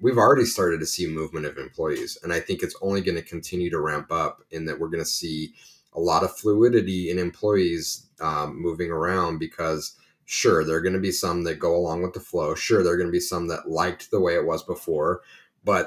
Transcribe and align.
we've 0.00 0.18
already 0.18 0.44
started 0.44 0.80
to 0.80 0.86
see 0.86 1.06
movement 1.06 1.46
of 1.46 1.58
employees, 1.58 2.18
and 2.22 2.32
I 2.32 2.40
think 2.40 2.62
it's 2.62 2.76
only 2.82 3.00
going 3.00 3.16
to 3.16 3.22
continue 3.22 3.70
to 3.70 3.80
ramp 3.80 4.10
up 4.10 4.42
in 4.50 4.66
that 4.66 4.78
we're 4.78 4.88
going 4.88 5.02
to 5.02 5.08
see 5.08 5.54
a 5.94 6.00
lot 6.00 6.22
of 6.22 6.36
fluidity 6.36 7.10
in 7.10 7.18
employees 7.18 8.06
um, 8.20 8.60
moving 8.60 8.90
around 8.90 9.38
because 9.38 9.96
sure 10.26 10.64
there 10.64 10.76
are 10.76 10.82
going 10.82 10.92
to 10.92 11.00
be 11.00 11.12
some 11.12 11.44
that 11.44 11.58
go 11.58 11.74
along 11.74 12.02
with 12.02 12.12
the 12.12 12.20
flow. 12.20 12.54
Sure 12.54 12.82
there 12.82 12.92
are 12.92 12.98
going 12.98 13.08
to 13.08 13.12
be 13.12 13.20
some 13.20 13.48
that 13.48 13.70
liked 13.70 14.10
the 14.10 14.20
way 14.20 14.34
it 14.34 14.44
was 14.44 14.62
before 14.62 15.22
but 15.66 15.86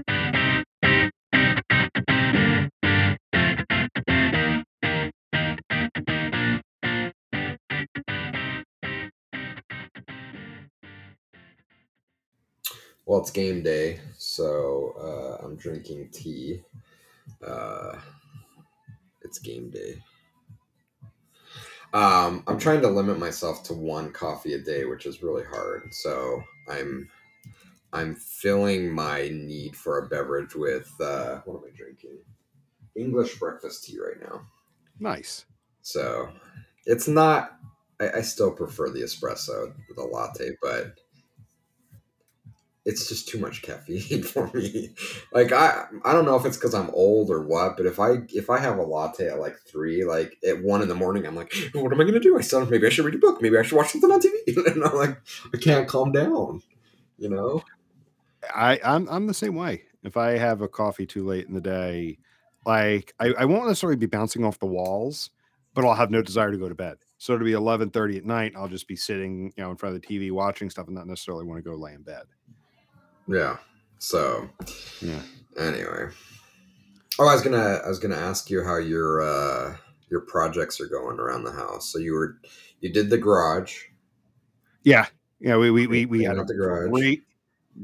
Well 13.11 13.19
it's 13.19 13.29
game 13.29 13.61
day 13.61 13.99
so 14.17 14.95
uh, 14.97 15.45
i'm 15.45 15.57
drinking 15.57 16.07
tea. 16.13 16.61
Uh, 17.45 17.99
it's 19.21 19.37
game 19.37 19.69
day. 19.69 20.01
Um, 21.93 22.41
i'm 22.47 22.57
trying 22.57 22.79
to 22.79 22.87
limit 22.87 23.19
myself 23.19 23.63
to 23.63 23.73
one 23.73 24.13
coffee 24.13 24.53
a 24.53 24.59
day 24.59 24.85
which 24.85 25.05
is 25.05 25.21
really 25.21 25.43
hard. 25.43 25.93
So 25.93 26.41
i'm 26.69 27.09
i'm 27.91 28.15
filling 28.15 28.89
my 28.89 29.27
need 29.33 29.75
for 29.75 29.97
a 29.97 30.07
beverage 30.07 30.55
with 30.55 30.89
uh, 31.01 31.41
what 31.43 31.57
am 31.57 31.69
i 31.69 31.75
drinking? 31.75 32.17
English 32.95 33.37
breakfast 33.39 33.83
tea 33.83 33.99
right 33.99 34.21
now. 34.21 34.43
Nice. 35.01 35.43
so 35.81 36.31
it's 36.85 37.09
not 37.09 37.57
I, 37.99 38.19
I 38.19 38.21
still 38.21 38.53
prefer 38.53 38.89
the 38.89 39.01
espresso 39.01 39.73
the 39.97 40.01
latte 40.01 40.51
but 40.61 40.97
it's 42.83 43.07
just 43.07 43.27
too 43.27 43.37
much 43.37 43.61
caffeine 43.61 44.23
for 44.33 44.49
me. 44.53 44.89
Like 45.31 45.51
I 45.51 45.85
I 46.03 46.13
don't 46.13 46.25
know 46.25 46.35
if 46.35 46.45
it's 46.45 46.57
because 46.57 46.73
I'm 46.73 46.89
old 46.91 47.29
or 47.29 47.45
what, 47.45 47.77
but 47.77 47.85
if 47.85 47.99
I 47.99 48.17
if 48.29 48.49
I 48.49 48.59
have 48.59 48.77
a 48.77 48.83
latte 48.83 49.27
at 49.27 49.39
like 49.39 49.55
three, 49.67 50.03
like 50.03 50.37
at 50.47 50.63
one 50.63 50.81
in 50.81 50.87
the 50.87 50.95
morning, 50.95 51.25
I'm 51.25 51.35
like, 51.35 51.53
what 51.73 51.91
am 51.91 52.01
I 52.01 52.03
gonna 52.03 52.19
do? 52.19 52.37
I 52.37 52.41
still 52.41 52.65
maybe 52.65 52.87
I 52.87 52.89
should 52.89 53.05
read 53.05 53.15
a 53.15 53.19
book, 53.19 53.41
maybe 53.41 53.57
I 53.57 53.61
should 53.61 53.77
watch 53.77 53.89
something 53.89 54.11
on 54.11 54.19
TV. 54.19 54.65
and 54.73 54.83
I'm 54.83 54.95
like, 54.95 55.17
I 55.53 55.57
can't 55.57 55.87
calm 55.87 56.11
down. 56.11 56.61
You 57.17 57.29
know? 57.29 57.63
I, 58.53 58.79
I'm 58.83 59.07
I'm 59.09 59.27
the 59.27 59.33
same 59.33 59.55
way. 59.55 59.83
If 60.03 60.17
I 60.17 60.31
have 60.31 60.61
a 60.61 60.67
coffee 60.67 61.05
too 61.05 61.25
late 61.25 61.47
in 61.47 61.53
the 61.53 61.61
day, 61.61 62.17
like 62.65 63.13
I, 63.19 63.33
I 63.37 63.45
won't 63.45 63.67
necessarily 63.67 63.97
be 63.97 64.07
bouncing 64.07 64.43
off 64.43 64.57
the 64.57 64.65
walls, 64.65 65.29
but 65.75 65.85
I'll 65.85 65.93
have 65.93 66.09
no 66.09 66.23
desire 66.23 66.51
to 66.51 66.57
go 66.57 66.67
to 66.67 66.73
bed. 66.73 66.97
So 67.19 67.33
it'll 67.33 67.45
be 67.45 67.51
11:30 67.51 68.17
at 68.17 68.25
night. 68.25 68.53
I'll 68.55 68.67
just 68.67 68.87
be 68.87 68.95
sitting, 68.95 69.53
you 69.55 69.63
know, 69.63 69.69
in 69.69 69.77
front 69.77 69.95
of 69.95 70.01
the 70.01 70.07
TV 70.07 70.31
watching 70.31 70.71
stuff 70.71 70.87
and 70.87 70.95
not 70.95 71.05
necessarily 71.05 71.45
want 71.45 71.63
to 71.63 71.69
go 71.69 71.75
lay 71.75 71.93
in 71.93 72.01
bed. 72.01 72.23
Yeah. 73.31 73.57
So 73.99 74.49
Yeah. 75.01 75.21
anyway. 75.57 76.09
Oh, 77.19 77.27
I 77.27 77.33
was 77.33 77.41
gonna 77.41 77.81
I 77.85 77.87
was 77.87 77.99
gonna 77.99 78.15
ask 78.15 78.49
you 78.49 78.63
how 78.63 78.77
your 78.77 79.21
uh 79.21 79.75
your 80.09 80.21
projects 80.21 80.79
are 80.81 80.87
going 80.87 81.19
around 81.19 81.43
the 81.43 81.51
house. 81.51 81.91
So 81.91 81.99
you 81.99 82.13
were 82.13 82.37
you 82.79 82.91
did 82.91 83.09
the 83.09 83.17
garage. 83.17 83.83
Yeah. 84.83 85.05
Yeah. 85.39 85.57
We 85.57 85.71
we 85.71 85.87
we, 85.87 86.05
we 86.05 86.23
had 86.23 86.37
a 86.37 86.43
the 86.43 86.53
garage. 86.55 86.89
great 86.89 87.23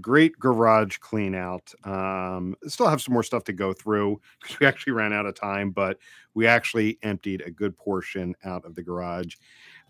great 0.02 0.38
garage 0.40 0.98
clean 0.98 1.36
out. 1.36 1.72
Um 1.84 2.56
still 2.68 2.88
have 2.88 3.02
some 3.02 3.14
more 3.14 3.24
stuff 3.24 3.44
to 3.46 3.54
go 3.54 3.74
through 3.74 4.20
because 4.42 4.60
we 4.60 4.66
actually 4.68 4.94
ran 4.94 5.14
out 5.14 5.26
of 5.26 5.36
time, 5.36 5.72
but 5.72 5.98
we 6.34 6.48
actually 6.48 6.98
emptied 7.04 7.42
a 7.42 7.52
good 7.52 7.78
portion 7.78 8.36
out 8.44 8.66
of 8.66 8.76
the 8.76 8.84
garage. 8.84 9.36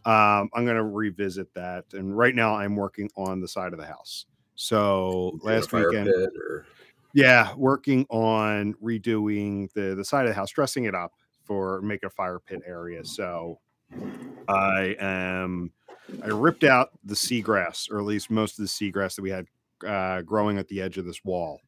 Um, 0.05 0.49
I'm 0.53 0.65
gonna 0.65 0.83
revisit 0.83 1.53
that. 1.55 1.85
And 1.93 2.17
right 2.17 2.35
now 2.35 2.55
I'm 2.55 2.75
working 2.75 3.09
on 3.17 3.41
the 3.41 3.47
side 3.47 3.73
of 3.73 3.79
the 3.79 3.85
house. 3.85 4.25
So 4.57 5.39
last 5.43 5.71
weekend, 5.71 6.09
or 6.09 6.65
yeah, 7.13 7.53
working 7.55 8.05
on 8.09 8.73
redoing 8.83 9.71
the 9.73 9.95
the 9.95 10.03
side 10.03 10.25
of 10.25 10.29
the 10.29 10.35
house, 10.35 10.51
dressing 10.51 10.85
it 10.85 10.95
up 10.95 11.13
for 11.45 11.79
make 11.81 12.03
a 12.03 12.09
fire 12.09 12.39
pit 12.39 12.61
area. 12.65 13.05
So 13.05 13.59
I 14.49 14.95
am 14.99 15.71
I 16.23 16.27
ripped 16.27 16.63
out 16.63 16.89
the 17.05 17.13
seagrass, 17.13 17.89
or 17.91 17.99
at 17.99 18.05
least 18.05 18.31
most 18.31 18.57
of 18.59 18.65
the 18.65 18.69
seagrass 18.69 19.15
that 19.15 19.21
we 19.21 19.29
had 19.29 19.45
uh, 19.85 20.21
growing 20.23 20.57
at 20.57 20.67
the 20.69 20.81
edge 20.81 20.97
of 20.97 21.05
this 21.05 21.23
wall. 21.23 21.61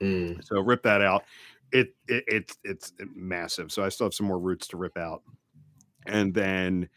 Mm, 0.00 0.44
So 0.44 0.60
rip 0.60 0.82
that 0.82 1.00
out. 1.00 1.24
It, 1.72 1.94
it 2.06 2.24
it's 2.28 2.58
it's 2.64 2.92
massive. 3.14 3.72
So 3.72 3.82
I 3.82 3.88
still 3.88 4.06
have 4.06 4.14
some 4.14 4.26
more 4.26 4.38
roots 4.38 4.68
to 4.68 4.76
rip 4.76 4.98
out. 4.98 5.22
And 6.06 6.34
then 6.34 6.88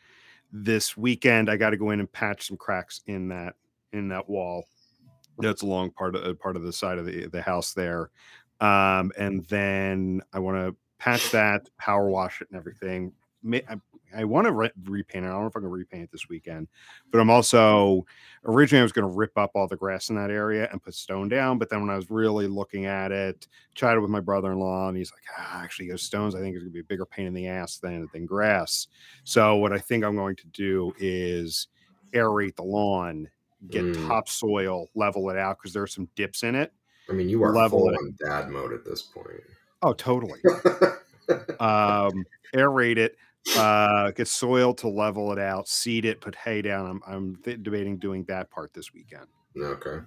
this 0.52 0.98
weekend 0.98 1.50
I 1.50 1.56
got 1.56 1.70
to 1.70 1.78
go 1.78 1.92
in 1.92 2.02
and 2.02 2.12
patch 2.12 2.48
some 2.48 2.58
cracks 2.58 3.02
in 3.08 3.30
that 3.30 3.56
in 3.94 4.10
that 4.10 4.30
wall. 4.30 4.66
That's 5.40 5.62
along 5.62 5.92
part 5.92 6.16
of 6.16 6.40
part 6.40 6.56
of 6.56 6.64
the 6.64 6.74
side 6.74 6.98
of 6.98 7.06
the 7.06 7.28
the 7.28 7.42
house 7.42 7.74
there. 7.74 8.10
Um, 8.62 9.12
and 9.18 9.46
then 9.46 10.22
I 10.34 10.40
want 10.40 10.58
to 10.58 10.76
patch 10.98 11.32
that, 11.32 11.70
power 11.78 12.10
wash 12.10 12.42
it, 12.42 12.50
and 12.52 12.60
everything. 12.60 13.14
I, 13.54 13.78
I 14.14 14.26
want 14.26 14.48
to 14.48 14.52
re- 14.52 14.72
repaint 14.84 15.24
it. 15.24 15.28
I 15.30 15.32
don't 15.32 15.42
know 15.42 15.48
if 15.48 15.56
I 15.56 15.62
can 15.62 15.70
repaint 15.70 16.04
it 16.04 16.12
this 16.12 16.28
weekend, 16.28 16.68
but 17.12 17.20
I'm 17.20 17.30
also 17.30 18.06
originally 18.44 18.82
I 18.82 18.84
was 18.84 18.92
going 18.92 19.10
to 19.10 19.16
rip 19.16 19.38
up 19.38 19.52
all 19.56 19.68
the 19.68 19.78
grass 19.78 20.10
in 20.10 20.16
that 20.16 20.30
area 20.30 20.68
and 20.72 20.82
put 20.84 20.94
stone 20.96 21.30
down. 21.30 21.58
But 21.58 21.70
then 21.70 21.82
when 21.82 21.90
I 21.90 21.96
was 21.96 22.10
really 22.10 22.48
looking 22.48 22.86
at 22.86 23.12
it, 23.12 23.48
chatted 23.76 24.02
with 24.02 24.10
my 24.10 24.20
brother-in-law, 24.20 24.90
and 24.90 24.98
he's 24.98 25.12
like, 25.12 25.24
ah, 25.38 25.62
"Actually, 25.62 25.90
those 25.90 26.04
stones 26.04 26.36
I 26.36 26.40
think 26.40 26.56
is 26.56 26.64
going 26.64 26.72
to 26.72 26.74
be 26.74 26.82
a 26.82 26.84
bigger 26.84 27.06
pain 27.06 27.28
in 27.28 27.34
the 27.34 27.48
ass 27.48 27.78
than 27.78 28.10
than 28.12 28.26
grass." 28.26 28.88
So 29.24 29.56
what 29.56 29.72
I 29.72 29.78
think 29.78 30.04
I'm 30.04 30.16
going 30.16 30.36
to 30.38 30.48
do 30.48 30.92
is 30.98 31.68
aerate 32.14 32.56
the 32.56 32.64
lawn, 32.64 33.30
get 33.68 33.84
Mm. 33.84 34.08
topsoil, 34.08 34.88
level 34.96 35.30
it 35.30 35.38
out 35.38 35.58
because 35.58 35.74
there 35.74 35.84
are 35.84 35.88
some 35.88 36.08
dips 36.16 36.44
in 36.44 36.56
it. 36.56 36.72
I 37.10 37.14
mean, 37.14 37.28
you 37.30 37.44
are 37.44 37.54
Level 37.54 37.80
full 37.80 37.90
on 37.90 38.16
dad 38.24 38.50
mode 38.50 38.72
at 38.74 38.86
this 38.86 39.02
point. 39.02 39.42
Oh, 39.82 39.94
totally. 39.94 40.40
um, 41.60 42.26
aerate 42.56 42.98
it, 42.98 43.16
uh, 43.58 44.12
get 44.12 44.28
soil 44.28 44.74
to 44.76 44.88
level 44.88 45.32
it 45.32 45.40
out, 45.40 45.68
seed 45.68 46.06
it, 46.06 46.22
put 46.22 46.36
hay 46.36 46.62
down. 46.62 46.86
I'm, 46.88 47.02
I'm 47.08 47.36
th- 47.38 47.64
debating 47.64 47.98
doing 47.98 48.24
that 48.26 48.50
part 48.52 48.74
this 48.74 48.94
weekend. 48.94 49.26
okay. 49.58 50.00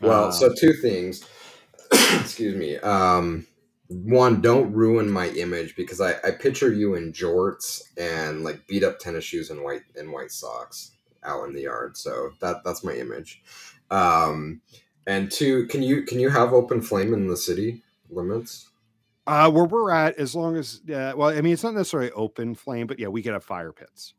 Well, 0.00 0.26
Um, 0.26 0.32
so 0.32 0.52
two 0.58 0.72
things. 0.74 1.24
Excuse 2.20 2.54
me. 2.54 2.76
Um, 2.78 3.46
one, 3.88 4.40
don't 4.40 4.72
ruin 4.72 5.10
my 5.10 5.28
image 5.30 5.74
because 5.76 6.00
I, 6.00 6.14
I 6.24 6.30
picture 6.30 6.72
you 6.72 6.94
in 6.94 7.12
jorts 7.12 7.82
and 7.96 8.44
like 8.44 8.66
beat 8.66 8.84
up 8.84 8.98
tennis 8.98 9.24
shoes 9.24 9.50
and 9.50 9.62
white 9.64 9.82
and 9.96 10.12
white 10.12 10.30
socks 10.30 10.92
out 11.24 11.44
in 11.48 11.54
the 11.54 11.62
yard. 11.62 11.96
So 11.96 12.30
that 12.40 12.62
that's 12.64 12.84
my 12.84 12.92
image. 12.94 13.42
Um, 13.90 14.60
and 15.06 15.30
two, 15.30 15.66
can 15.68 15.82
you 15.82 16.02
can 16.02 16.20
you 16.20 16.28
have 16.30 16.52
open 16.52 16.80
flame 16.82 17.14
in 17.14 17.26
the 17.26 17.36
city 17.36 17.82
limits? 18.10 18.68
Uh, 19.26 19.50
where 19.50 19.66
we're 19.66 19.90
at, 19.90 20.16
as 20.16 20.34
long 20.34 20.56
as, 20.56 20.80
uh, 20.88 21.12
well, 21.14 21.28
I 21.28 21.42
mean, 21.42 21.52
it's 21.52 21.62
not 21.62 21.74
necessarily 21.74 22.10
open 22.12 22.54
flame, 22.54 22.86
but 22.86 22.98
yeah, 22.98 23.08
we 23.08 23.22
could 23.22 23.34
have 23.34 23.44
fire 23.44 23.72
pits. 23.72 24.14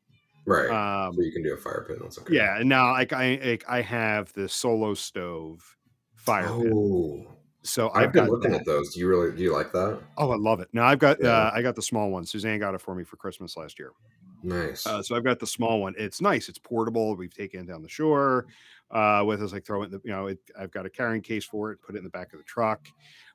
Right. 0.46 0.70
Um, 0.70 1.16
so 1.16 1.22
you 1.24 1.32
can 1.32 1.42
do 1.42 1.52
a 1.54 1.58
fire 1.58 1.84
pit. 1.88 1.98
That's 2.00 2.20
okay. 2.20 2.36
yeah, 2.36 2.62
now 2.64 2.92
like 2.92 3.12
I, 3.12 3.40
like, 3.44 3.66
I 3.68 3.82
have 3.82 4.32
the 4.34 4.48
solo 4.48 4.94
stove 4.94 5.78
fire 6.14 6.44
pit, 6.62 6.72
Oh, 6.72 7.26
so 7.64 7.90
I've 7.90 8.04
I've 8.10 8.14
been 8.14 8.28
looking 8.28 8.52
that. 8.52 8.62
at 8.62 8.66
those. 8.68 8.94
Do 8.94 9.00
you 9.00 9.08
really 9.08 9.36
do 9.36 9.42
you 9.42 9.52
like 9.52 9.72
that? 9.72 10.00
Oh, 10.18 10.30
I 10.30 10.38
love 10.38 10.60
it. 10.60 10.70
Now 10.74 10.86
I've 10.86 11.00
got, 11.00 11.18
Yeah. 11.22 11.30
uh, 11.30 11.52
I 11.56 11.64
got 11.64 11.76
the 11.76 11.82
small 11.82 12.12
one. 12.12 12.24
Suzanne 12.26 12.60
got 12.60 12.76
it 12.76 12.82
for 12.82 12.94
me 12.94 13.04
for 13.04 13.16
Christmas 13.18 13.58
last 13.58 13.80
year. 13.80 13.94
Nice. 14.44 14.86
Uh, 14.88 15.02
so 15.02 15.16
I've 15.16 15.24
got 15.24 15.40
the 15.40 15.48
small 15.48 15.82
one. 15.82 15.94
It's 15.98 16.22
nice. 16.22 16.50
It's 16.50 16.60
portable. 16.60 17.16
We've 17.16 17.34
taken 17.34 17.62
it 17.62 17.68
down 17.68 17.82
the 17.82 17.90
shore 17.90 18.46
uh, 18.92 19.24
with 19.26 19.42
us. 19.42 19.52
Like 19.52 19.66
throw 19.66 19.84
it, 19.84 19.88
in 19.88 19.92
the, 19.92 20.02
you 20.04 20.12
know, 20.12 20.28
it, 20.28 20.40
I've 20.58 20.72
got 20.72 20.86
a 20.86 20.90
carrying 20.90 21.22
case 21.22 21.46
for 21.46 21.72
it. 21.72 21.82
Put 21.82 21.96
it 21.96 22.00
in 22.00 22.04
the 22.04 22.10
back 22.10 22.34
of 22.34 22.40
the 22.40 22.46
truck. 22.46 22.88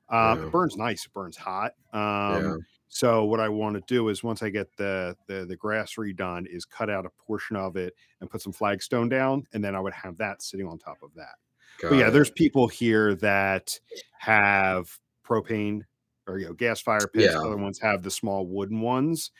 Um, 0.09 0.39
Yeah. 0.39 0.45
It 0.47 0.51
burns 0.51 0.77
nice. 0.77 1.05
It 1.05 1.13
burns 1.13 1.37
hot. 1.37 1.73
Um, 1.93 2.01
yeah. 2.43 2.55
So 2.87 3.25
what 3.25 3.39
I 3.39 3.49
want 3.49 3.75
to 3.75 3.83
do 3.87 4.09
is 4.09 4.23
once 4.23 4.41
I 4.41 4.49
get 4.49 4.67
the, 4.77 5.17
the 5.27 5.45
the 5.45 5.55
grass 5.55 5.95
redone, 5.95 6.45
is 6.47 6.63
cut 6.65 6.89
out 6.89 7.05
a 7.05 7.09
portion 7.09 7.55
of 7.57 7.75
it 7.75 7.93
and 8.21 8.29
put 8.29 8.41
some 8.41 8.53
flagstone 8.53 9.09
down, 9.09 9.45
and 9.53 9.63
then 9.63 9.75
I 9.75 9.79
would 9.79 9.93
have 9.93 10.17
that 10.17 10.41
sitting 10.41 10.67
on 10.67 10.77
top 10.77 10.97
of 11.03 11.09
that. 11.15 11.35
Got 11.81 11.89
But 11.89 11.95
yeah, 11.97 12.07
it. 12.07 12.11
there's 12.11 12.29
people 12.29 12.67
here 12.67 13.15
that 13.15 13.77
have 14.19 14.97
propane 15.27 15.81
or 16.27 16.37
you 16.39 16.45
know 16.45 16.53
gas 16.53 16.79
fire 16.79 17.07
pits. 17.07 17.33
Yeah. 17.33 17.39
Other 17.39 17.57
ones 17.57 17.79
have 17.79 18.01
the 18.01 18.11
small 18.11 18.47
wooden 18.47 18.79
ones. 18.79 19.31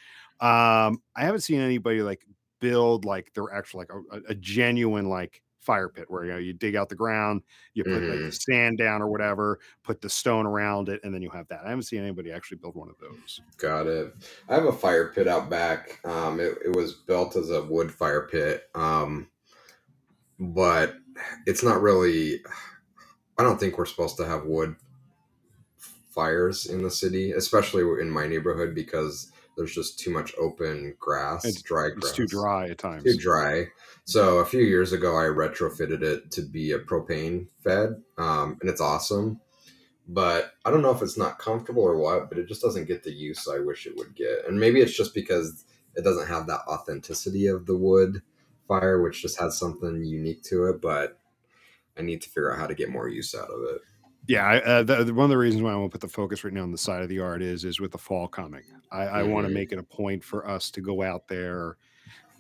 Um, 0.42 1.02
I 1.16 1.24
haven't 1.24 1.42
seen 1.42 1.60
anybody 1.62 2.02
like 2.02 2.26
build 2.60 3.06
like 3.06 3.32
they're 3.34 3.54
actually 3.54 3.86
like 3.90 3.92
a, 4.12 4.32
a 4.32 4.36
genuine 4.36 5.10
like 5.10 5.42
fire 5.60 5.90
pit 5.90 6.06
where 6.10 6.26
you 6.26 6.32
know 6.32 6.38
you 6.38 6.54
dig 6.54 6.76
out 6.76 6.90
the 6.90 6.96
ground, 6.96 7.42
you 7.74 7.84
put 7.84 8.08
like 8.08 8.22
Mhm. 8.22 8.26
the 8.26 8.32
sand 8.32 8.78
down 8.78 9.02
or 9.02 9.08
whatever, 9.10 9.60
put 9.84 10.02
the 10.02 10.10
stone 10.10 10.46
around 10.46 10.90
it, 10.90 11.02
and 11.04 11.14
then 11.14 11.22
you 11.22 11.30
have 11.32 11.48
that. 11.48 11.66
I 11.66 11.70
haven't 11.70 11.84
seen 11.84 12.02
anybody 12.02 12.32
actually 12.32 12.58
build 12.58 12.76
one 12.76 12.90
of 12.90 12.98
those. 13.00 13.42
Got 13.58 13.88
it. 13.88 14.14
I 14.50 14.56
have 14.56 14.66
a 14.66 14.74
fire 14.74 15.12
pit 15.14 15.28
out 15.28 15.50
back. 15.50 16.00
Um, 16.06 16.40
it, 16.40 16.58
it 16.66 16.76
was 16.76 16.94
built 16.94 17.36
as 17.36 17.50
a 17.50 17.64
wood 17.64 17.92
fire 17.92 18.28
pit, 18.28 18.70
um, 18.76 19.30
but 20.40 20.96
it's 21.46 21.64
not 21.64 21.82
really. 21.82 22.44
I 23.38 23.44
don't 23.44 23.60
think 23.60 23.78
we're 23.78 23.86
supposed 23.86 24.18
to 24.18 24.26
have 24.28 24.46
wood 24.46 24.76
fires 25.78 26.66
in 26.66 26.82
the 26.84 26.92
city, 26.92 27.32
especially 27.32 27.84
in 28.02 28.10
my 28.10 28.28
neighborhood, 28.28 28.74
because 28.74 29.32
there's 29.58 29.74
just 29.74 30.00
too 30.00 30.12
much 30.12 30.34
open 30.38 30.96
grass, 31.00 31.46
It's- 31.46 31.62
dry 31.62 31.90
grass. 31.90 32.06
It's 32.10 32.14
too 32.14 32.28
dry 32.28 32.70
at 32.70 32.78
times. 32.78 33.04
Too 33.04 33.18
dry. 33.18 33.68
So 34.06 34.38
a 34.40 34.46
few 34.46 34.62
years 34.62 34.94
ago, 34.94 35.16
I 35.18 35.24
retrofitted 35.24 36.02
it 36.04 36.32
to 36.32 36.42
be 36.44 36.72
a 36.72 36.80
propane 36.80 37.48
fed, 37.64 38.04
um, 38.18 38.58
and 38.62 38.70
it's 38.70 38.82
awesome. 38.82 39.40
But 40.08 40.52
I 40.64 40.70
don't 40.70 40.84
know 40.84 40.92
if 40.92 41.02
it's 41.02 41.18
not 41.18 41.40
comfortable 41.40 41.82
or 41.82 41.98
what, 41.98 42.30
but 42.30 42.38
it 42.38 42.48
just 42.48 42.62
doesn't 42.62 42.86
get 42.86 43.02
the 43.04 43.12
use 43.12 43.48
I 43.48 43.58
wish 43.60 43.88
it 43.88 43.96
would 43.98 44.16
get. 44.16 44.46
And 44.48 44.60
maybe 44.60 44.80
it's 44.82 44.96
just 44.96 45.16
because 45.16 45.66
it 45.96 46.04
doesn't 46.04 46.28
have 46.28 46.46
that 46.48 46.62
authenticity 46.68 47.48
of 47.48 47.66
the 47.66 47.76
wood 47.76 48.22
fire, 48.68 49.02
which 49.02 49.22
just 49.22 49.40
has 49.40 49.58
something 49.58 50.04
unique 50.04 50.44
to 50.44 50.66
it. 50.68 50.80
But 50.82 51.18
I 51.98 52.04
need 52.04 52.22
to 52.22 52.30
figure 52.30 52.52
out 52.52 52.60
how 52.60 52.68
to 52.68 52.76
get 52.76 52.90
more 52.90 53.08
use 53.10 53.34
out 53.34 53.50
of 53.50 53.64
it. 53.64 53.82
Yeah, 54.28 54.44
I, 54.46 54.58
uh, 54.62 54.84
the, 54.84 55.04
the- 55.04 55.14
one 55.14 55.26
of 55.26 55.30
the 55.30 55.38
reasons 55.38 55.62
why 55.62 55.72
I 55.72 55.76
want 55.76 55.92
to 55.92 56.00
put 56.00 56.02
the 56.08 56.12
focus 56.14 56.44
right 56.44 56.54
now 56.54 56.64
on 56.64 56.72
the 56.72 56.78
side 56.78 57.04
of 57.04 57.10
the 57.10 57.16
yard 57.16 57.42
is 57.42 57.64
is 57.64 57.80
with 57.80 57.92
the 57.92 57.98
fall 57.98 58.28
coming. 58.28 58.64
I, 58.92 59.04
I 59.04 59.24
want 59.24 59.46
to 59.46 59.50
Mhm. 59.50 59.54
make 59.54 59.72
it 59.72 59.80
a 59.80 59.84
point 59.84 60.24
for 60.24 60.48
us 60.48 60.72
to 60.72 60.82
go 60.82 61.02
out 61.02 61.28
there 61.28 61.78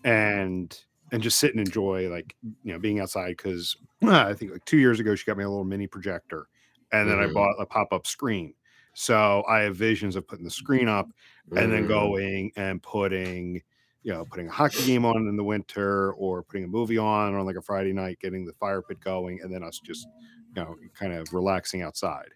and 0.03 0.77
and 1.11 1.23
just 1.23 1.39
sit 1.39 1.51
and 1.51 1.61
enjoy 1.61 2.09
like 2.09 2.35
you 2.43 2.73
know 2.73 2.79
being 2.79 2.99
outside 2.99 3.31
because 3.37 3.77
I 4.03 4.33
think 4.33 4.51
like 4.53 4.65
two 4.65 4.77
years 4.79 4.99
ago 4.99 5.15
she 5.15 5.25
got 5.25 5.37
me 5.37 5.43
a 5.45 5.49
little 5.49 5.65
mini 5.65 5.87
projector 5.87 6.47
and 6.91 7.09
then 7.09 7.19
I 7.19 7.27
Mhm. 7.27 7.33
bought 7.33 7.55
a 7.59 7.65
pop 7.65 7.93
up 7.93 8.07
screen. 8.07 8.55
So 8.93 9.43
I 9.47 9.61
have 9.61 9.75
visions 9.77 10.15
of 10.15 10.27
putting 10.27 10.45
the 10.45 10.51
screen 10.51 10.87
up 10.89 11.11
and 11.55 11.71
then 11.71 11.85
Mm. 11.85 11.87
going 11.87 12.51
and 12.57 12.81
putting 12.83 13.61
you 14.05 14.13
know 14.13 14.23
putting 14.23 14.47
a 14.47 14.51
hockey 14.51 14.85
game 14.85 15.03
on 15.03 15.27
in 15.27 15.35
the 15.35 15.43
winter 15.43 16.13
or 16.13 16.43
putting 16.43 16.63
a 16.63 16.67
movie 16.67 16.97
on 16.97 17.35
on 17.35 17.45
like 17.45 17.57
a 17.57 17.61
friday 17.61 17.91
night 17.91 18.17
getting 18.21 18.45
the 18.45 18.53
fire 18.53 18.81
pit 18.81 18.99
going 19.01 19.39
and 19.41 19.53
then 19.53 19.63
us 19.63 19.79
just 19.79 20.07
you 20.55 20.61
know 20.61 20.75
kind 20.97 21.11
of 21.11 21.33
relaxing 21.33 21.81
outside 21.81 22.29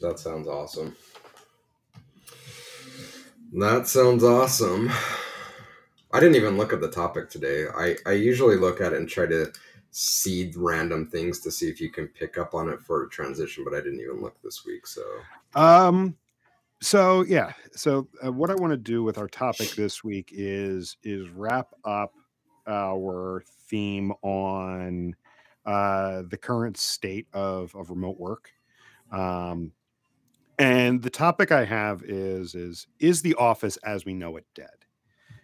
That 0.00 0.18
sounds 0.18 0.46
awesome. 0.46 0.94
That 3.52 3.86
sounds 3.86 4.22
awesome. 4.22 4.90
I 6.12 6.20
didn't 6.20 6.36
even 6.36 6.56
look 6.56 6.72
at 6.72 6.80
the 6.80 6.90
topic 6.90 7.30
today. 7.30 7.66
I, 7.74 7.96
I 8.04 8.12
usually 8.12 8.56
look 8.56 8.80
at 8.80 8.92
it 8.92 8.98
and 8.98 9.08
try 9.08 9.26
to 9.26 9.52
seed 9.90 10.56
random 10.56 11.06
things 11.06 11.40
to 11.40 11.50
see 11.50 11.68
if 11.68 11.80
you 11.80 11.90
can 11.90 12.08
pick 12.08 12.36
up 12.36 12.54
on 12.54 12.68
it 12.68 12.80
for 12.80 13.04
a 13.04 13.08
transition, 13.08 13.64
but 13.64 13.74
I 13.74 13.78
didn't 13.78 14.00
even 14.00 14.20
look 14.20 14.40
this 14.42 14.64
week. 14.66 14.86
So, 14.86 15.02
um 15.54 16.16
so 16.80 17.22
yeah 17.22 17.52
so 17.72 18.06
uh, 18.24 18.30
what 18.30 18.50
i 18.50 18.54
want 18.54 18.70
to 18.70 18.76
do 18.76 19.02
with 19.02 19.18
our 19.18 19.28
topic 19.28 19.70
this 19.70 20.04
week 20.04 20.30
is 20.32 20.96
is 21.02 21.28
wrap 21.30 21.68
up 21.84 22.12
our 22.66 23.42
theme 23.68 24.12
on 24.22 25.14
uh 25.64 26.22
the 26.28 26.36
current 26.36 26.76
state 26.76 27.26
of 27.32 27.74
of 27.74 27.90
remote 27.90 28.18
work 28.18 28.50
um 29.10 29.72
and 30.58 31.02
the 31.02 31.10
topic 31.10 31.52
i 31.52 31.64
have 31.64 32.02
is 32.02 32.54
is 32.54 32.86
is 32.98 33.22
the 33.22 33.34
office 33.34 33.76
as 33.78 34.04
we 34.04 34.14
know 34.14 34.36
it 34.36 34.46
dead? 34.54 34.68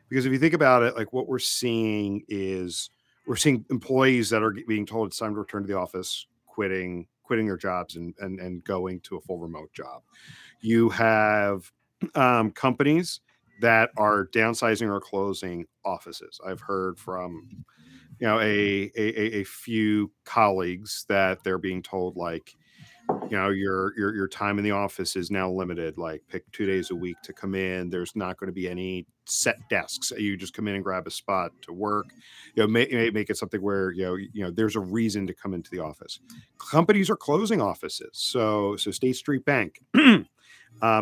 Because 0.08 0.26
if 0.26 0.32
you 0.32 0.38
think 0.38 0.54
about 0.54 0.82
it 0.82 0.96
like 0.96 1.12
what 1.12 1.28
we're 1.28 1.38
seeing 1.38 2.22
is 2.28 2.90
we're 3.26 3.36
seeing 3.36 3.64
employees 3.70 4.30
that 4.30 4.42
are 4.42 4.54
being 4.66 4.86
told 4.86 5.08
it's 5.08 5.18
time 5.18 5.34
to 5.34 5.40
return 5.40 5.62
to 5.62 5.68
the 5.68 5.78
office 5.78 6.26
quitting 6.46 7.06
quitting 7.32 7.46
their 7.46 7.56
jobs 7.56 7.96
and 7.96 8.14
and, 8.20 8.40
and 8.40 8.62
going 8.64 9.00
to 9.00 9.16
a 9.16 9.20
full 9.22 9.38
remote 9.38 9.72
job. 9.72 10.02
You 10.60 10.90
have 10.90 11.72
um, 12.14 12.50
companies 12.50 13.20
that 13.62 13.90
are 13.96 14.26
downsizing 14.26 14.88
or 14.88 15.00
closing 15.00 15.66
offices. 15.84 16.38
I've 16.46 16.60
heard 16.60 16.98
from 16.98 17.48
you 18.18 18.26
know 18.26 18.38
a, 18.40 18.90
a 18.96 19.40
a- 19.40 19.44
few 19.44 20.12
colleagues 20.24 21.06
that 21.08 21.42
they're 21.42 21.58
being 21.58 21.82
told 21.82 22.16
like 22.16 22.54
you 23.30 23.36
know 23.36 23.50
your 23.50 23.96
your 23.96 24.14
your 24.14 24.28
time 24.28 24.58
in 24.58 24.64
the 24.64 24.72
office 24.72 25.16
is 25.16 25.30
now 25.30 25.50
limited. 25.50 25.96
Like 25.98 26.22
pick 26.28 26.50
two 26.52 26.66
days 26.66 26.90
a 26.90 26.94
week 26.94 27.16
to 27.24 27.32
come 27.32 27.54
in. 27.54 27.90
There's 27.90 28.14
not 28.14 28.36
going 28.38 28.48
to 28.48 28.52
be 28.54 28.68
any 28.68 29.06
set 29.26 29.56
desks. 29.70 30.12
You 30.16 30.36
just 30.36 30.54
come 30.54 30.68
in 30.68 30.74
and 30.74 30.84
grab 30.84 31.06
a 31.06 31.10
spot 31.10 31.52
to 31.62 31.72
work. 31.72 32.06
You 32.54 32.62
know 32.62 32.66
make, 32.66 32.92
make 33.14 33.30
it 33.30 33.36
something 33.36 33.62
where 33.62 33.92
you 33.92 34.04
know 34.04 34.14
you 34.14 34.44
know 34.44 34.50
there's 34.50 34.76
a 34.76 34.80
reason 34.80 35.26
to 35.26 35.34
come 35.34 35.54
into 35.54 35.70
the 35.70 35.80
office. 35.80 36.20
Companies 36.58 37.10
are 37.10 37.16
closing 37.16 37.60
offices. 37.60 38.10
So 38.12 38.76
so 38.76 38.90
state 38.90 39.16
street 39.16 39.44
bank 39.44 39.80
um, 39.94 40.26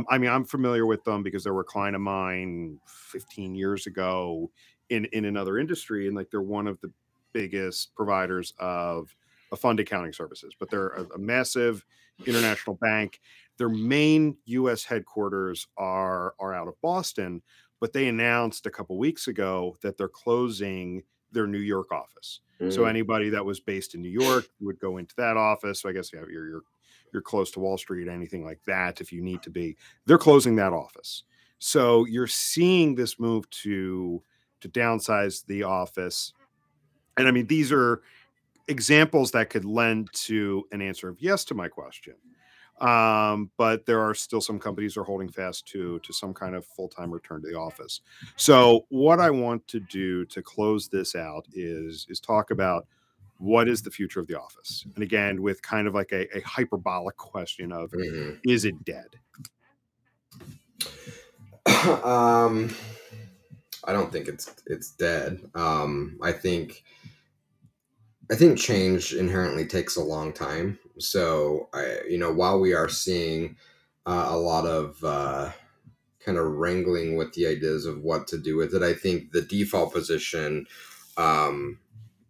i 0.08 0.18
mean 0.18 0.30
i'm 0.30 0.44
familiar 0.44 0.86
with 0.86 1.04
them 1.04 1.22
because 1.22 1.44
they 1.44 1.50
were 1.50 1.60
a 1.60 1.64
client 1.64 1.94
of 1.94 2.02
mine 2.02 2.78
15 2.86 3.54
years 3.54 3.86
ago 3.86 4.50
in 4.88 5.04
in 5.06 5.24
another 5.24 5.58
industry 5.58 6.06
and 6.06 6.16
like 6.16 6.30
they're 6.30 6.42
one 6.42 6.66
of 6.66 6.80
the 6.80 6.90
biggest 7.32 7.94
providers 7.94 8.52
of, 8.58 9.14
of 9.52 9.60
fund 9.60 9.78
accounting 9.78 10.12
services 10.12 10.54
but 10.58 10.70
they're 10.70 10.88
a, 10.88 11.06
a 11.14 11.18
massive 11.18 11.84
international 12.26 12.76
bank. 12.76 13.20
Their 13.56 13.68
main 13.68 14.36
us 14.46 14.84
headquarters 14.84 15.66
are 15.76 16.34
are 16.38 16.54
out 16.54 16.68
of 16.68 16.80
boston 16.82 17.42
but 17.80 17.92
they 17.92 18.08
announced 18.08 18.66
a 18.66 18.70
couple 18.70 18.96
weeks 18.98 19.26
ago 19.26 19.76
that 19.82 19.96
they're 19.96 20.08
closing 20.08 21.02
their 21.32 21.46
new 21.46 21.58
york 21.58 21.90
office 21.92 22.40
so 22.68 22.82
Mm. 22.82 22.90
anybody 22.90 23.30
that 23.30 23.42
was 23.42 23.58
based 23.58 23.94
in 23.94 24.02
New 24.02 24.10
York 24.10 24.44
would 24.60 24.78
go 24.78 24.98
into 24.98 25.14
that 25.16 25.38
office. 25.38 25.80
So 25.80 25.88
I 25.88 25.92
guess 25.92 26.12
you're 26.12 26.30
you're 26.30 26.62
you're 27.10 27.22
close 27.22 27.50
to 27.52 27.60
Wall 27.60 27.78
Street, 27.78 28.06
anything 28.06 28.44
like 28.44 28.62
that, 28.66 29.00
if 29.00 29.10
you 29.12 29.22
need 29.22 29.42
to 29.44 29.50
be. 29.50 29.78
They're 30.04 30.18
closing 30.18 30.56
that 30.56 30.74
office. 30.74 31.22
So 31.58 32.04
you're 32.04 32.26
seeing 32.26 32.94
this 32.94 33.18
move 33.18 33.48
to 33.64 34.22
to 34.60 34.68
downsize 34.68 35.46
the 35.46 35.62
office. 35.62 36.34
And 37.16 37.26
I 37.26 37.30
mean, 37.30 37.46
these 37.46 37.72
are 37.72 38.02
examples 38.68 39.30
that 39.30 39.48
could 39.48 39.64
lend 39.64 40.12
to 40.26 40.64
an 40.70 40.82
answer 40.82 41.08
of 41.08 41.16
yes 41.18 41.46
to 41.46 41.54
my 41.54 41.68
question. 41.68 42.14
Um, 42.80 43.50
but 43.56 43.86
there 43.86 44.00
are 44.00 44.14
still 44.14 44.40
some 44.40 44.58
companies 44.58 44.96
are 44.96 45.04
holding 45.04 45.28
fast 45.28 45.66
to 45.68 45.98
to 46.00 46.12
some 46.12 46.32
kind 46.32 46.54
of 46.54 46.64
full-time 46.64 47.10
return 47.10 47.42
to 47.42 47.48
the 47.48 47.58
office. 47.58 48.00
So 48.36 48.86
what 48.88 49.20
I 49.20 49.30
want 49.30 49.68
to 49.68 49.80
do 49.80 50.24
to 50.26 50.42
close 50.42 50.88
this 50.88 51.14
out 51.14 51.46
is 51.52 52.06
is 52.08 52.20
talk 52.20 52.50
about 52.50 52.86
what 53.38 53.68
is 53.68 53.82
the 53.82 53.90
future 53.90 54.20
of 54.20 54.26
the 54.26 54.38
office? 54.38 54.84
And 54.94 55.02
again, 55.02 55.40
with 55.40 55.62
kind 55.62 55.88
of 55.88 55.94
like 55.94 56.12
a, 56.12 56.36
a 56.36 56.40
hyperbolic 56.42 57.16
question 57.16 57.72
of 57.72 57.90
Mhm. 57.92 58.38
is 58.44 58.64
it 58.64 58.84
dead? 58.84 59.16
um, 62.04 62.70
I 63.84 63.92
don't 63.92 64.12
think 64.12 64.28
it's 64.28 64.54
it's 64.66 64.90
dead. 64.92 65.40
Um, 65.54 66.18
I 66.22 66.32
think 66.32 66.84
I 68.30 68.36
think 68.36 68.58
change 68.58 69.12
inherently 69.14 69.66
takes 69.66 69.96
a 69.96 70.02
long 70.02 70.32
time. 70.32 70.78
So 71.00 71.68
I, 71.72 72.00
you 72.08 72.18
know, 72.18 72.32
while 72.32 72.60
we 72.60 72.74
are 72.74 72.88
seeing 72.88 73.56
uh, 74.06 74.26
a 74.28 74.36
lot 74.36 74.66
of 74.66 75.02
uh, 75.04 75.50
kind 76.24 76.38
of 76.38 76.46
wrangling 76.46 77.16
with 77.16 77.32
the 77.34 77.46
ideas 77.46 77.86
of 77.86 78.02
what 78.02 78.26
to 78.28 78.38
do 78.38 78.56
with 78.56 78.74
it, 78.74 78.82
I 78.82 78.94
think 78.94 79.32
the 79.32 79.42
default 79.42 79.92
position 79.92 80.66
um, 81.16 81.78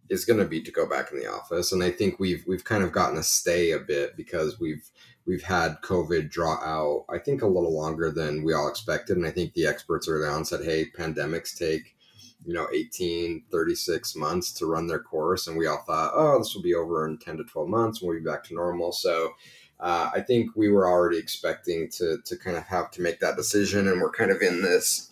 is 0.08 0.24
going 0.24 0.38
to 0.38 0.46
be 0.46 0.60
to 0.62 0.72
go 0.72 0.88
back 0.88 1.12
in 1.12 1.18
the 1.18 1.30
office, 1.30 1.72
and 1.72 1.82
I 1.82 1.90
think 1.90 2.18
we've 2.18 2.44
we've 2.46 2.64
kind 2.64 2.82
of 2.82 2.92
gotten 2.92 3.18
a 3.18 3.22
stay 3.22 3.72
a 3.72 3.78
bit 3.78 4.16
because 4.16 4.58
we've 4.58 4.90
we've 5.26 5.42
had 5.42 5.80
COVID 5.82 6.30
draw 6.30 6.54
out. 6.54 7.04
I 7.08 7.18
think 7.18 7.42
a 7.42 7.46
little 7.46 7.74
longer 7.74 8.10
than 8.10 8.42
we 8.42 8.52
all 8.52 8.68
expected, 8.68 9.16
and 9.16 9.26
I 9.26 9.30
think 9.30 9.54
the 9.54 9.66
experts 9.66 10.08
early 10.08 10.28
on 10.28 10.44
said, 10.44 10.64
"Hey, 10.64 10.86
pandemics 10.96 11.56
take." 11.56 11.96
You 12.44 12.54
know 12.54 12.68
18 12.72 13.44
36 13.50 14.16
months 14.16 14.52
to 14.52 14.66
run 14.66 14.86
their 14.86 15.00
course 15.00 15.46
and 15.46 15.56
we 15.56 15.66
all 15.66 15.82
thought 15.86 16.12
oh 16.14 16.38
this 16.38 16.54
will 16.54 16.62
be 16.62 16.74
over 16.74 17.06
in 17.06 17.18
10 17.18 17.38
to 17.38 17.44
12 17.44 17.68
months 17.68 18.00
and 18.00 18.08
we'll 18.08 18.18
be 18.18 18.24
back 18.24 18.44
to 18.44 18.54
normal. 18.54 18.92
So 18.92 19.32
uh, 19.78 20.10
i 20.14 20.20
think 20.20 20.50
we 20.56 20.68
were 20.68 20.88
already 20.88 21.18
expecting 21.18 21.88
to 21.88 22.18
to 22.24 22.36
kind 22.36 22.56
of 22.56 22.64
have 22.64 22.90
to 22.90 23.02
make 23.02 23.20
that 23.20 23.36
decision 23.36 23.88
and 23.88 24.00
we're 24.00 24.10
kind 24.10 24.30
of 24.30 24.42
in 24.42 24.62
this 24.62 25.08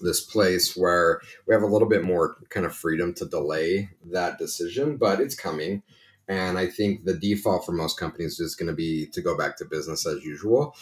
this 0.00 0.20
place 0.20 0.76
where 0.76 1.20
we 1.46 1.54
have 1.54 1.62
a 1.62 1.66
little 1.66 1.88
bit 1.88 2.04
more 2.04 2.36
kind 2.50 2.64
of 2.64 2.74
freedom 2.74 3.12
to 3.14 3.24
delay 3.26 3.90
that 4.04 4.38
decision 4.38 4.96
but 4.96 5.20
it's 5.20 5.34
coming. 5.34 5.82
And 6.28 6.58
i 6.58 6.66
think 6.66 7.04
the 7.04 7.14
default 7.14 7.64
for 7.64 7.72
most 7.72 7.98
companies 7.98 8.38
is 8.40 8.54
going 8.54 8.68
to 8.68 8.74
be 8.74 9.06
to 9.06 9.22
go 9.22 9.36
back 9.36 9.56
to 9.56 9.64
business 9.64 10.06
as 10.06 10.22
usual. 10.22 10.76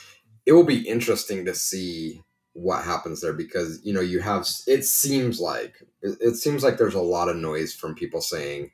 It 0.45 0.53
will 0.53 0.65
be 0.65 0.89
interesting 0.89 1.45
to 1.45 1.55
see 1.55 2.23
what 2.57 2.85
happens 2.85 3.21
there 3.21 3.33
because 3.33 3.81
you 3.85 3.93
know 3.93 4.01
you 4.01 4.21
have 4.21 4.47
it 4.67 4.85
seems 4.85 5.41
like 5.41 5.83
it, 6.03 6.37
seems 6.37 6.63
like 6.63 6.79
there's 6.79 6.95
a 6.95 7.01
lot 7.01 7.29
of 7.29 7.37
noise 7.37 7.75
from 7.75 7.95
people 7.95 8.21
saying 8.21 8.71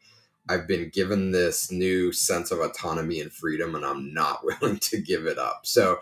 i've 0.48 0.68
been 0.68 0.88
given 0.90 1.32
this 1.32 1.70
new 1.70 2.12
sense 2.12 2.50
of 2.50 2.60
autonomy 2.60 3.20
and 3.20 3.32
freedom 3.32 3.74
and 3.74 3.84
i'm 3.84 4.14
not 4.14 4.44
willing 4.60 4.78
to 4.78 5.00
give 5.00 5.26
it 5.26 5.38
up 5.38 5.62
so 5.64 5.98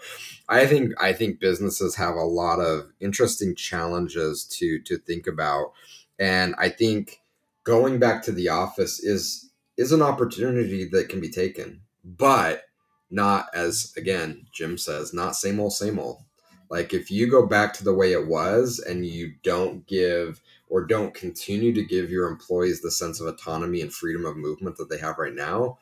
i 0.49 0.66
think 0.66 0.92
i 1.00 1.12
think 1.12 1.40
businesses 1.40 1.96
have 1.96 2.14
a 2.14 2.25
lot 2.25 2.58
of 2.58 2.90
interesting 3.00 3.54
challenges 3.54 4.44
to 4.44 4.78
to 4.80 4.99
think 4.99 5.26
about 5.26 5.72
and 6.18 6.54
i 6.58 6.68
think 6.68 7.20
going 7.64 7.99
back 7.99 8.22
to 8.22 8.32
the 8.32 8.49
office 8.49 9.02
is 9.02 9.50
is 9.76 9.92
an 9.92 10.02
opportunity 10.02 10.84
that 10.84 11.08
can 11.08 11.20
be 11.20 11.30
taken, 11.30 11.80
but 12.04 12.64
not 13.10 13.46
as 13.54 13.92
again 13.96 14.46
Jim 14.52 14.76
says, 14.76 15.14
not 15.14 15.37
same 15.37 15.58
old 15.60 15.72
same 15.72 15.99
old. 15.99 16.22
Like 16.70 16.94
if 16.94 17.10
you 17.10 17.28
go 17.28 17.46
back 17.46 17.74
to 17.74 17.84
the 17.84 17.94
way 17.94 18.12
it 18.12 18.26
was 18.26 18.78
and 18.78 19.04
you 19.04 19.34
don't 19.42 19.86
give 19.86 20.40
or 20.68 20.86
don't 20.86 21.12
continue 21.12 21.72
to 21.74 21.84
give 21.84 22.10
your 22.10 22.28
employees 22.28 22.80
the 22.80 22.92
sense 22.92 23.20
of 23.20 23.26
autonomy 23.26 23.80
and 23.80 23.92
freedom 23.92 24.24
of 24.24 24.36
movement 24.36 24.76
that 24.76 24.88
they 24.88 24.98
have 24.98 25.18
right 25.18 25.34
now, 25.34 25.78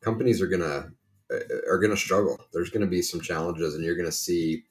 companies 0.00 0.40
are 0.40 0.46
gonna 0.46 0.92
uh, 1.32 1.38
are 1.68 1.78
gonna 1.78 1.96
struggle. 1.96 2.38
There's 2.52 2.70
gonna 2.70 2.86
be 2.86 3.02
some 3.02 3.20
challenges, 3.20 3.74
and 3.74 3.84
you're 3.84 3.96
gonna 3.96 4.12
see 4.12 4.64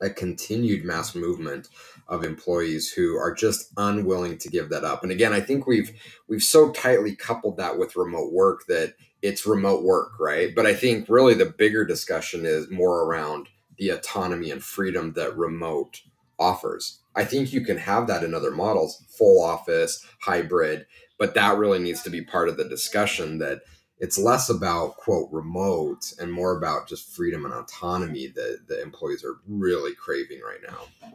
a 0.00 0.10
continued 0.10 0.84
mass 0.84 1.14
movement 1.14 1.68
of 2.08 2.24
employees 2.24 2.92
who 2.92 3.16
are 3.16 3.32
just 3.32 3.72
unwilling 3.78 4.36
to 4.36 4.50
give 4.50 4.68
that 4.68 4.84
up. 4.84 5.02
And 5.02 5.10
again, 5.10 5.32
I 5.32 5.40
think 5.40 5.66
we've 5.66 5.92
we've 6.28 6.42
so 6.42 6.72
tightly 6.72 7.16
coupled 7.16 7.56
that 7.56 7.78
with 7.78 7.96
remote 7.96 8.32
work 8.32 8.66
that 8.68 8.94
it's 9.22 9.46
remote 9.46 9.82
work, 9.82 10.20
right? 10.20 10.54
But 10.54 10.66
I 10.66 10.74
think 10.74 11.08
really 11.08 11.32
the 11.32 11.46
bigger 11.46 11.86
discussion 11.86 12.44
is 12.44 12.70
more 12.70 13.04
around 13.04 13.48
the 13.78 13.90
autonomy 13.90 14.50
and 14.50 14.62
freedom 14.62 15.12
that 15.14 15.36
remote 15.36 16.02
offers. 16.38 17.00
I 17.14 17.24
think 17.24 17.52
you 17.52 17.64
can 17.64 17.76
have 17.76 18.06
that 18.08 18.24
in 18.24 18.34
other 18.34 18.50
models, 18.50 19.04
full 19.08 19.42
office, 19.42 20.04
hybrid, 20.20 20.86
but 21.18 21.34
that 21.34 21.58
really 21.58 21.78
needs 21.78 22.02
to 22.02 22.10
be 22.10 22.22
part 22.22 22.48
of 22.48 22.56
the 22.56 22.68
discussion 22.68 23.38
that 23.38 23.60
it's 23.98 24.18
less 24.18 24.50
about 24.50 24.96
quote 24.96 25.28
remote 25.30 26.12
and 26.18 26.32
more 26.32 26.56
about 26.58 26.88
just 26.88 27.14
freedom 27.14 27.44
and 27.44 27.54
autonomy 27.54 28.26
that 28.28 28.66
the 28.66 28.82
employees 28.82 29.24
are 29.24 29.36
really 29.46 29.94
craving 29.94 30.40
right 30.40 30.60
now. 30.66 31.10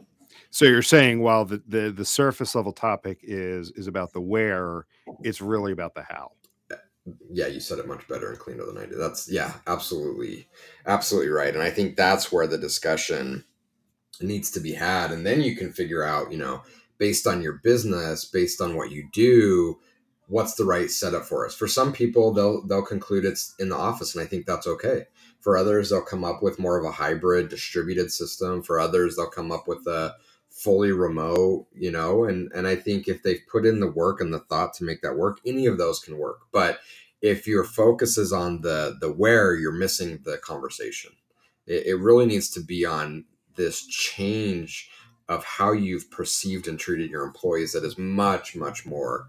So 0.50 0.64
you're 0.64 0.82
saying 0.82 1.20
while 1.20 1.44
the, 1.44 1.62
the 1.68 1.90
the 1.90 2.04
surface 2.04 2.54
level 2.54 2.72
topic 2.72 3.20
is 3.22 3.70
is 3.72 3.86
about 3.86 4.12
the 4.12 4.20
where, 4.20 4.86
it's 5.22 5.40
really 5.40 5.72
about 5.72 5.94
the 5.94 6.02
how. 6.02 6.32
Yeah, 7.30 7.46
you 7.46 7.60
said 7.60 7.78
it 7.78 7.88
much 7.88 8.06
better 8.08 8.30
and 8.30 8.38
cleaner 8.38 8.66
than 8.66 8.78
I 8.78 8.86
did. 8.86 8.98
That's 8.98 9.30
yeah, 9.30 9.54
absolutely, 9.66 10.48
absolutely 10.86 11.30
right. 11.30 11.54
And 11.54 11.62
I 11.62 11.70
think 11.70 11.96
that's 11.96 12.30
where 12.30 12.46
the 12.46 12.58
discussion 12.58 13.44
needs 14.20 14.50
to 14.52 14.60
be 14.60 14.72
had. 14.72 15.10
And 15.10 15.24
then 15.24 15.40
you 15.40 15.56
can 15.56 15.72
figure 15.72 16.02
out, 16.04 16.30
you 16.30 16.38
know, 16.38 16.62
based 16.98 17.26
on 17.26 17.42
your 17.42 17.54
business, 17.64 18.26
based 18.26 18.60
on 18.60 18.76
what 18.76 18.90
you 18.90 19.08
do, 19.12 19.78
what's 20.30 20.54
the 20.54 20.64
right 20.64 20.90
setup 20.90 21.24
for 21.24 21.46
us. 21.46 21.54
For 21.54 21.66
some 21.66 21.92
people, 21.92 22.32
they'll 22.32 22.64
they'll 22.66 22.82
conclude 22.82 23.24
it's 23.24 23.54
in 23.58 23.68
the 23.68 23.76
office, 23.76 24.14
and 24.14 24.22
I 24.22 24.26
think 24.26 24.46
that's 24.46 24.66
okay. 24.66 25.06
For 25.40 25.56
others, 25.56 25.90
they'll 25.90 26.02
come 26.02 26.24
up 26.24 26.42
with 26.42 26.58
more 26.58 26.78
of 26.78 26.84
a 26.84 26.92
hybrid 26.92 27.48
distributed 27.48 28.12
system. 28.12 28.62
For 28.62 28.78
others, 28.78 29.16
they'll 29.16 29.30
come 29.30 29.50
up 29.50 29.66
with 29.66 29.86
a 29.86 30.14
fully 30.60 30.92
remote, 30.92 31.66
you 31.74 31.90
know, 31.90 32.24
and 32.24 32.50
and 32.54 32.66
I 32.66 32.76
think 32.76 33.08
if 33.08 33.22
they've 33.22 33.40
put 33.50 33.64
in 33.64 33.80
the 33.80 33.90
work 33.90 34.20
and 34.20 34.32
the 34.32 34.40
thought 34.40 34.74
to 34.74 34.84
make 34.84 35.00
that 35.00 35.16
work, 35.16 35.38
any 35.46 35.66
of 35.66 35.78
those 35.78 36.00
can 36.00 36.18
work. 36.18 36.40
But 36.52 36.80
if 37.22 37.46
your 37.46 37.64
focus 37.64 38.18
is 38.18 38.32
on 38.32 38.60
the 38.60 38.96
the 39.00 39.10
where, 39.10 39.54
you're 39.54 39.72
missing 39.72 40.20
the 40.24 40.36
conversation. 40.38 41.12
It, 41.66 41.86
it 41.86 41.94
really 41.94 42.26
needs 42.26 42.50
to 42.50 42.60
be 42.60 42.84
on 42.84 43.24
this 43.56 43.86
change 43.86 44.90
of 45.28 45.44
how 45.44 45.72
you've 45.72 46.10
perceived 46.10 46.66
and 46.68 46.78
treated 46.78 47.10
your 47.10 47.24
employees 47.24 47.72
that 47.72 47.84
is 47.84 47.96
much 47.96 48.54
much 48.54 48.84
more 48.84 49.28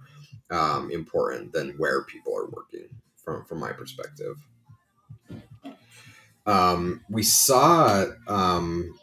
um, 0.50 0.91
important 0.91 1.53
than 1.53 1.75
where 1.77 2.03
people 2.03 2.35
are 2.35 2.50
working 2.50 2.89
from 3.15 3.45
from 3.45 3.59
my 3.59 3.71
perspective. 3.71 4.35
Um, 6.45 7.05
we 7.09 7.23
saw 7.23 8.07
um, 8.27 8.95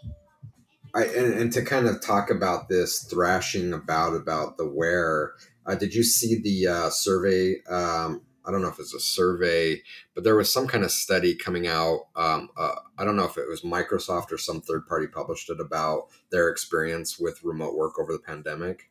I, 0.98 1.04
and, 1.04 1.32
and, 1.34 1.52
to 1.52 1.62
kind 1.62 1.86
of 1.86 2.00
talk 2.00 2.28
about 2.28 2.68
this 2.68 3.04
thrashing 3.04 3.72
about 3.72 4.14
about 4.14 4.56
the 4.56 4.66
where. 4.66 5.34
Uh, 5.64 5.74
did 5.74 5.94
you 5.94 6.02
see 6.02 6.40
the 6.40 6.66
uh, 6.66 6.90
survey? 6.90 7.62
Um, 7.68 8.22
I 8.44 8.50
don't 8.50 8.62
know 8.62 8.68
if 8.68 8.80
it's 8.80 8.94
a 8.94 9.00
survey, 9.00 9.82
but 10.14 10.24
there 10.24 10.34
was 10.34 10.52
some 10.52 10.66
kind 10.66 10.82
of 10.82 10.90
study 10.90 11.36
coming 11.36 11.66
out. 11.66 12.06
Um, 12.16 12.48
uh, 12.56 12.76
I 12.96 13.04
don't 13.04 13.16
know 13.16 13.26
if 13.26 13.36
it 13.36 13.46
was 13.46 13.60
Microsoft 13.60 14.32
or 14.32 14.38
some 14.38 14.60
third 14.60 14.86
party 14.86 15.06
published 15.06 15.50
it 15.50 15.60
about 15.60 16.08
their 16.30 16.48
experience 16.48 17.18
with 17.18 17.44
remote 17.44 17.76
work 17.76 17.98
over 17.98 18.12
the 18.12 18.18
pandemic. 18.18 18.90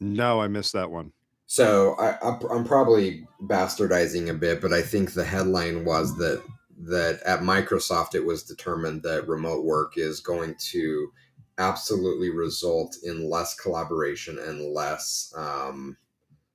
No, 0.00 0.40
I 0.40 0.46
missed 0.46 0.72
that 0.74 0.90
one. 0.90 1.12
So 1.46 1.96
I, 1.98 2.18
I'm 2.50 2.64
probably 2.64 3.26
bastardizing 3.42 4.28
a 4.28 4.34
bit, 4.34 4.60
but 4.60 4.72
I 4.72 4.82
think 4.82 5.12
the 5.12 5.24
headline 5.24 5.84
was 5.84 6.16
that 6.18 6.42
that 6.80 7.20
at 7.22 7.40
Microsoft 7.40 8.14
it 8.14 8.24
was 8.24 8.42
determined 8.42 9.02
that 9.02 9.28
remote 9.28 9.64
work 9.64 9.98
is 9.98 10.20
going 10.20 10.54
to 10.58 11.12
absolutely 11.58 12.30
result 12.30 12.96
in 13.02 13.28
less 13.28 13.54
collaboration 13.54 14.38
and 14.38 14.72
less 14.72 15.32
um, 15.36 15.96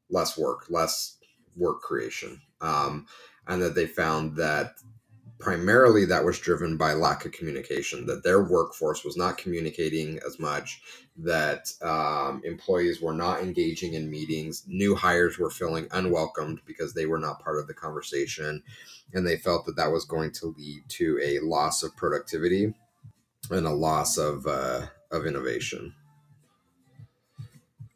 less 0.09 0.37
work, 0.37 0.65
less 0.69 1.17
work 1.55 1.81
creation, 1.81 2.39
um, 2.61 3.05
and 3.47 3.61
that 3.61 3.75
they 3.75 3.85
found 3.85 4.35
that 4.37 4.75
primarily 5.43 6.05
that 6.05 6.23
was 6.23 6.39
driven 6.39 6.77
by 6.77 6.93
lack 6.93 7.25
of 7.25 7.33
communication 7.33 8.05
that 8.05 8.23
their 8.23 8.41
workforce 8.41 9.03
was 9.03 9.17
not 9.17 9.37
communicating 9.37 10.17
as 10.25 10.39
much 10.39 10.81
that 11.17 11.69
um, 11.81 12.41
employees 12.45 13.01
were 13.01 13.13
not 13.13 13.41
engaging 13.41 13.93
in 13.93 14.09
meetings 14.09 14.63
new 14.67 14.95
hires 14.95 15.37
were 15.37 15.49
feeling 15.49 15.85
unwelcomed 15.91 16.61
because 16.65 16.93
they 16.93 17.05
were 17.05 17.19
not 17.19 17.43
part 17.43 17.59
of 17.59 17.67
the 17.67 17.73
conversation 17.73 18.63
and 19.13 19.27
they 19.27 19.35
felt 19.35 19.65
that 19.65 19.75
that 19.75 19.91
was 19.91 20.05
going 20.05 20.31
to 20.31 20.55
lead 20.57 20.81
to 20.87 21.19
a 21.21 21.39
loss 21.39 21.83
of 21.83 21.95
productivity 21.97 22.73
and 23.51 23.67
a 23.67 23.73
loss 23.73 24.17
of 24.17 24.47
uh, 24.47 24.85
of 25.11 25.25
innovation 25.25 25.93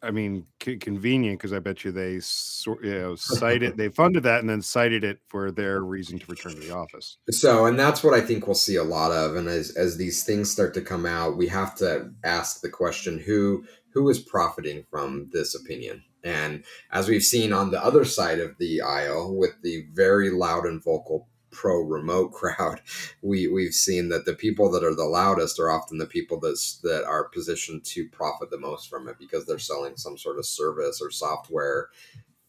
I 0.07 0.11
mean, 0.11 0.45
c- 0.63 0.77
convenient 0.77 1.39
because 1.39 1.51
I 1.51 1.59
bet 1.59 1.83
you 1.83 1.91
they 1.91 2.19
sort 2.21 2.83
you 2.83 2.97
know 2.97 3.15
cited 3.15 3.77
they 3.77 3.89
funded 3.89 4.23
that 4.23 4.39
and 4.39 4.49
then 4.49 4.61
cited 4.61 5.03
it 5.03 5.19
for 5.27 5.51
their 5.51 5.81
reason 5.81 6.17
to 6.19 6.25
return 6.27 6.53
to 6.53 6.59
the 6.59 6.73
office. 6.73 7.17
So, 7.29 7.65
and 7.65 7.77
that's 7.77 8.03
what 8.03 8.13
I 8.13 8.21
think 8.21 8.47
we'll 8.47 8.55
see 8.55 8.77
a 8.77 8.83
lot 8.83 9.11
of. 9.11 9.35
And 9.35 9.47
as 9.47 9.75
as 9.75 9.97
these 9.97 10.23
things 10.23 10.49
start 10.49 10.73
to 10.75 10.81
come 10.81 11.05
out, 11.05 11.37
we 11.37 11.47
have 11.47 11.75
to 11.75 12.11
ask 12.23 12.61
the 12.61 12.69
question: 12.69 13.19
who 13.19 13.65
who 13.93 14.09
is 14.09 14.19
profiting 14.19 14.85
from 14.89 15.29
this 15.33 15.53
opinion? 15.53 16.03
And 16.23 16.63
as 16.91 17.07
we've 17.07 17.23
seen 17.23 17.53
on 17.53 17.71
the 17.71 17.83
other 17.83 18.05
side 18.05 18.39
of 18.39 18.57
the 18.57 18.81
aisle, 18.81 19.35
with 19.35 19.61
the 19.61 19.85
very 19.93 20.29
loud 20.29 20.65
and 20.65 20.83
vocal 20.83 21.27
pro 21.57 21.81
remote 21.81 22.29
crowd, 22.31 22.79
we 23.21 23.47
we've 23.47 23.73
seen 23.73 24.09
that 24.09 24.25
the 24.25 24.33
people 24.33 24.71
that 24.71 24.83
are 24.83 24.95
the 24.95 25.03
loudest 25.03 25.59
are 25.59 25.71
often 25.71 25.97
the 25.97 26.05
people 26.05 26.39
that's 26.39 26.77
that 26.83 27.03
are 27.03 27.27
positioned 27.29 27.83
to 27.83 28.07
profit 28.09 28.49
the 28.49 28.59
most 28.59 28.89
from 28.89 29.09
it 29.09 29.17
because 29.19 29.45
they're 29.45 29.59
selling 29.59 29.97
some 29.97 30.17
sort 30.17 30.37
of 30.37 30.45
service 30.45 31.01
or 31.01 31.11
software 31.11 31.89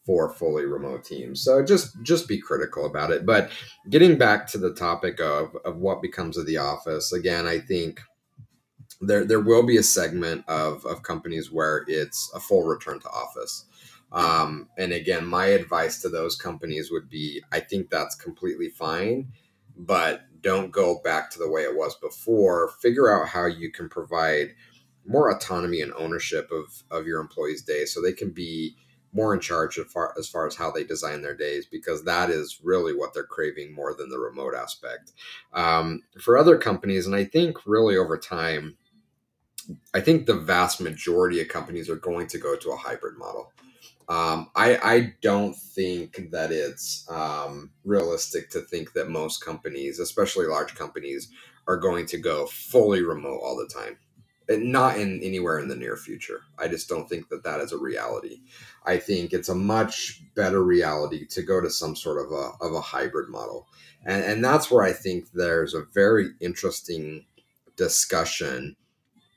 for 0.04 0.32
fully 0.32 0.64
remote 0.64 1.04
teams. 1.04 1.42
So 1.42 1.64
just 1.64 2.00
just 2.02 2.28
be 2.28 2.40
critical 2.40 2.86
about 2.86 3.10
it. 3.10 3.26
But 3.26 3.50
getting 3.90 4.16
back 4.16 4.46
to 4.48 4.58
the 4.58 4.74
topic 4.74 5.20
of 5.20 5.56
of 5.64 5.76
what 5.78 6.02
becomes 6.02 6.36
of 6.36 6.46
the 6.46 6.58
office, 6.58 7.12
again, 7.12 7.46
I 7.46 7.58
think 7.58 8.00
there 9.00 9.24
there 9.24 9.40
will 9.40 9.64
be 9.64 9.76
a 9.76 9.82
segment 9.82 10.44
of 10.48 10.84
of 10.84 11.02
companies 11.02 11.50
where 11.50 11.84
it's 11.88 12.30
a 12.34 12.40
full 12.40 12.64
return 12.64 13.00
to 13.00 13.08
office 13.08 13.64
um, 14.12 14.68
and 14.78 14.92
again, 14.92 15.26
my 15.26 15.46
advice 15.46 16.00
to 16.02 16.08
those 16.08 16.36
companies 16.36 16.90
would 16.90 17.08
be 17.08 17.42
I 17.52 17.60
think 17.60 17.90
that's 17.90 18.14
completely 18.14 18.70
fine, 18.70 19.32
but 19.76 20.22
don't 20.40 20.70
go 20.70 21.00
back 21.02 21.30
to 21.30 21.38
the 21.38 21.50
way 21.50 21.62
it 21.62 21.76
was 21.76 21.96
before. 21.96 22.70
Figure 22.80 23.10
out 23.10 23.28
how 23.28 23.46
you 23.46 23.70
can 23.70 23.88
provide 23.88 24.54
more 25.04 25.30
autonomy 25.30 25.80
and 25.80 25.92
ownership 25.94 26.50
of, 26.52 26.82
of 26.90 27.06
your 27.06 27.20
employees' 27.20 27.62
days 27.62 27.92
so 27.92 28.00
they 28.00 28.12
can 28.12 28.30
be 28.30 28.76
more 29.12 29.32
in 29.32 29.40
charge 29.40 29.78
of 29.78 29.90
far, 29.90 30.14
as 30.18 30.28
far 30.28 30.46
as 30.46 30.54
how 30.54 30.70
they 30.70 30.84
design 30.84 31.22
their 31.22 31.34
days 31.34 31.66
because 31.66 32.04
that 32.04 32.28
is 32.28 32.60
really 32.62 32.94
what 32.94 33.14
they're 33.14 33.24
craving 33.24 33.74
more 33.74 33.94
than 33.94 34.10
the 34.10 34.18
remote 34.18 34.54
aspect. 34.54 35.12
Um, 35.54 36.02
for 36.20 36.36
other 36.36 36.58
companies, 36.58 37.06
and 37.06 37.16
I 37.16 37.24
think 37.24 37.56
really 37.66 37.96
over 37.96 38.18
time, 38.18 38.76
I 39.94 40.00
think 40.00 40.26
the 40.26 40.34
vast 40.34 40.80
majority 40.80 41.40
of 41.40 41.48
companies 41.48 41.88
are 41.88 41.96
going 41.96 42.26
to 42.28 42.38
go 42.38 42.56
to 42.56 42.70
a 42.70 42.76
hybrid 42.76 43.18
model. 43.18 43.52
Um, 44.08 44.50
I, 44.56 44.76
I 44.82 45.14
don't 45.20 45.54
think 45.54 46.30
that 46.30 46.50
it's 46.50 47.06
um, 47.10 47.72
realistic 47.84 48.48
to 48.50 48.60
think 48.60 48.94
that 48.94 49.10
most 49.10 49.44
companies, 49.44 49.98
especially 49.98 50.46
large 50.46 50.74
companies, 50.74 51.30
are 51.66 51.76
going 51.76 52.06
to 52.06 52.18
go 52.18 52.46
fully 52.46 53.02
remote 53.02 53.40
all 53.42 53.56
the 53.56 53.68
time. 53.72 53.98
Not 54.50 54.98
in 54.98 55.20
anywhere 55.22 55.58
in 55.58 55.68
the 55.68 55.76
near 55.76 55.94
future. 55.94 56.40
I 56.58 56.68
just 56.68 56.88
don't 56.88 57.06
think 57.06 57.28
that 57.28 57.44
that 57.44 57.60
is 57.60 57.72
a 57.72 57.78
reality. 57.78 58.40
I 58.86 58.96
think 58.96 59.34
it's 59.34 59.50
a 59.50 59.54
much 59.54 60.22
better 60.34 60.64
reality 60.64 61.26
to 61.26 61.42
go 61.42 61.60
to 61.60 61.68
some 61.68 61.94
sort 61.94 62.24
of 62.24 62.32
a 62.32 62.52
of 62.64 62.72
a 62.72 62.80
hybrid 62.80 63.28
model, 63.28 63.66
and 64.06 64.24
and 64.24 64.42
that's 64.42 64.70
where 64.70 64.82
I 64.82 64.94
think 64.94 65.32
there's 65.34 65.74
a 65.74 65.84
very 65.92 66.30
interesting 66.40 67.26
discussion 67.76 68.76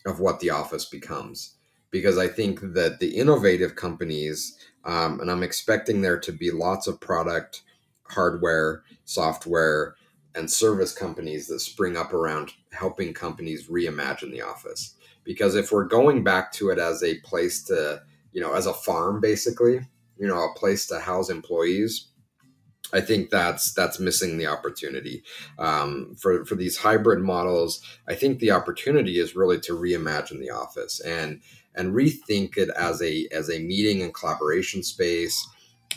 of 0.06 0.22
what 0.22 0.40
the 0.40 0.50
office 0.50 0.86
becomes 0.86 1.58
because 1.92 2.18
I 2.18 2.28
think 2.28 2.60
that 2.74 3.00
the 3.00 3.18
innovative 3.18 3.76
companies, 3.76 4.58
um, 4.86 5.20
and 5.20 5.30
I'm 5.30 5.44
expecting 5.44 6.02
there 6.02 6.20
to 6.20 6.32
be 6.32 6.52
lots 6.52 6.88
of 6.88 7.00
product, 7.00 7.62
hardware, 8.04 8.84
software, 9.06 9.96
and 10.34 10.50
service 10.50 10.94
companies 10.94 11.48
that 11.48 11.60
spring 11.60 11.98
up 11.98 12.14
around 12.14 12.54
helping 12.72 13.14
companies 13.14 13.68
reimagine 13.68 14.32
the 14.32 14.42
office. 14.42 14.96
Because 15.24 15.56
if 15.56 15.72
we're 15.72 15.86
going 15.86 16.24
back 16.24 16.52
to 16.54 16.70
it 16.70 16.80
as 16.80 17.04
a 17.04 17.20
place 17.20 17.64
to, 17.66 18.02
you 18.32 18.42
know, 18.42 18.54
as 18.54 18.66
a 18.66 18.74
farm, 18.74 19.20
basically, 19.20 19.82
you 20.18 20.28
know 20.28 20.46
a 20.46 20.54
place 20.58 20.86
to 20.88 21.00
house 21.00 21.30
employees 21.30 22.08
I 22.94 23.02
think 23.02 23.30
that's 23.30 23.74
that's 23.74 24.00
missing 24.00 24.38
the 24.38 24.48
opportunity 24.48 25.24
um, 25.60 26.16
for 26.20 26.46
for 26.46 26.56
these 26.56 26.78
hybrid 26.78 27.22
models. 27.22 27.82
I 28.08 28.16
think 28.16 28.40
the 28.40 28.52
opportunity 28.52 29.18
is 29.18 29.36
really 29.36 29.60
to 29.62 29.74
reimagine 29.74 30.40
the 30.40 30.50
office 30.50 31.00
and 31.00 31.42
and 31.76 31.94
rethink 31.94 32.58
it 32.58 32.70
as 32.70 33.02
a 33.02 33.28
as 33.32 33.50
a 33.50 33.60
meeting 33.60 34.02
and 34.02 34.14
collaboration 34.14 34.84
space, 34.84 35.48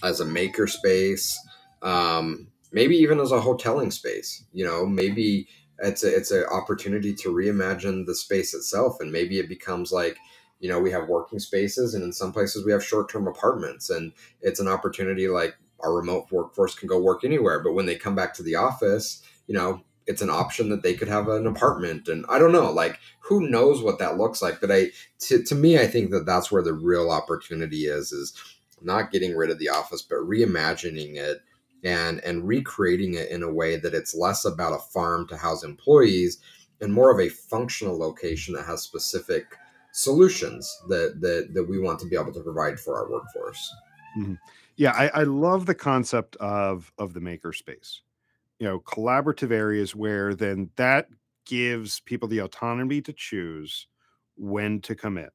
as 0.02 0.20
a 0.20 0.24
maker 0.24 0.66
space, 0.66 1.38
um, 1.82 2.48
maybe 2.72 2.96
even 2.96 3.20
as 3.20 3.32
a 3.32 3.40
hoteling 3.40 3.92
space. 3.92 4.44
You 4.52 4.64
know, 4.64 4.86
maybe 4.86 5.48
it's 5.80 6.04
a, 6.04 6.14
it's 6.14 6.30
an 6.30 6.44
opportunity 6.52 7.14
to 7.14 7.30
reimagine 7.30 8.06
the 8.06 8.14
space 8.14 8.54
itself, 8.54 8.98
and 9.00 9.10
maybe 9.10 9.38
it 9.38 9.48
becomes 9.48 9.92
like 9.92 10.16
you 10.60 10.68
know 10.68 10.78
we 10.78 10.90
have 10.90 11.08
working 11.08 11.38
spaces 11.38 11.94
and 11.94 12.04
in 12.04 12.12
some 12.12 12.32
places 12.32 12.64
we 12.64 12.72
have 12.72 12.82
short-term 12.82 13.26
apartments 13.26 13.90
and 13.90 14.12
it's 14.40 14.60
an 14.60 14.68
opportunity 14.68 15.26
like 15.26 15.56
our 15.80 15.94
remote 15.94 16.26
workforce 16.30 16.74
can 16.74 16.88
go 16.88 16.98
work 16.98 17.24
anywhere. 17.24 17.60
But 17.60 17.74
when 17.74 17.86
they 17.86 17.96
come 17.96 18.14
back 18.14 18.34
to 18.34 18.42
the 18.42 18.54
office, 18.56 19.22
you 19.46 19.54
know, 19.54 19.82
it's 20.06 20.22
an 20.22 20.30
option 20.30 20.68
that 20.68 20.82
they 20.82 20.94
could 20.94 21.08
have 21.08 21.28
an 21.28 21.46
apartment 21.46 22.08
and 22.08 22.24
i 22.28 22.38
don't 22.38 22.52
know 22.52 22.70
like 22.70 22.98
who 23.20 23.48
knows 23.48 23.82
what 23.82 23.98
that 23.98 24.18
looks 24.18 24.42
like 24.42 24.60
but 24.60 24.70
i 24.70 24.86
to, 25.18 25.42
to 25.42 25.54
me 25.54 25.78
i 25.78 25.86
think 25.86 26.10
that 26.10 26.26
that's 26.26 26.50
where 26.50 26.62
the 26.62 26.72
real 26.72 27.10
opportunity 27.10 27.86
is 27.86 28.12
is 28.12 28.34
not 28.82 29.10
getting 29.10 29.36
rid 29.36 29.50
of 29.50 29.58
the 29.58 29.68
office 29.68 30.02
but 30.02 30.16
reimagining 30.16 31.16
it 31.16 31.38
and 31.84 32.20
and 32.24 32.46
recreating 32.46 33.14
it 33.14 33.30
in 33.30 33.42
a 33.42 33.52
way 33.52 33.76
that 33.76 33.94
it's 33.94 34.14
less 34.14 34.44
about 34.44 34.72
a 34.72 34.92
farm 34.92 35.26
to 35.26 35.36
house 35.36 35.64
employees 35.64 36.38
and 36.80 36.92
more 36.92 37.10
of 37.10 37.20
a 37.20 37.28
functional 37.28 37.98
location 37.98 38.54
that 38.54 38.66
has 38.66 38.82
specific 38.82 39.44
solutions 39.92 40.82
that 40.88 41.20
that, 41.20 41.50
that 41.54 41.64
we 41.64 41.78
want 41.78 41.98
to 41.98 42.06
be 42.06 42.16
able 42.16 42.32
to 42.32 42.42
provide 42.42 42.78
for 42.78 42.96
our 42.96 43.10
workforce 43.10 43.74
mm-hmm. 44.18 44.34
Yeah, 44.76 44.92
I, 44.92 45.20
I 45.20 45.22
love 45.22 45.66
the 45.66 45.74
concept 45.74 46.36
of 46.36 46.92
of 46.98 47.14
the 47.14 47.20
maker 47.20 47.52
space. 47.52 48.00
You 48.64 48.70
know, 48.70 48.80
collaborative 48.80 49.50
areas 49.52 49.94
where 49.94 50.34
then 50.34 50.70
that 50.76 51.08
gives 51.44 52.00
people 52.00 52.28
the 52.28 52.38
autonomy 52.38 53.02
to 53.02 53.12
choose 53.12 53.88
when 54.36 54.80
to 54.80 54.94
come 54.94 55.18
in. 55.18 55.28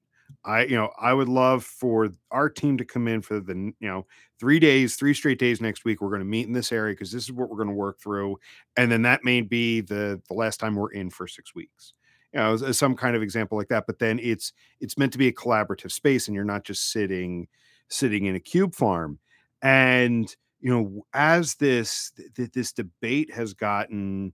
I, 0.43 0.63
you 0.63 0.75
know, 0.75 0.89
I 0.99 1.13
would 1.13 1.29
love 1.29 1.63
for 1.63 2.09
our 2.31 2.49
team 2.49 2.75
to 2.79 2.85
come 2.85 3.07
in 3.07 3.21
for 3.21 3.39
the, 3.39 3.53
you 3.53 3.87
know, 3.87 4.07
three 4.39 4.57
days, 4.57 4.95
three 4.95 5.13
straight 5.13 5.37
days 5.37 5.61
next 5.61 5.85
week. 5.85 6.01
We're 6.01 6.09
going 6.09 6.21
to 6.21 6.25
meet 6.25 6.47
in 6.47 6.53
this 6.53 6.71
area 6.71 6.95
because 6.95 7.11
this 7.11 7.25
is 7.25 7.31
what 7.31 7.51
we're 7.51 7.57
going 7.57 7.69
to 7.69 7.75
work 7.75 7.99
through, 8.01 8.39
and 8.77 8.91
then 8.91 9.03
that 9.03 9.23
may 9.23 9.41
be 9.41 9.81
the 9.81 10.19
the 10.27 10.33
last 10.33 10.59
time 10.59 10.73
we're 10.75 10.91
in 10.91 11.11
for 11.11 11.27
six 11.27 11.53
weeks. 11.53 11.93
You 12.33 12.39
know, 12.39 12.57
some 12.57 12.95
kind 12.95 13.15
of 13.15 13.21
example 13.21 13.59
like 13.59 13.67
that. 13.67 13.85
But 13.85 13.99
then 13.99 14.17
it's 14.17 14.53
it's 14.79 14.97
meant 14.97 15.11
to 15.11 15.19
be 15.19 15.27
a 15.27 15.33
collaborative 15.33 15.91
space, 15.91 16.27
and 16.27 16.33
you're 16.33 16.45
not 16.45 16.63
just 16.63 16.91
sitting 16.91 17.47
sitting 17.89 18.25
in 18.25 18.33
a 18.33 18.39
cube 18.39 18.73
farm 18.73 19.19
and 19.61 20.35
you 20.61 20.69
know 20.71 21.05
as 21.13 21.55
this 21.55 22.11
th- 22.35 22.51
this 22.51 22.71
debate 22.73 23.31
has 23.33 23.53
gotten 23.53 24.33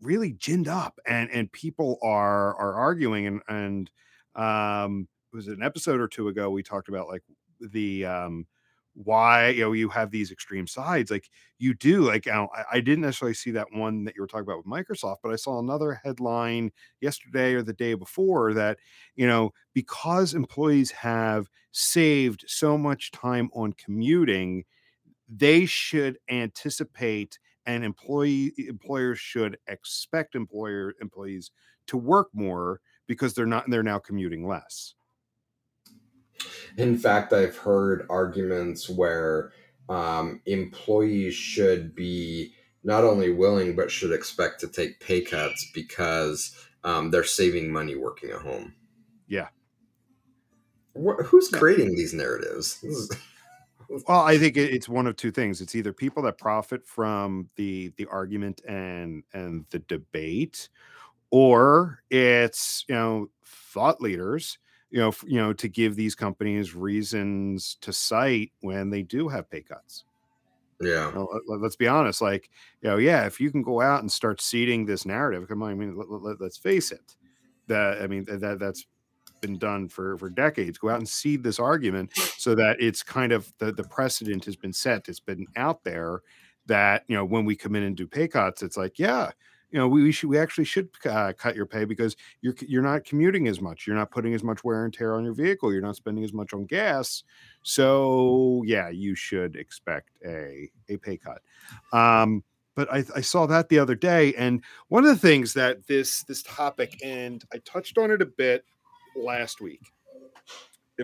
really 0.00 0.32
ginned 0.32 0.68
up 0.68 0.98
and 1.06 1.30
and 1.30 1.50
people 1.52 1.98
are 2.02 2.54
are 2.56 2.74
arguing 2.74 3.26
and 3.26 3.42
and 3.48 3.90
um 4.36 5.08
it 5.32 5.36
was 5.36 5.48
an 5.48 5.62
episode 5.62 6.00
or 6.00 6.08
two 6.08 6.28
ago 6.28 6.50
we 6.50 6.62
talked 6.62 6.88
about 6.88 7.08
like 7.08 7.22
the 7.60 8.04
um 8.06 8.46
why 8.94 9.48
you 9.50 9.60
know 9.60 9.72
you 9.72 9.88
have 9.88 10.10
these 10.10 10.32
extreme 10.32 10.66
sides 10.66 11.10
like 11.10 11.28
you 11.58 11.72
do 11.72 12.02
like 12.02 12.26
I, 12.26 12.46
I 12.72 12.80
didn't 12.80 13.02
necessarily 13.02 13.34
see 13.34 13.52
that 13.52 13.68
one 13.72 14.04
that 14.04 14.16
you 14.16 14.22
were 14.22 14.26
talking 14.26 14.42
about 14.42 14.58
with 14.58 14.66
microsoft 14.66 15.18
but 15.22 15.32
i 15.32 15.36
saw 15.36 15.60
another 15.60 16.00
headline 16.02 16.72
yesterday 17.00 17.54
or 17.54 17.62
the 17.62 17.72
day 17.72 17.94
before 17.94 18.54
that 18.54 18.78
you 19.14 19.26
know 19.26 19.52
because 19.72 20.34
employees 20.34 20.90
have 20.90 21.48
saved 21.70 22.44
so 22.48 22.76
much 22.76 23.12
time 23.12 23.50
on 23.54 23.72
commuting 23.74 24.64
they 25.28 25.66
should 25.66 26.18
anticipate 26.30 27.38
and 27.66 27.84
employee 27.84 28.52
employers 28.56 29.18
should 29.18 29.58
expect 29.66 30.34
employer 30.34 30.94
employees 31.00 31.50
to 31.86 31.96
work 31.96 32.28
more 32.32 32.80
because 33.06 33.34
they're 33.34 33.46
not 33.46 33.64
they're 33.68 33.82
now 33.82 33.98
commuting 33.98 34.46
less 34.46 34.94
in 36.76 36.96
fact, 36.96 37.32
I've 37.32 37.56
heard 37.56 38.06
arguments 38.08 38.88
where 38.88 39.52
um, 39.88 40.40
employees 40.46 41.34
should 41.34 41.94
be 41.94 42.54
not 42.84 43.04
only 43.04 43.32
willing 43.32 43.74
but 43.74 43.90
should 43.90 44.12
expect 44.12 44.60
to 44.60 44.68
take 44.68 45.00
pay 45.00 45.20
cuts 45.20 45.70
because 45.74 46.56
um, 46.84 47.10
they're 47.10 47.24
saving 47.24 47.72
money 47.72 47.96
working 47.96 48.30
at 48.30 48.42
home. 48.42 48.74
Yeah. 49.26 49.48
Wh- 50.94 51.22
who's 51.24 51.48
creating 51.48 51.96
these 51.96 52.14
narratives? 52.14 52.82
Well, 53.88 54.20
I 54.20 54.38
think 54.38 54.56
it's 54.56 54.88
one 54.88 55.06
of 55.06 55.16
two 55.16 55.30
things. 55.30 55.60
It's 55.60 55.74
either 55.74 55.92
people 55.92 56.22
that 56.24 56.38
profit 56.38 56.86
from 56.86 57.48
the 57.56 57.92
the 57.96 58.06
argument 58.06 58.60
and 58.68 59.22
and 59.32 59.64
the 59.70 59.78
debate, 59.80 60.68
or 61.30 62.02
it's 62.10 62.84
you 62.88 62.94
know 62.94 63.30
thought 63.44 64.00
leaders 64.00 64.58
you 64.90 65.00
know, 65.00 65.12
you 65.26 65.36
know, 65.36 65.52
to 65.52 65.68
give 65.68 65.96
these 65.96 66.14
companies 66.14 66.74
reasons 66.74 67.76
to 67.82 67.92
cite 67.92 68.52
when 68.60 68.90
they 68.90 69.02
do 69.02 69.28
have 69.28 69.50
pay 69.50 69.60
cuts. 69.60 70.04
Yeah. 70.80 71.08
You 71.08 71.14
know, 71.14 71.40
let, 71.46 71.62
us 71.62 71.76
be 71.76 71.88
honest. 71.88 72.22
Like, 72.22 72.50
you 72.82 72.88
know, 72.88 72.96
yeah, 72.96 73.26
if 73.26 73.40
you 73.40 73.50
can 73.50 73.62
go 73.62 73.80
out 73.80 74.00
and 74.00 74.10
start 74.10 74.40
seeding 74.40 74.86
this 74.86 75.04
narrative, 75.04 75.46
come 75.48 75.62
on. 75.62 75.70
I 75.70 75.74
mean, 75.74 75.96
let, 75.96 76.40
us 76.40 76.56
face 76.56 76.92
it. 76.92 77.16
That 77.66 78.00
I 78.00 78.06
mean, 78.06 78.24
that 78.24 78.58
that's 78.58 78.86
been 79.40 79.58
done 79.58 79.88
for 79.88 80.16
for 80.18 80.30
decades. 80.30 80.78
Go 80.78 80.90
out 80.90 80.98
and 80.98 81.08
seed 81.08 81.42
this 81.42 81.58
argument 81.58 82.16
so 82.36 82.54
that 82.54 82.76
it's 82.80 83.02
kind 83.02 83.32
of 83.32 83.52
the 83.58 83.72
the 83.72 83.84
precedent 83.84 84.44
has 84.44 84.56
been 84.56 84.72
set. 84.72 85.08
It's 85.08 85.20
been 85.20 85.46
out 85.56 85.84
there 85.84 86.22
that 86.66 87.04
you 87.08 87.16
know 87.16 87.24
when 87.24 87.44
we 87.44 87.56
come 87.56 87.74
in 87.76 87.82
and 87.82 87.96
do 87.96 88.06
pay 88.06 88.28
cuts, 88.28 88.62
it's 88.62 88.76
like, 88.76 88.98
yeah, 88.98 89.30
you 89.70 89.78
know, 89.78 89.86
we, 89.86 90.02
we 90.02 90.12
should 90.12 90.30
we 90.30 90.38
actually 90.38 90.64
should 90.64 90.88
uh, 91.04 91.32
cut 91.36 91.54
your 91.54 91.66
pay 91.66 91.84
because 91.84 92.16
you're 92.40 92.54
you're 92.66 92.82
not 92.82 93.04
commuting 93.04 93.48
as 93.48 93.60
much. 93.60 93.86
You're 93.86 93.96
not 93.96 94.10
putting 94.10 94.34
as 94.34 94.42
much 94.42 94.64
wear 94.64 94.84
and 94.84 94.94
tear 94.94 95.14
on 95.14 95.24
your 95.24 95.34
vehicle. 95.34 95.72
You're 95.72 95.82
not 95.82 95.96
spending 95.96 96.24
as 96.24 96.32
much 96.32 96.54
on 96.54 96.64
gas. 96.64 97.24
So 97.62 98.62
yeah, 98.66 98.88
you 98.88 99.14
should 99.14 99.56
expect 99.56 100.10
a 100.24 100.70
a 100.88 100.96
pay 100.96 101.18
cut. 101.18 101.42
Um, 101.92 102.42
but 102.74 102.90
I, 102.92 103.04
I 103.16 103.20
saw 103.20 103.44
that 103.46 103.68
the 103.68 103.78
other 103.80 103.96
day, 103.96 104.34
and 104.34 104.62
one 104.86 105.04
of 105.04 105.10
the 105.10 105.28
things 105.28 105.52
that 105.54 105.86
this 105.86 106.22
this 106.22 106.42
topic, 106.42 106.98
and 107.04 107.44
I 107.52 107.58
touched 107.58 107.98
on 107.98 108.10
it 108.10 108.22
a 108.22 108.26
bit 108.26 108.64
last 109.24 109.60
week, 109.60 109.82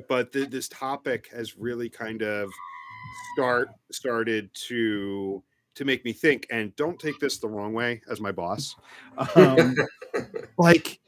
but 0.09 0.33
th- 0.33 0.51
this 0.51 0.69
topic 0.69 1.29
has 1.33 1.57
really 1.57 1.89
kind 1.89 2.23
of 2.23 2.51
start 3.35 3.69
started 3.91 4.51
to 4.69 5.43
to 5.75 5.85
make 5.85 6.05
me 6.05 6.13
think. 6.13 6.47
And 6.51 6.75
don't 6.77 6.99
take 6.99 7.19
this 7.19 7.39
the 7.39 7.49
wrong 7.49 7.73
way 7.73 8.01
as 8.09 8.21
my 8.21 8.33
boss. 8.33 8.77
Um, 9.35 9.75
like, 10.59 11.01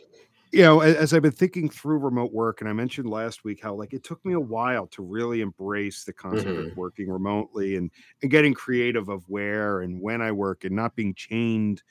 you 0.53 0.63
know, 0.63 0.81
as 0.81 1.13
I've 1.13 1.23
been 1.23 1.33
thinking 1.33 1.69
through 1.69 1.99
remote 1.99 2.33
work, 2.33 2.61
and 2.61 2.71
I 2.71 2.73
mentioned 2.73 3.09
last 3.09 3.45
week 3.45 3.61
how 3.63 3.75
like 3.75 3.93
it 3.93 4.05
took 4.05 4.25
me 4.25 4.35
a 4.35 4.41
while 4.41 4.87
to 4.89 5.03
really 5.03 5.41
embrace 5.41 6.05
the 6.05 6.13
concept 6.13 6.49
mm-hmm. 6.49 6.71
of 6.71 6.77
working 6.77 7.11
remotely 7.11 7.77
and 7.77 7.91
and 8.23 8.31
getting 8.31 8.55
creative 8.55 9.09
of 9.09 9.29
where 9.29 9.81
and 9.81 10.01
when 10.01 10.23
I 10.23 10.33
work 10.33 10.65
and 10.65 10.75
not 10.75 10.97
being 10.97 11.15
chained 11.15 11.83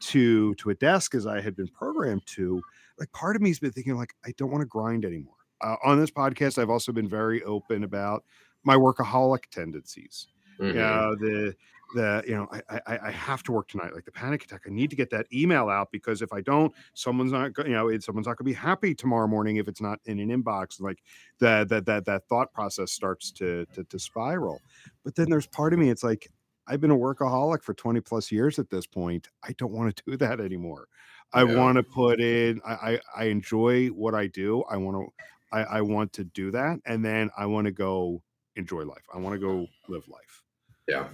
to 0.00 0.54
to 0.56 0.70
a 0.70 0.74
desk 0.74 1.14
as 1.14 1.26
I 1.26 1.40
had 1.40 1.56
been 1.56 1.68
programmed 1.68 2.26
to. 2.26 2.62
Like 2.98 3.12
part 3.12 3.36
of 3.36 3.42
me 3.42 3.50
has 3.50 3.58
been 3.58 3.72
thinking 3.72 3.96
like 3.96 4.14
I 4.24 4.32
don't 4.36 4.50
want 4.50 4.62
to 4.62 4.66
grind 4.66 5.04
anymore. 5.04 5.34
Uh, 5.60 5.76
on 5.84 6.00
this 6.00 6.10
podcast, 6.10 6.58
I've 6.58 6.70
also 6.70 6.92
been 6.92 7.08
very 7.08 7.42
open 7.44 7.84
about 7.84 8.24
my 8.64 8.74
workaholic 8.76 9.44
tendencies. 9.50 10.28
Mm-hmm. 10.58 10.66
You 10.66 10.74
know, 10.74 11.16
the 11.16 11.54
that 11.94 12.26
you 12.26 12.34
know 12.34 12.48
I, 12.50 12.80
I, 12.86 12.98
I 13.08 13.10
have 13.10 13.42
to 13.44 13.52
work 13.52 13.68
tonight 13.68 13.94
like 13.94 14.04
the 14.04 14.12
panic 14.12 14.44
attack 14.44 14.62
i 14.66 14.70
need 14.70 14.90
to 14.90 14.96
get 14.96 15.10
that 15.10 15.26
email 15.32 15.68
out 15.68 15.90
because 15.92 16.22
if 16.22 16.32
i 16.32 16.40
don't 16.40 16.72
someone's 16.94 17.32
not 17.32 17.52
you 17.58 17.72
know 17.72 17.98
someone's 17.98 18.26
not 18.26 18.36
going 18.36 18.44
to 18.46 18.50
be 18.50 18.52
happy 18.52 18.94
tomorrow 18.94 19.26
morning 19.26 19.56
if 19.56 19.68
it's 19.68 19.80
not 19.80 19.98
in 20.06 20.18
an 20.18 20.28
inbox 20.28 20.80
like 20.80 21.02
that 21.38 21.68
that 21.68 21.86
that 21.86 22.04
that 22.04 22.26
thought 22.28 22.52
process 22.52 22.92
starts 22.92 23.30
to, 23.30 23.66
to 23.74 23.84
to 23.84 23.98
spiral 23.98 24.60
but 25.04 25.14
then 25.14 25.28
there's 25.28 25.46
part 25.46 25.72
of 25.72 25.78
me 25.78 25.90
it's 25.90 26.04
like 26.04 26.30
i've 26.66 26.80
been 26.80 26.90
a 26.90 26.96
workaholic 26.96 27.62
for 27.62 27.74
20 27.74 28.00
plus 28.00 28.32
years 28.32 28.58
at 28.58 28.70
this 28.70 28.86
point 28.86 29.28
i 29.44 29.52
don't 29.58 29.72
want 29.72 29.94
to 29.94 30.02
do 30.06 30.16
that 30.16 30.40
anymore 30.40 30.88
i 31.34 31.42
yeah. 31.42 31.54
want 31.54 31.76
to 31.76 31.82
put 31.82 32.20
in 32.20 32.60
I, 32.64 32.72
I 32.72 33.00
i 33.16 33.24
enjoy 33.24 33.88
what 33.88 34.14
i 34.14 34.26
do 34.26 34.62
i 34.70 34.76
want 34.76 34.96
to 34.96 35.12
I, 35.52 35.78
I 35.78 35.80
want 35.82 36.12
to 36.14 36.24
do 36.24 36.50
that 36.52 36.78
and 36.86 37.04
then 37.04 37.30
i 37.36 37.46
want 37.46 37.66
to 37.66 37.72
go 37.72 38.22
enjoy 38.56 38.82
life 38.84 39.04
i 39.14 39.18
want 39.18 39.34
to 39.34 39.40
go 39.40 39.66
live 39.88 40.08
life 40.08 40.42
yeah 40.88 41.08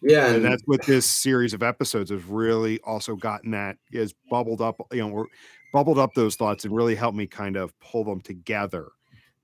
yeah, 0.00 0.26
and, 0.26 0.36
and, 0.36 0.44
that's 0.44 0.62
what 0.66 0.84
this 0.84 1.06
series 1.06 1.54
of 1.54 1.62
episodes 1.62 2.10
has 2.10 2.22
really 2.24 2.80
also 2.80 3.16
gotten 3.16 3.52
that 3.52 3.76
is 3.92 4.14
bubbled 4.30 4.60
up, 4.60 4.80
you 4.92 5.00
know, 5.00 5.08
we're 5.08 5.24
bubbled 5.72 5.98
up 5.98 6.14
those 6.14 6.36
thoughts 6.36 6.64
and 6.64 6.74
really 6.74 6.94
helped 6.94 7.16
me 7.16 7.26
kind 7.26 7.56
of 7.56 7.78
pull 7.80 8.04
them 8.04 8.20
together 8.20 8.88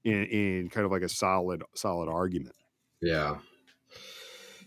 in, 0.05 0.24
in 0.26 0.68
kind 0.68 0.85
of 0.85 0.92
like 0.92 1.03
a 1.03 1.09
solid, 1.09 1.62
solid 1.74 2.09
argument. 2.09 2.55
Yeah. 3.00 3.38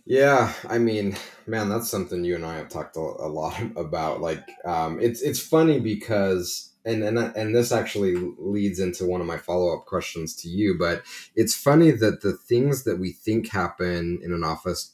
Yeah, 0.06 0.52
I 0.68 0.80
mean, 0.80 1.16
man, 1.48 1.70
that's 1.70 1.89
something 1.89 2.26
you 2.26 2.36
and 2.36 2.46
I 2.46 2.58
have 2.58 2.70
talked 2.70 2.98
a, 2.98 3.00
lot 3.00 3.60
about. 3.76 4.22
Like, 4.22 4.44
um, 4.66 5.00
it's 5.00 5.22
it's 5.22 5.39
funny 5.39 5.80
because 5.80 6.72
and 6.86 7.04
and 7.04 7.18
and 7.18 7.56
this 7.56 7.72
actually 7.72 8.16
leads 8.38 8.80
into 8.80 9.06
one 9.06 9.22
of 9.22 9.28
my 9.28 9.38
follow 9.38 9.74
up 9.78 9.86
questions 9.86 10.36
to 10.38 10.50
you. 10.50 10.76
But 10.78 11.04
it's 11.36 11.56
funny 11.56 11.92
that 11.92 12.22
the 12.22 12.34
things 12.34 12.84
that 12.84 13.00
we 13.00 13.12
think 13.12 13.50
happen 13.50 14.20
in 14.22 14.34
an 14.34 14.44
office, 14.44 14.92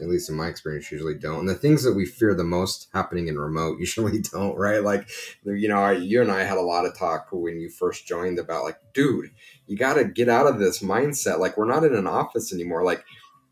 at 0.00 0.08
least 0.08 0.28
in 0.28 0.34
my 0.34 0.48
experience, 0.48 0.90
usually 0.90 1.14
don't, 1.14 1.40
and 1.40 1.48
the 1.48 1.54
things 1.54 1.84
that 1.84 1.94
we 1.94 2.04
fear 2.04 2.34
the 2.34 2.42
most 2.42 2.88
happening 2.92 3.28
in 3.28 3.38
remote 3.38 3.78
usually 3.78 4.20
don't. 4.20 4.56
Right? 4.56 4.82
Like 4.82 5.08
you 5.44 5.68
know, 5.68 5.90
you 5.90 6.20
and 6.20 6.32
I 6.32 6.42
had 6.42 6.58
a 6.58 6.62
lot 6.62 6.86
of 6.86 6.98
talk 6.98 7.28
when 7.30 7.60
you 7.60 7.70
first 7.70 8.04
joined 8.04 8.40
about 8.40 8.64
like, 8.64 8.80
dude, 8.94 9.30
you 9.68 9.76
got 9.76 9.94
to 9.94 10.04
get 10.04 10.28
out 10.28 10.48
of 10.48 10.58
this 10.58 10.82
mindset. 10.82 11.38
Like 11.38 11.56
we're 11.56 11.66
not 11.66 11.84
in 11.84 11.94
an 11.94 12.08
office 12.08 12.52
anymore. 12.52 12.82
Like 12.82 13.04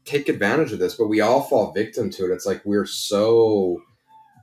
take 0.05 0.29
advantage 0.29 0.73
of 0.73 0.79
this, 0.79 0.95
but 0.95 1.09
we 1.09 1.21
all 1.21 1.43
fall 1.43 1.73
victim 1.73 2.11
to 2.11 2.25
it. 2.25 2.35
It's 2.35 2.47
like 2.47 2.63
we're 2.65 2.87
so 2.87 3.83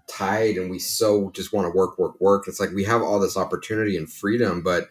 tied 0.08 0.58
and 0.58 0.70
we 0.70 0.80
so 0.80 1.30
just 1.32 1.54
want 1.54 1.66
to 1.66 1.78
work, 1.78 1.98
work, 1.98 2.20
work. 2.20 2.48
It's 2.48 2.60
like 2.60 2.72
we 2.72 2.84
have 2.86 3.02
all 3.02 3.20
this 3.20 3.38
opportunity 3.38 3.96
and 3.96 4.12
freedom, 4.12 4.62
but 4.62 4.90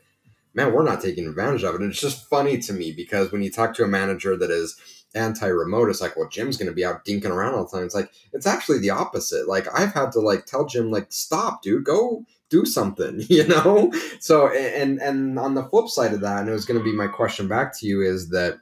man, 0.55 0.73
we're 0.73 0.85
not 0.85 1.01
taking 1.01 1.27
advantage 1.27 1.65
of 1.65 1.75
it. 1.75 1.81
And 1.81 1.91
it's 1.91 2.01
just 2.01 2.29
funny 2.29 2.59
to 2.59 2.73
me 2.73 2.93
because 2.93 3.33
when 3.33 3.43
you 3.43 3.51
talk 3.51 3.75
to 3.75 3.85
a 3.85 3.89
manager 3.89 4.37
that 4.37 4.51
is 4.51 4.77
anti-remote, 5.15 5.89
it's 5.89 6.01
like, 6.01 6.17
well, 6.17 6.29
Jim's 6.29 6.57
going 6.57 6.69
to 6.69 6.75
be 6.75 6.85
out 6.85 7.05
dinking 7.05 7.31
around 7.31 7.55
all 7.55 7.65
the 7.65 7.71
time. 7.71 7.85
It's 7.85 7.95
like 7.95 8.13
it's 8.33 8.47
actually 8.47 8.79
the 8.79 8.91
opposite. 8.91 9.49
Like 9.49 9.67
I've 9.75 9.93
had 9.93 10.13
to 10.13 10.21
like 10.21 10.47
tell 10.47 10.67
Jim, 10.67 10.91
like, 10.91 11.13
stop, 11.13 11.63
dude, 11.63 11.85
go 11.85 12.25
do 12.51 12.65
something, 12.65 13.21
you 13.29 13.47
know. 13.47 13.93
So 14.21 14.49
and 14.49 15.01
and 15.01 15.39
on 15.39 15.55
the 15.55 15.65
flip 15.65 15.89
side 15.89 16.13
of 16.13 16.21
that, 16.21 16.41
and 16.41 16.49
it 16.49 16.53
was 16.53 16.67
going 16.67 16.79
to 16.79 16.85
be 16.85 16.93
my 16.93 17.07
question 17.07 17.49
back 17.49 17.77
to 17.79 17.87
you 17.87 18.03
is 18.03 18.31
that 18.31 18.59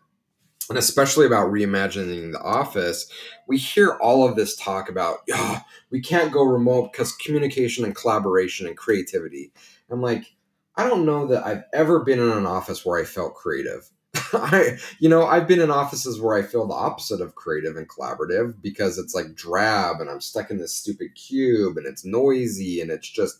and 0.69 0.79
especially 0.79 1.27
about 1.27 1.53
reimagining 1.53 2.33
the 2.33 2.41
office, 2.41 3.11
we 3.47 3.57
hear 3.57 3.93
all 4.01 4.27
of 4.27 4.37
this 4.37 4.57
talk 4.57 4.89
about, 4.89 5.19
oh, 5.33 5.61
we 5.91 6.01
can't 6.01 6.33
go 6.33 6.43
remote 6.43 6.93
because 6.93 7.13
communication 7.13 7.85
and 7.85 7.95
collaboration 7.95 8.67
and 8.67 8.77
creativity. 8.77 9.53
I'm 9.91 10.03
like, 10.03 10.35
I 10.77 10.89
don't 10.89 11.07
know 11.07 11.27
that 11.29 11.47
I've 11.47 11.65
ever 11.73 12.01
been 12.01 12.19
in 12.19 12.31
an 12.31 12.47
office 12.47 12.85
where 12.85 13.01
I 13.01 13.05
felt 13.05 13.35
creative. 13.35 13.89
I, 14.33 14.79
you 14.99 15.09
know, 15.09 15.27
I've 15.27 15.47
been 15.47 15.61
in 15.61 15.71
offices 15.71 16.21
where 16.21 16.37
I 16.37 16.43
feel 16.43 16.67
the 16.67 16.75
opposite 16.75 17.21
of 17.21 17.35
creative 17.35 17.77
and 17.77 17.89
collaborative 17.89 18.61
because 18.61 18.99
it's 18.99 19.15
like 19.15 19.35
drab 19.35 20.01
and 20.01 20.11
I'm 20.11 20.21
stuck 20.21 20.51
in 20.51 20.59
this 20.59 20.75
stupid 20.75 21.15
cube 21.15 21.77
and 21.77 21.87
it's 21.87 22.05
noisy 22.05 22.81
and 22.81 22.91
it's 22.91 23.09
just, 23.09 23.39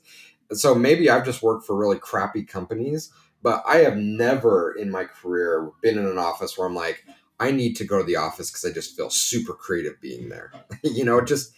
so 0.53 0.75
maybe 0.75 1.11
I've 1.11 1.25
just 1.25 1.43
worked 1.43 1.67
for 1.67 1.77
really 1.77 1.99
crappy 1.99 2.45
companies 2.45 3.11
but 3.47 3.63
I 3.65 3.77
have 3.77 3.97
never 3.97 4.73
in 4.73 4.91
my 4.91 5.05
career 5.05 5.71
been 5.81 5.97
in 5.97 6.05
an 6.05 6.19
office 6.19 6.59
where 6.59 6.67
I'm 6.67 6.75
like, 6.75 7.05
I 7.39 7.53
need 7.53 7.77
to 7.77 7.85
go 7.85 7.99
to 7.99 8.03
the 8.03 8.17
office 8.17 8.51
because 8.51 8.65
I 8.65 8.75
just 8.75 8.97
feel 8.97 9.09
super 9.09 9.55
creative 9.55 10.01
being 10.01 10.29
there. 10.29 10.51
you 10.83 11.05
know, 11.05 11.21
just 11.21 11.53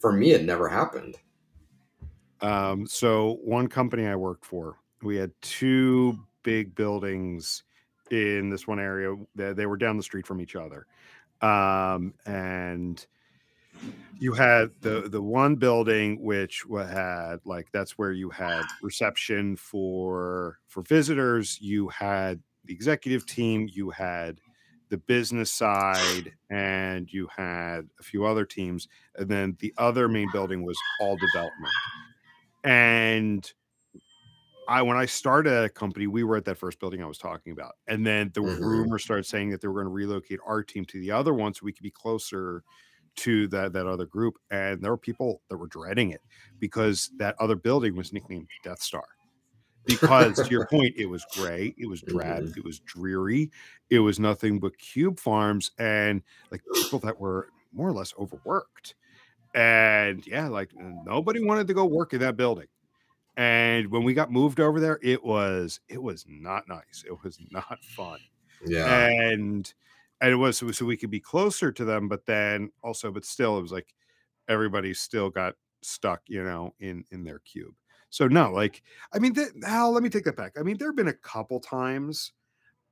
for 0.00 0.12
me, 0.12 0.32
it 0.32 0.44
never 0.44 0.68
happened. 0.68 1.16
Um, 2.42 2.86
so 2.86 3.38
one 3.42 3.68
company 3.68 4.06
I 4.06 4.16
worked 4.16 4.44
for, 4.44 4.76
we 5.00 5.16
had 5.16 5.32
two 5.40 6.18
big 6.42 6.74
buildings 6.74 7.62
in 8.10 8.50
this 8.50 8.66
one 8.66 8.78
area. 8.78 9.16
They, 9.34 9.54
they 9.54 9.64
were 9.64 9.78
down 9.78 9.96
the 9.96 10.02
street 10.02 10.26
from 10.26 10.42
each 10.42 10.56
other. 10.56 10.86
Um, 11.40 12.12
and 12.26 13.06
you 14.18 14.32
had 14.32 14.70
the 14.80 15.08
the 15.08 15.22
one 15.22 15.56
building 15.56 16.22
which 16.22 16.64
had 16.70 17.36
like 17.44 17.68
that's 17.72 17.96
where 17.96 18.12
you 18.12 18.28
had 18.30 18.62
reception 18.82 19.56
for 19.56 20.58
for 20.68 20.82
visitors. 20.82 21.58
You 21.60 21.88
had 21.88 22.40
the 22.64 22.74
executive 22.74 23.26
team. 23.26 23.68
You 23.72 23.90
had 23.90 24.40
the 24.90 24.98
business 24.98 25.50
side 25.50 26.32
and 26.50 27.10
you 27.10 27.28
had 27.34 27.88
a 27.98 28.02
few 28.02 28.26
other 28.26 28.44
teams. 28.44 28.88
And 29.16 29.28
then 29.28 29.56
the 29.60 29.72
other 29.78 30.08
main 30.08 30.28
building 30.32 30.64
was 30.64 30.76
all 31.00 31.16
development. 31.16 31.72
And 32.64 33.50
I 34.68 34.82
when 34.82 34.96
I 34.96 35.06
started 35.06 35.64
a 35.64 35.68
company, 35.68 36.06
we 36.06 36.24
were 36.24 36.36
at 36.36 36.44
that 36.44 36.58
first 36.58 36.78
building 36.78 37.02
I 37.02 37.06
was 37.06 37.18
talking 37.18 37.52
about, 37.52 37.72
and 37.88 38.06
then 38.06 38.30
the 38.34 38.40
mm-hmm. 38.40 38.62
rumor 38.62 38.98
started 38.98 39.26
saying 39.26 39.50
that 39.50 39.60
they 39.60 39.66
were 39.66 39.74
going 39.74 39.86
to 39.86 39.90
relocate 39.90 40.38
our 40.46 40.62
team 40.62 40.84
to 40.86 41.00
the 41.00 41.10
other 41.10 41.34
one 41.34 41.54
so 41.54 41.62
we 41.64 41.72
could 41.72 41.82
be 41.82 41.90
closer 41.90 42.62
to 43.16 43.48
that 43.48 43.72
that 43.72 43.86
other 43.86 44.06
group, 44.06 44.34
and 44.50 44.82
there 44.82 44.90
were 44.90 44.98
people 44.98 45.42
that 45.48 45.56
were 45.56 45.66
dreading 45.66 46.10
it 46.10 46.22
because 46.58 47.10
that 47.18 47.36
other 47.38 47.56
building 47.56 47.96
was 47.96 48.12
nicknamed 48.12 48.48
Death 48.64 48.82
Star. 48.82 49.04
Because 49.86 50.36
to 50.36 50.50
your 50.50 50.66
point, 50.66 50.94
it 50.96 51.06
was 51.06 51.24
gray, 51.34 51.74
it 51.78 51.86
was 51.86 52.02
drab, 52.02 52.42
mm-hmm. 52.42 52.58
it 52.58 52.64
was 52.64 52.80
dreary, 52.80 53.50
it 53.88 53.98
was 53.98 54.20
nothing 54.20 54.60
but 54.60 54.76
cube 54.76 55.18
farms 55.18 55.70
and 55.78 56.22
like 56.50 56.62
people 56.74 56.98
that 57.00 57.18
were 57.18 57.48
more 57.72 57.88
or 57.88 57.92
less 57.92 58.12
overworked. 58.18 58.94
And 59.54 60.24
yeah, 60.26 60.48
like 60.48 60.70
nobody 60.76 61.42
wanted 61.42 61.66
to 61.68 61.74
go 61.74 61.86
work 61.86 62.12
in 62.12 62.20
that 62.20 62.36
building. 62.36 62.66
And 63.36 63.90
when 63.90 64.04
we 64.04 64.12
got 64.12 64.30
moved 64.30 64.60
over 64.60 64.80
there, 64.80 64.98
it 65.02 65.24
was 65.24 65.80
it 65.88 66.02
was 66.02 66.26
not 66.28 66.68
nice. 66.68 67.04
It 67.06 67.16
was 67.24 67.38
not 67.50 67.82
fun. 67.82 68.18
Yeah. 68.66 69.06
And 69.06 69.72
and 70.20 70.32
it 70.32 70.36
was 70.36 70.58
so, 70.58 70.84
we 70.84 70.96
could 70.96 71.10
be 71.10 71.20
closer 71.20 71.72
to 71.72 71.84
them, 71.84 72.08
but 72.08 72.26
then 72.26 72.70
also, 72.82 73.10
but 73.10 73.24
still, 73.24 73.58
it 73.58 73.62
was 73.62 73.72
like 73.72 73.94
everybody 74.48 74.92
still 74.92 75.30
got 75.30 75.54
stuck, 75.82 76.20
you 76.26 76.44
know, 76.44 76.74
in 76.80 77.04
in 77.10 77.24
their 77.24 77.38
cube. 77.40 77.74
So 78.10 78.26
no, 78.26 78.52
like 78.52 78.82
I 79.12 79.18
mean, 79.18 79.34
Hal, 79.64 79.92
let 79.92 80.02
me 80.02 80.08
take 80.08 80.24
that 80.24 80.36
back. 80.36 80.52
I 80.58 80.62
mean, 80.62 80.76
there 80.76 80.88
have 80.88 80.96
been 80.96 81.08
a 81.08 81.14
couple 81.14 81.60
times 81.60 82.32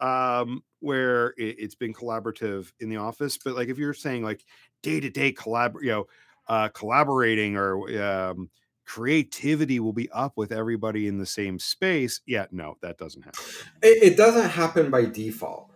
um 0.00 0.62
where 0.78 1.34
it, 1.36 1.60
has 1.60 1.74
been 1.74 1.92
collaborative 1.92 2.72
in 2.80 2.88
the 2.88 2.96
office, 2.96 3.36
but 3.36 3.56
like 3.56 3.68
if 3.68 3.78
you're 3.78 3.94
saying 3.94 4.22
like 4.22 4.44
day 4.82 5.00
to 5.00 5.10
day 5.10 5.32
collab, 5.32 5.74
you 5.82 5.90
know, 5.90 6.06
uh, 6.46 6.68
collaborating 6.68 7.56
or 7.56 8.02
um, 8.02 8.48
creativity 8.86 9.80
will 9.80 9.92
be 9.92 10.08
up 10.10 10.32
with 10.36 10.50
everybody 10.52 11.08
in 11.08 11.18
the 11.18 11.26
same 11.26 11.58
space. 11.58 12.20
Yeah, 12.26 12.46
no, 12.52 12.78
that 12.80 12.96
doesn't 12.96 13.22
happen. 13.22 13.44
It, 13.82 14.12
it 14.12 14.16
doesn't 14.16 14.48
happen 14.48 14.90
by 14.90 15.04
default 15.04 15.70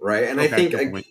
right? 0.00 0.24
And 0.24 0.40
okay, 0.40 0.54
I 0.54 0.68
think, 0.68 0.74
I, 0.74 1.04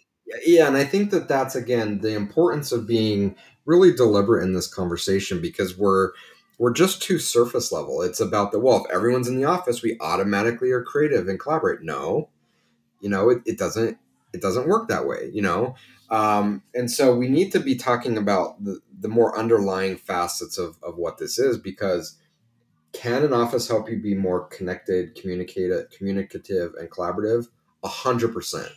yeah, 0.45 0.67
and 0.67 0.77
I 0.77 0.83
think 0.83 1.11
that 1.11 1.27
that's 1.27 1.55
again 1.55 1.99
the 1.99 2.15
importance 2.15 2.71
of 2.71 2.87
being 2.87 3.35
really 3.65 3.93
deliberate 3.93 4.43
in 4.43 4.53
this 4.53 4.67
conversation 4.67 5.41
because 5.41 5.77
we're 5.77 6.11
we're 6.57 6.73
just 6.73 7.01
too 7.01 7.19
surface 7.19 7.71
level. 7.71 8.01
It's 8.01 8.19
about 8.19 8.51
the 8.51 8.59
well, 8.59 8.83
if 8.83 8.91
everyone's 8.91 9.27
in 9.27 9.37
the 9.37 9.45
office, 9.45 9.81
we 9.81 9.97
automatically 10.01 10.71
are 10.71 10.83
creative 10.83 11.27
and 11.27 11.39
collaborate. 11.39 11.81
No, 11.81 12.29
you 12.99 13.09
know, 13.09 13.29
it, 13.29 13.41
it 13.45 13.57
doesn't 13.57 13.97
it 14.33 14.41
doesn't 14.41 14.67
work 14.67 14.87
that 14.89 15.07
way, 15.07 15.29
you 15.33 15.41
know. 15.41 15.75
Um, 16.09 16.63
and 16.73 16.89
so 16.89 17.15
we 17.15 17.27
need 17.27 17.51
to 17.51 17.59
be 17.59 17.75
talking 17.75 18.17
about 18.17 18.63
the, 18.63 18.79
the 18.99 19.07
more 19.07 19.37
underlying 19.37 19.95
facets 19.97 20.57
of, 20.57 20.77
of 20.81 20.97
what 20.97 21.19
this 21.19 21.37
is 21.37 21.57
because 21.57 22.17
can 22.93 23.23
an 23.23 23.33
office 23.33 23.67
help 23.67 23.89
you 23.89 24.01
be 24.01 24.15
more 24.15 24.47
connected, 24.47 25.13
communicative, 25.15 25.91
communicative, 25.91 26.73
and 26.79 26.89
collaborative? 26.89 27.47
A 27.83 27.87
hundred 27.87 28.33
percent. 28.33 28.71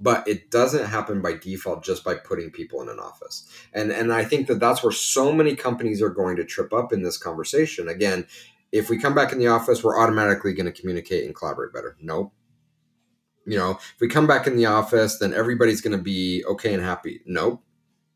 But 0.00 0.28
it 0.28 0.50
doesn't 0.50 0.86
happen 0.86 1.20
by 1.20 1.32
default 1.32 1.82
just 1.82 2.04
by 2.04 2.14
putting 2.14 2.50
people 2.50 2.80
in 2.82 2.88
an 2.88 3.00
office. 3.00 3.48
And 3.72 3.90
and 3.90 4.12
i 4.12 4.24
think 4.24 4.46
that 4.46 4.60
that's 4.60 4.82
where 4.82 4.92
so 4.92 5.32
many 5.32 5.56
companies 5.56 6.00
are 6.00 6.08
going 6.08 6.36
to 6.36 6.44
trip 6.44 6.72
up 6.72 6.92
in 6.92 7.02
this 7.02 7.18
conversation. 7.18 7.88
Again 7.88 8.26
if 8.70 8.90
we 8.90 8.98
come 8.98 9.14
back 9.14 9.32
in 9.32 9.38
the 9.38 9.48
office 9.48 9.82
we're 9.82 9.98
automatically 9.98 10.52
going 10.52 10.72
to 10.72 10.80
communicate 10.80 11.24
and 11.24 11.34
collaborate 11.34 11.72
better. 11.72 11.96
Nope. 12.00 12.32
You 13.46 13.58
know 13.58 13.70
if 13.72 14.00
we 14.00 14.08
come 14.08 14.26
back 14.26 14.46
in 14.46 14.56
the 14.56 14.66
office 14.66 15.18
then 15.18 15.34
everybody's 15.34 15.80
going 15.80 15.96
to 15.96 16.02
be 16.02 16.44
okay 16.44 16.74
and 16.74 16.82
happy. 16.82 17.20
Nope. 17.26 17.62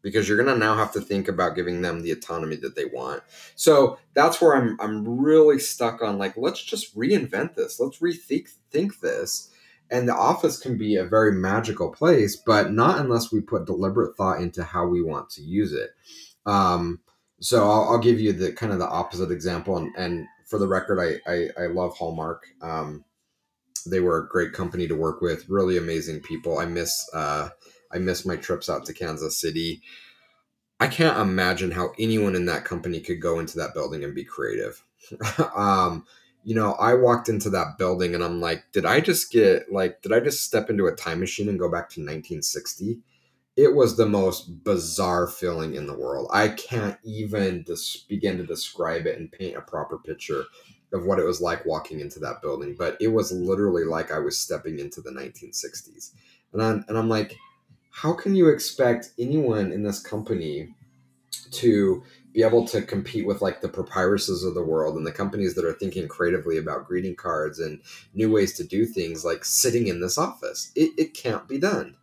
Because 0.03 0.29
you're 0.29 0.43
going 0.43 0.53
to 0.53 0.59
now 0.59 0.75
have 0.77 0.93
to 0.95 1.01
think 1.01 1.29
about 1.29 1.55
giving 1.55 1.81
them 1.81 2.03
the 2.03 2.11
autonomy 2.11 2.57
that 2.57 2.75
they 2.75 2.87
want. 2.87 3.23
So 3.55 3.99
that's 4.15 4.41
where 4.41 4.57
I'm 4.57 4.77
I'm 4.81 5.21
really 5.21 5.59
stuck 5.59 6.03
on 6.03 6.19
like 6.19 6.37
let's 6.37 6.63
just 6.63 6.97
reinvent 6.97 7.55
this. 7.55 7.81
Let's 7.81 7.99
rethink 7.99 8.49
think 8.71 9.01
this 9.01 9.49
and 9.93 10.09
the 10.09 10.15
office 10.15 10.59
can 10.59 10.77
be 10.77 10.97
a 10.97 11.05
very 11.05 11.33
magical 11.33 11.91
place, 11.91 12.37
but 12.37 12.73
not 12.73 12.99
unless 12.99 13.31
we 13.31 13.41
put 13.41 13.67
deliberate 13.67 14.17
thought 14.17 14.41
into 14.41 14.65
how 14.65 14.87
we 14.87 15.03
want 15.03 15.31
to 15.31 15.43
use 15.43 15.73
it. 15.73 15.91
Um, 16.47 17.01
so 17.41 17.71
I'll, 17.71 17.91
I'll, 17.91 17.99
give 17.99 18.21
you 18.21 18.33
the 18.33 18.53
kind 18.53 18.73
of 18.73 18.79
the 18.79 18.89
opposite 18.89 19.31
example, 19.31 19.77
and, 19.77 19.95
and 19.97 20.27
for 20.47 20.59
the 20.59 20.69
record, 20.69 20.99
I 20.99 21.31
I, 21.31 21.65
I 21.65 21.67
love 21.67 21.97
Hallmark. 21.97 22.47
Um, 22.63 23.05
they 23.87 24.01
were 24.01 24.19
a 24.19 24.29
great 24.29 24.53
company 24.53 24.87
to 24.89 24.95
work 24.95 25.21
with, 25.21 25.49
really 25.49 25.77
amazing 25.77 26.21
people. 26.21 26.59
I 26.59 26.67
miss 26.67 27.09
uh, 27.13 27.51
I 27.93 27.99
miss 27.99 28.25
my 28.25 28.37
trips 28.37 28.71
out 28.71 28.87
to 28.87 28.95
Kansas 28.95 29.41
City. 29.41 29.83
I 30.81 30.89
can't 30.89 31.19
imagine 31.19 31.71
how 31.71 31.93
anyone 31.99 32.35
in 32.35 32.47
that 32.47 32.65
company 32.65 33.01
could 33.01 33.21
go 33.21 33.39
into 33.39 33.57
that 33.59 33.75
building 33.75 34.03
and 34.03 34.15
be 34.15 34.25
creative. 34.25 34.83
um, 35.55 36.07
you 36.45 36.55
know, 36.55 36.73
I 36.75 36.95
walked 36.95 37.29
into 37.29 37.51
that 37.51 37.79
building 37.79 38.15
and 38.15 38.23
I'm 38.23 38.41
like, 38.41 38.65
did 38.73 38.85
I 38.85 39.01
just 39.01 39.31
get 39.31 39.73
like, 39.73 40.03
did 40.03 40.13
I 40.13 40.21
just 40.21 40.45
step 40.45 40.71
into 40.71 40.87
a 40.87 40.95
time 40.95 41.21
machine 41.21 41.49
and 41.49 41.59
go 41.59 41.71
back 41.71 41.89
to 41.91 42.01
1960? 42.01 42.99
It 43.57 43.75
was 43.75 43.97
the 43.97 44.07
most 44.07 44.65
bizarre 44.65 45.27
feeling 45.27 45.75
in 45.75 45.87
the 45.87 45.97
world. 45.97 46.31
I 46.33 46.49
can't 46.49 46.97
even 47.05 47.65
just 47.65 48.09
begin 48.09 48.39
to 48.39 48.47
describe 48.47 49.07
it 49.07 49.19
and 49.19 49.31
paint 49.31 49.57
a 49.57 49.61
proper 49.61 49.99
picture 49.99 50.45
of 50.93 51.05
what 51.05 51.19
it 51.19 51.25
was 51.25 51.41
like 51.41 51.65
walking 51.65 52.01
into 52.01 52.19
that 52.21 52.43
building, 52.43 52.75
but 52.79 52.97
it 53.01 53.09
was 53.09 53.33
literally 53.33 53.85
like 53.85 54.11
I 54.11 54.19
was 54.19 54.39
stepping 54.39 54.79
into 54.79 55.01
the 55.01 55.11
1960s. 55.11 56.13
And 56.53 56.63
I'm, 56.63 56.85
and 56.89 56.99
I'm 56.99 57.09
like, 57.09 57.37
how 57.91 58.15
can 58.15 58.35
you 58.35 58.49
expect 58.49 59.11
anyone 59.19 59.71
in 59.71 59.83
this 59.83 60.01
company 60.01 60.75
to 61.53 62.03
be 62.33 62.43
able 62.43 62.67
to 62.67 62.83
compete 62.83 63.27
with 63.27 63.43
like 63.43 63.61
the 63.61 63.69
papyruses 63.69 64.47
of 64.47 64.55
the 64.55 64.63
world 64.63 64.97
and 64.97 65.07
the 65.07 65.13
companies 65.13 65.55
that 65.55 65.65
are 65.65 65.75
thinking 65.75 66.09
creatively 66.09 66.57
about 66.57 66.87
greeting 66.87 67.15
cards 67.15 67.59
and 67.59 67.81
new 68.15 68.31
ways 68.31 68.55
to 68.55 68.65
do 68.65 68.87
things 68.87 69.25
like 69.25 69.45
sitting 69.45 69.87
in 69.87 70.01
this 70.01 70.17
office. 70.17 70.73
It, 70.75 70.93
it 70.97 71.15
can't 71.15 71.47
be 71.47 71.59
done 71.59 71.97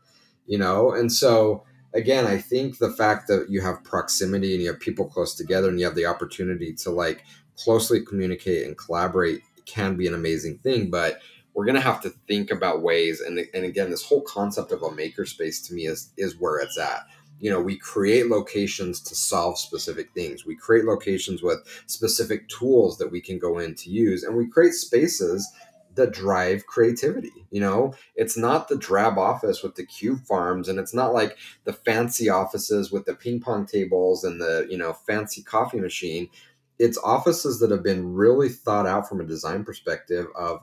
you 0.49 0.57
know? 0.57 0.91
And 0.91 1.13
so 1.13 1.63
again 1.93 2.27
i 2.27 2.37
think 2.37 2.77
the 2.77 2.91
fact 2.91 3.27
that 3.27 3.47
you 3.49 3.61
have 3.61 3.83
proximity 3.83 4.53
and 4.53 4.61
you 4.61 4.69
have 4.69 4.79
people 4.79 5.05
close 5.05 5.35
together 5.35 5.69
and 5.69 5.79
you 5.79 5.85
have 5.85 5.95
the 5.95 6.05
opportunity 6.05 6.73
to 6.73 6.89
like 6.89 7.23
closely 7.57 8.03
communicate 8.05 8.65
and 8.65 8.77
collaborate 8.77 9.41
can 9.65 9.95
be 9.95 10.07
an 10.07 10.13
amazing 10.13 10.57
thing 10.59 10.89
but 10.89 11.19
we're 11.53 11.65
going 11.65 11.75
to 11.75 11.81
have 11.81 11.99
to 12.01 12.11
think 12.27 12.51
about 12.51 12.83
ways 12.83 13.21
and, 13.21 13.39
and 13.53 13.65
again 13.65 13.89
this 13.89 14.03
whole 14.03 14.21
concept 14.21 14.71
of 14.71 14.83
a 14.83 14.89
makerspace 14.89 15.65
to 15.65 15.73
me 15.73 15.85
is 15.87 16.11
is 16.17 16.39
where 16.39 16.59
it's 16.59 16.77
at 16.77 17.01
you 17.39 17.49
know 17.49 17.61
we 17.61 17.77
create 17.77 18.27
locations 18.27 19.01
to 19.01 19.15
solve 19.15 19.57
specific 19.57 20.13
things. 20.13 20.45
We 20.45 20.55
create 20.55 20.85
locations 20.85 21.41
with 21.41 21.59
specific 21.87 22.47
tools 22.49 22.97
that 22.97 23.11
we 23.11 23.21
can 23.21 23.39
go 23.39 23.59
in 23.59 23.75
to 23.75 23.89
use 23.89 24.23
and 24.23 24.35
we 24.35 24.47
create 24.47 24.73
spaces 24.73 25.49
that 25.95 26.13
drive 26.13 26.65
creativity 26.67 27.31
you 27.51 27.59
know? 27.59 27.93
It's 28.15 28.37
not 28.37 28.67
the 28.67 28.77
drab 28.77 29.17
office 29.17 29.63
with 29.63 29.75
the 29.75 29.85
cube 29.85 30.21
farms 30.25 30.69
and 30.69 30.79
it's 30.79 30.93
not 30.93 31.13
like 31.13 31.37
the 31.63 31.73
fancy 31.73 32.29
offices 32.29 32.91
with 32.91 33.05
the 33.05 33.15
ping 33.15 33.39
pong 33.39 33.65
tables 33.65 34.23
and 34.23 34.39
the 34.41 34.67
you 34.69 34.77
know 34.77 34.93
fancy 34.93 35.41
coffee 35.41 35.79
machine. 35.79 36.29
It's 36.77 36.97
offices 37.03 37.59
that 37.59 37.71
have 37.71 37.83
been 37.83 38.13
really 38.13 38.49
thought 38.49 38.87
out 38.87 39.09
from 39.09 39.19
a 39.19 39.25
design 39.25 39.65
perspective 39.65 40.27
of 40.35 40.61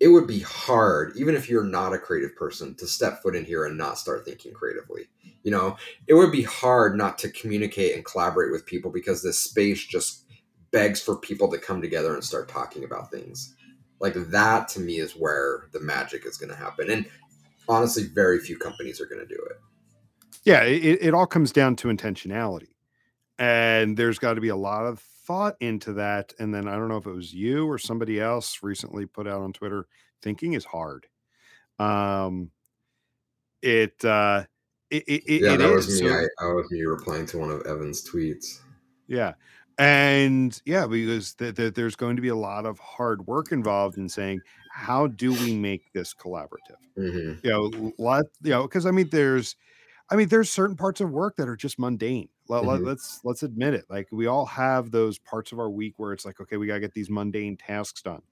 it 0.00 0.08
would 0.08 0.26
be 0.26 0.40
hard 0.40 1.12
even 1.16 1.34
if 1.34 1.48
you're 1.48 1.62
not 1.62 1.92
a 1.92 1.98
creative 1.98 2.34
person 2.34 2.74
to 2.74 2.86
step 2.86 3.22
foot 3.22 3.36
in 3.36 3.44
here 3.44 3.66
and 3.66 3.76
not 3.78 3.98
start 3.98 4.24
thinking 4.24 4.52
creatively 4.52 5.08
you 5.42 5.50
know? 5.50 5.76
It 6.06 6.14
would 6.14 6.32
be 6.32 6.42
hard 6.42 6.96
not 6.96 7.18
to 7.18 7.30
communicate 7.30 7.94
and 7.94 8.04
collaborate 8.04 8.52
with 8.52 8.66
people 8.66 8.90
because 8.90 9.22
this 9.22 9.38
space 9.38 9.84
just 9.84 10.24
begs 10.70 11.00
for 11.00 11.16
people 11.16 11.50
to 11.50 11.58
come 11.58 11.80
together 11.80 12.14
and 12.14 12.22
start 12.22 12.48
talking 12.48 12.84
about 12.84 13.10
things. 13.10 13.54
Like 14.00 14.14
that 14.14 14.68
to 14.68 14.80
me 14.80 14.98
is 14.98 15.12
where 15.12 15.68
the 15.72 15.80
magic 15.80 16.24
is 16.26 16.36
going 16.36 16.50
to 16.50 16.56
happen 16.56 16.90
and 16.90 17.06
honestly 17.68 18.04
very 18.04 18.38
few 18.38 18.56
companies 18.56 19.00
are 19.00 19.06
going 19.06 19.20
to 19.20 19.26
do 19.26 19.40
it. 19.50 19.60
Yeah 20.44 20.62
it, 20.62 21.02
it 21.02 21.14
all 21.14 21.26
comes 21.26 21.52
down 21.52 21.76
to 21.76 21.88
intentionality 21.88 22.68
and 23.38 23.96
there's 23.96 24.18
got 24.18 24.34
to 24.34 24.40
be 24.40 24.48
a 24.48 24.56
lot 24.56 24.86
of 24.86 25.04
thought 25.30 25.54
into 25.60 25.92
that 25.92 26.32
and 26.40 26.52
then 26.52 26.66
i 26.66 26.74
don't 26.76 26.88
know 26.88 26.96
if 26.96 27.06
it 27.06 27.14
was 27.14 27.32
you 27.32 27.64
or 27.68 27.78
somebody 27.78 28.18
else 28.20 28.58
recently 28.62 29.06
put 29.06 29.28
out 29.28 29.40
on 29.42 29.52
twitter 29.52 29.86
thinking 30.22 30.54
is 30.54 30.64
hard. 30.64 31.06
Um 31.78 32.50
it 33.62 34.04
uh 34.04 34.44
it, 34.90 35.04
it, 35.06 35.42
yeah 35.42 35.54
it 35.54 35.58
that 35.58 35.70
is. 35.70 35.86
was 35.86 36.02
me. 36.02 36.08
So- 36.08 36.14
I, 36.14 36.44
I 36.44 36.52
was 36.52 36.70
me 36.70 36.82
replying 36.82 37.26
to 37.26 37.38
one 37.38 37.50
of 37.50 37.62
evan's 37.66 38.02
tweets. 38.08 38.58
Yeah 39.06 39.34
and 39.78 40.60
yeah 40.66 40.86
because 40.86 41.34
th- 41.34 41.54
th- 41.54 41.74
there's 41.74 41.96
going 41.96 42.16
to 42.16 42.22
be 42.22 42.28
a 42.28 42.34
lot 42.36 42.66
of 42.66 42.78
hard 42.80 43.26
work 43.26 43.52
involved 43.52 43.96
in 43.98 44.08
saying 44.08 44.40
how 44.72 45.06
do 45.06 45.32
we 45.32 45.54
make 45.54 45.92
this 45.92 46.12
collaborative? 46.12 46.80
Hmm 46.96 47.34
you 47.44 47.50
know 47.50 47.92
let 47.98 48.24
you 48.42 48.50
know 48.50 48.62
because 48.62 48.84
i 48.84 48.90
mean 48.90 49.08
there's 49.10 49.54
i 50.10 50.16
mean 50.16 50.28
there's 50.28 50.50
certain 50.50 50.76
parts 50.76 51.00
of 51.00 51.10
work 51.12 51.36
that 51.36 51.48
are 51.48 51.56
just 51.56 51.78
mundane 51.78 52.28
let, 52.58 52.82
Mhm. 52.82 52.88
us 52.88 53.20
let's 53.24 53.42
admit 53.42 53.74
it 53.74 53.84
like 53.88 54.08
we 54.12 54.26
all 54.26 54.46
have 54.46 54.90
those 54.90 55.18
parts 55.18 55.52
of 55.52 55.58
our 55.58 55.70
week 55.70 55.94
where 55.98 56.12
it's 56.12 56.24
like 56.24 56.40
okay 56.40 56.56
we 56.56 56.66
got 56.66 56.74
to 56.74 56.80
get 56.80 56.94
these 56.94 57.10
mundane 57.10 57.56
tasks 57.56 58.02
done 58.02 58.22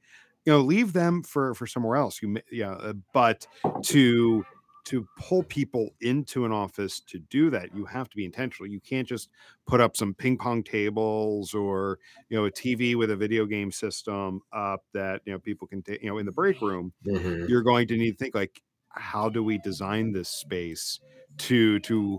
you 0.44 0.52
know 0.52 0.60
leave 0.60 0.92
them 0.92 1.22
for 1.22 1.54
for 1.54 1.66
somewhere 1.66 1.96
else 1.96 2.20
you 2.22 2.28
ma- 2.28 2.40
yeah 2.50 2.72
uh, 2.72 2.92
but 3.12 3.46
to 3.82 4.46
to 4.84 5.06
pull 5.16 5.42
people 5.42 5.90
into 6.00 6.46
an 6.46 6.52
office 6.52 7.00
to 7.00 7.18
do 7.18 7.50
that 7.50 7.74
you 7.74 7.84
have 7.84 8.08
to 8.08 8.16
be 8.16 8.24
intentional 8.24 8.70
you 8.70 8.80
can't 8.80 9.06
just 9.08 9.28
put 9.66 9.80
up 9.80 9.96
some 9.96 10.14
ping 10.14 10.38
pong 10.38 10.62
tables 10.62 11.52
or 11.54 11.98
you 12.30 12.36
know 12.38 12.46
a 12.46 12.50
tv 12.50 12.94
with 12.96 13.10
a 13.10 13.16
video 13.16 13.44
game 13.44 13.70
system 13.70 14.40
up 14.52 14.84
that 14.94 15.20
you 15.26 15.32
know 15.32 15.38
people 15.38 15.66
can 15.68 15.82
take 15.82 16.02
you 16.02 16.08
know 16.08 16.18
in 16.18 16.26
the 16.26 16.32
break 16.32 16.60
room 16.60 16.92
hmm 17.04 17.46
you're 17.46 17.62
going 17.62 17.86
to 17.88 17.96
need 17.96 18.12
to 18.12 18.16
think 18.18 18.34
like 18.34 18.62
how 18.90 19.28
do 19.28 19.42
we 19.42 19.58
design 19.58 20.12
this 20.12 20.30
space 20.30 21.00
to 21.38 21.78
to 21.80 22.18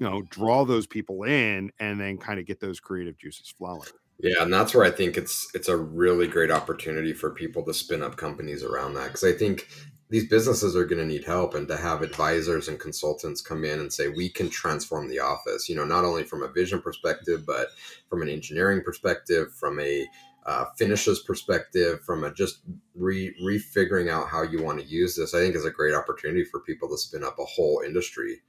you 0.00 0.08
know 0.08 0.22
draw 0.22 0.64
those 0.64 0.86
people 0.86 1.22
in 1.22 1.70
and 1.78 2.00
then 2.00 2.18
kind 2.18 2.40
of 2.40 2.46
get 2.46 2.58
those 2.58 2.80
creative 2.80 3.16
juices 3.16 3.54
flowing 3.56 3.86
Yeah, 4.18 4.42
and 4.42 4.52
that's 4.52 4.74
where 4.74 4.84
I 4.84 4.90
think 4.90 5.16
it's 5.16 5.48
it's 5.54 5.68
a 5.68 5.76
really 5.76 6.26
great 6.26 6.50
opportunity 6.50 7.12
for 7.12 7.30
people 7.30 7.64
to 7.64 7.74
spin 7.74 8.02
up 8.02 8.16
companies 8.16 8.64
around 8.64 8.94
that 8.94 9.08
because 9.08 9.24
I 9.24 9.32
think 9.32 9.68
these 10.08 10.28
businesses 10.28 10.74
are 10.74 10.84
going 10.84 10.98
to 10.98 11.06
need 11.06 11.24
help 11.24 11.54
and 11.54 11.68
to 11.68 11.76
have 11.76 12.02
advisors 12.02 12.66
and 12.66 12.80
consultants 12.80 13.40
come 13.40 13.64
in 13.64 13.78
and 13.78 13.92
say 13.92 14.08
we 14.08 14.28
can 14.28 14.50
transform 14.50 15.08
the 15.08 15.20
office. 15.20 15.68
You 15.68 15.76
know, 15.76 15.84
not 15.84 16.04
only 16.04 16.24
from 16.24 16.42
a 16.42 16.48
vision 16.48 16.82
perspective, 16.82 17.46
but 17.46 17.68
from 18.08 18.20
an 18.20 18.28
engineering 18.28 18.82
perspective, 18.84 19.54
from 19.54 19.78
a 19.78 20.08
uh, 20.46 20.64
finishes 20.76 21.20
perspective, 21.20 22.00
from 22.04 22.24
a 22.24 22.32
just 22.32 22.62
re 22.96 23.32
refiguring 23.40 24.10
out 24.10 24.28
how 24.28 24.42
you 24.42 24.62
want 24.62 24.80
to 24.80 24.86
use 24.86 25.14
this. 25.14 25.34
I 25.34 25.38
think 25.38 25.54
is 25.54 25.64
a 25.64 25.70
great 25.70 25.94
opportunity 25.94 26.44
for 26.44 26.60
people 26.60 26.88
to 26.88 26.98
spin 26.98 27.22
up 27.22 27.38
a 27.38 27.44
whole 27.44 27.82
industry 27.86 28.40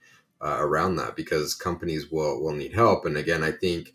uh, 0.44 0.58
around 0.60 0.96
that 0.96 1.16
because 1.16 1.54
companies 1.54 2.12
will 2.12 2.42
will 2.42 2.54
need 2.54 2.74
help. 2.74 3.06
And 3.06 3.18
again, 3.18 3.44
I 3.44 3.52
think 3.52 3.94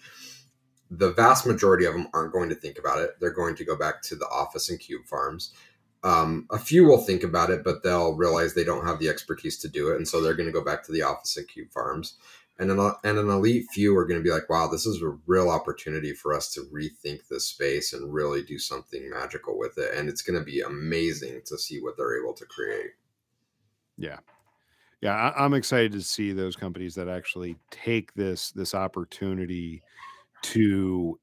the 0.90 1.12
vast 1.12 1.46
majority 1.46 1.84
of 1.84 1.94
them 1.94 2.08
aren't 2.14 2.32
going 2.32 2.48
to 2.48 2.54
think 2.54 2.78
about 2.78 3.00
it. 3.00 3.10
They're 3.20 3.30
going 3.30 3.56
to 3.56 3.64
go 3.64 3.76
back 3.76 4.02
to 4.02 4.14
the 4.16 4.28
office 4.28 4.70
and 4.70 4.78
cube 4.78 5.04
farms. 5.06 5.52
Um, 6.04 6.46
a 6.50 6.58
few 6.58 6.84
will 6.84 6.98
think 6.98 7.24
about 7.24 7.50
it, 7.50 7.64
but 7.64 7.82
they'll 7.82 8.14
realize 8.14 8.54
they 8.54 8.62
don't 8.62 8.86
have 8.86 9.00
the 9.00 9.08
expertise 9.08 9.58
to 9.58 9.68
do 9.68 9.90
it, 9.90 9.96
and 9.96 10.06
so 10.06 10.20
they're 10.20 10.34
going 10.34 10.46
to 10.46 10.52
go 10.52 10.64
back 10.64 10.84
to 10.84 10.92
the 10.92 11.02
office 11.02 11.36
and 11.36 11.48
cube 11.48 11.72
farms. 11.72 12.16
And 12.58 12.70
an, 12.70 12.78
and 13.04 13.18
an 13.18 13.28
elite 13.28 13.66
few 13.72 13.94
are 13.96 14.06
going 14.06 14.20
to 14.20 14.24
be 14.24 14.30
like, 14.30 14.48
"Wow, 14.48 14.68
this 14.68 14.86
is 14.86 15.02
a 15.02 15.18
real 15.26 15.50
opportunity 15.50 16.12
for 16.12 16.32
us 16.32 16.50
to 16.52 16.60
rethink 16.72 17.26
this 17.28 17.48
space 17.48 17.92
and 17.92 18.14
really 18.14 18.42
do 18.42 18.58
something 18.58 19.10
magical 19.10 19.58
with 19.58 19.76
it." 19.78 19.94
And 19.94 20.08
it's 20.08 20.22
going 20.22 20.38
to 20.38 20.44
be 20.44 20.60
amazing 20.60 21.42
to 21.46 21.58
see 21.58 21.80
what 21.80 21.96
they're 21.96 22.22
able 22.22 22.34
to 22.34 22.46
create. 22.46 22.92
yeah 23.98 24.20
yeah 25.06 25.32
I, 25.36 25.44
i'm 25.44 25.54
excited 25.54 25.92
to 25.92 26.02
see 26.02 26.32
those 26.32 26.56
companies 26.56 26.94
that 26.96 27.08
actually 27.08 27.56
take 27.70 28.12
this 28.14 28.50
this 28.50 28.74
opportunity 28.74 29.82
to 30.42 31.18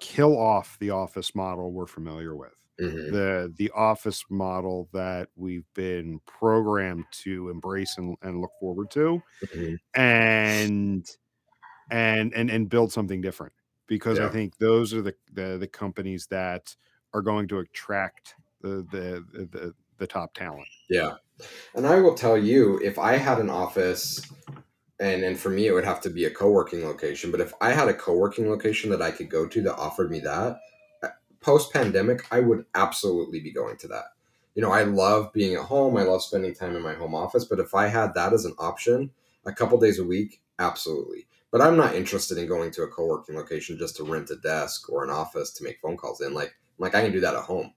kill 0.00 0.38
off 0.38 0.78
the 0.78 0.90
office 0.90 1.34
model 1.34 1.72
we're 1.72 1.86
familiar 1.86 2.36
with. 2.36 2.52
Hmm 2.80 3.10
the 3.10 3.52
the 3.56 3.70
office 3.74 4.24
model 4.30 4.88
that 4.92 5.28
we've 5.34 5.66
been 5.74 6.20
programmed 6.26 7.04
to 7.10 7.48
embrace 7.48 7.98
and, 7.98 8.16
and 8.22 8.40
look 8.40 8.52
forward 8.60 8.90
to 8.92 9.20
hmm 9.52 9.74
and 9.94 11.06
and 11.90 12.34
and 12.34 12.50
and 12.50 12.68
build 12.68 12.92
something 12.92 13.20
different 13.20 13.52
because 13.86 14.20
i 14.20 14.28
think 14.28 14.56
those 14.58 14.92
are 14.94 15.02
the, 15.02 15.14
the 15.32 15.56
the 15.58 15.66
companies 15.66 16.26
that 16.26 16.76
are 17.14 17.22
going 17.22 17.48
to 17.48 17.58
attract 17.58 18.34
the 18.60 18.86
the 18.92 19.24
the, 19.50 19.74
the 19.96 20.06
top 20.06 20.34
talent 20.34 20.68
Yeah. 20.88 21.14
And 21.74 21.86
I 21.86 22.00
will 22.00 22.14
tell 22.14 22.38
you, 22.38 22.80
if 22.82 22.98
I 22.98 23.16
had 23.16 23.38
an 23.38 23.50
office, 23.50 24.22
and 25.00 25.22
and 25.24 25.38
for 25.38 25.50
me 25.50 25.66
it 25.66 25.72
would 25.72 25.84
have 25.84 26.00
to 26.02 26.10
be 26.10 26.24
a 26.24 26.30
co-working 26.30 26.84
location, 26.84 27.30
but 27.30 27.40
if 27.40 27.52
I 27.60 27.72
had 27.72 27.88
a 27.88 27.94
co-working 27.94 28.50
location 28.50 28.90
that 28.90 29.02
I 29.02 29.10
could 29.12 29.30
go 29.30 29.46
to 29.48 29.62
that 29.62 29.76
offered 29.76 30.10
me 30.10 30.20
that, 30.20 30.58
uh, 31.02 31.08
post 31.40 31.72
pandemic, 31.72 32.26
I 32.32 32.40
would 32.40 32.66
absolutely 32.74 33.40
be 33.40 33.52
going 33.52 33.76
to 33.78 33.88
that. 33.88 34.06
You 34.54 34.62
know, 34.62 34.72
I 34.72 34.82
love 34.84 35.32
being 35.32 35.54
at 35.54 35.64
home. 35.64 35.96
I 35.96 36.02
love 36.02 36.22
spending 36.22 36.54
time 36.54 36.76
in 36.76 36.82
my 36.82 36.94
home 36.94 37.14
office, 37.14 37.44
but 37.44 37.60
if 37.60 37.74
I 37.74 37.88
had 37.88 38.14
that 38.14 38.32
as 38.32 38.44
an 38.44 38.54
option, 38.58 39.10
a 39.46 39.52
couple 39.52 39.78
days 39.78 40.00
a 40.00 40.04
week, 40.04 40.42
absolutely. 40.58 41.26
But 41.52 41.62
I'm 41.62 41.76
not 41.76 41.94
interested 41.94 42.38
in 42.38 42.48
going 42.48 42.72
to 42.72 42.82
a 42.82 42.88
co-working 42.88 43.36
location 43.36 43.78
just 43.78 43.96
to 43.96 44.04
rent 44.04 44.30
a 44.30 44.36
desk 44.36 44.90
or 44.90 45.04
an 45.04 45.10
office 45.10 45.52
to 45.52 45.64
make 45.64 45.80
phone 45.80 45.96
calls 45.96 46.20
in. 46.20 46.34
Like, 46.34 46.54
like 46.78 46.94
I 46.94 47.02
can 47.02 47.12
do 47.12 47.20
that 47.20 47.34
at 47.34 47.44
home. 47.44 47.72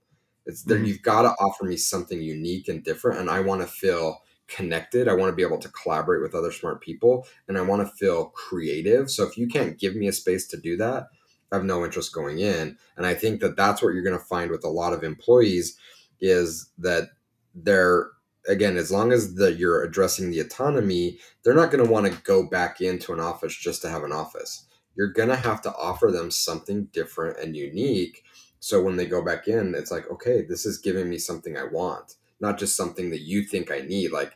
It's 0.45 0.63
there. 0.63 0.79
Mhm. 0.79 0.87
You've 0.87 1.01
got 1.01 1.21
to 1.23 1.29
offer 1.39 1.65
me 1.65 1.77
something 1.77 2.21
unique 2.21 2.67
and 2.67 2.83
different, 2.83 3.19
and 3.19 3.29
I 3.29 3.39
want 3.41 3.61
to 3.61 3.67
feel 3.67 4.21
connected. 4.47 5.07
I 5.07 5.13
want 5.13 5.31
to 5.31 5.35
be 5.35 5.43
able 5.43 5.59
to 5.59 5.69
collaborate 5.69 6.21
with 6.21 6.35
other 6.35 6.51
smart 6.51 6.81
people, 6.81 7.27
and 7.47 7.57
I 7.57 7.61
want 7.61 7.87
to 7.87 7.95
feel 7.95 8.25
creative. 8.29 9.09
So 9.09 9.23
if 9.25 9.37
you 9.37 9.47
can't 9.47 9.77
give 9.79 9.95
me 9.95 10.07
a 10.07 10.11
space 10.13 10.47
to 10.47 10.57
do 10.57 10.75
that, 10.77 11.07
I 11.51 11.55
have 11.55 11.65
no 11.65 11.85
interest 11.85 12.13
going 12.13 12.39
in. 12.39 12.77
And 12.97 13.05
I 13.05 13.13
think 13.13 13.41
that 13.41 13.55
that's 13.55 13.81
what 13.81 13.93
you're 13.93 14.03
going 14.03 14.17
to 14.17 14.25
find 14.25 14.51
with 14.51 14.63
a 14.63 14.69
lot 14.69 14.93
of 14.93 15.03
employees 15.03 15.77
is 16.19 16.69
that 16.79 17.09
they're 17.55 18.11
again 18.47 18.77
as 18.77 18.91
long 18.91 19.11
as 19.11 19.35
the 19.35 19.53
you're 19.53 19.83
addressing 19.83 20.31
the 20.31 20.39
autonomy 20.39 21.19
they're 21.43 21.53
not 21.53 21.69
going 21.69 21.83
to 21.83 21.91
want 21.91 22.05
to 22.07 22.21
go 22.23 22.47
back 22.47 22.81
into 22.81 23.13
an 23.13 23.19
office 23.19 23.55
just 23.55 23.81
to 23.81 23.89
have 23.89 24.03
an 24.03 24.11
office 24.11 24.65
you're 24.95 25.11
going 25.11 25.29
to 25.29 25.35
have 25.35 25.61
to 25.61 25.71
offer 25.75 26.09
them 26.11 26.31
something 26.31 26.85
different 26.93 27.37
and 27.39 27.55
unique 27.55 28.23
so 28.61 28.81
when 28.81 28.95
they 28.95 29.05
go 29.05 29.21
back 29.25 29.47
in 29.47 29.75
it's 29.75 29.91
like 29.91 30.09
okay 30.09 30.41
this 30.41 30.65
is 30.65 30.77
giving 30.77 31.09
me 31.09 31.17
something 31.17 31.57
i 31.57 31.63
want 31.63 32.15
not 32.39 32.57
just 32.57 32.77
something 32.77 33.09
that 33.09 33.21
you 33.21 33.43
think 33.43 33.71
i 33.71 33.79
need 33.81 34.11
like 34.11 34.33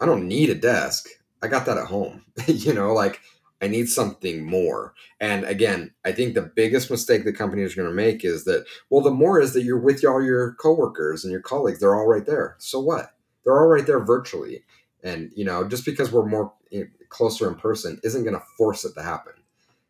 i 0.00 0.06
don't 0.06 0.26
need 0.26 0.48
a 0.50 0.54
desk. 0.54 1.08
I 1.42 1.48
got 1.48 1.66
that 1.66 1.76
at 1.78 1.88
home. 1.88 2.24
You 2.46 2.72
know 2.72 2.94
like 2.94 3.20
i 3.62 3.68
need 3.68 3.88
something 3.88 4.44
more. 4.44 4.94
And 5.20 5.44
again 5.44 5.92
i 6.04 6.12
think 6.12 6.34
the 6.34 6.42
biggest 6.42 6.90
mistake 6.90 7.24
that 7.24 7.36
companies 7.36 7.72
are 7.72 7.82
going 7.82 7.88
to 7.88 7.94
make 7.94 8.24
is 8.24 8.44
that 8.44 8.64
well 8.90 9.02
the 9.02 9.10
more 9.10 9.40
is 9.40 9.52
that 9.54 9.62
you're 9.62 9.78
with 9.78 10.04
all 10.04 10.22
your 10.22 10.54
coworkers 10.54 11.24
and 11.24 11.32
your 11.32 11.42
colleagues 11.42 11.80
they're 11.80 11.94
all 11.94 12.06
right 12.06 12.26
there. 12.26 12.56
So 12.58 12.80
what? 12.80 13.14
They're 13.44 13.60
all 13.60 13.68
right 13.68 13.86
there 13.86 14.00
virtually. 14.00 14.64
And 15.02 15.32
you 15.34 15.44
know 15.44 15.68
just 15.68 15.84
because 15.84 16.12
we're 16.12 16.26
more 16.26 16.52
eh, 16.72 16.84
closer 17.08 17.48
in 17.48 17.54
person 17.56 18.00
isn't 18.02 18.24
going 18.24 18.36
to 18.36 18.46
force 18.58 18.84
it 18.84 18.94
to 18.94 19.02
happen. 19.02 19.34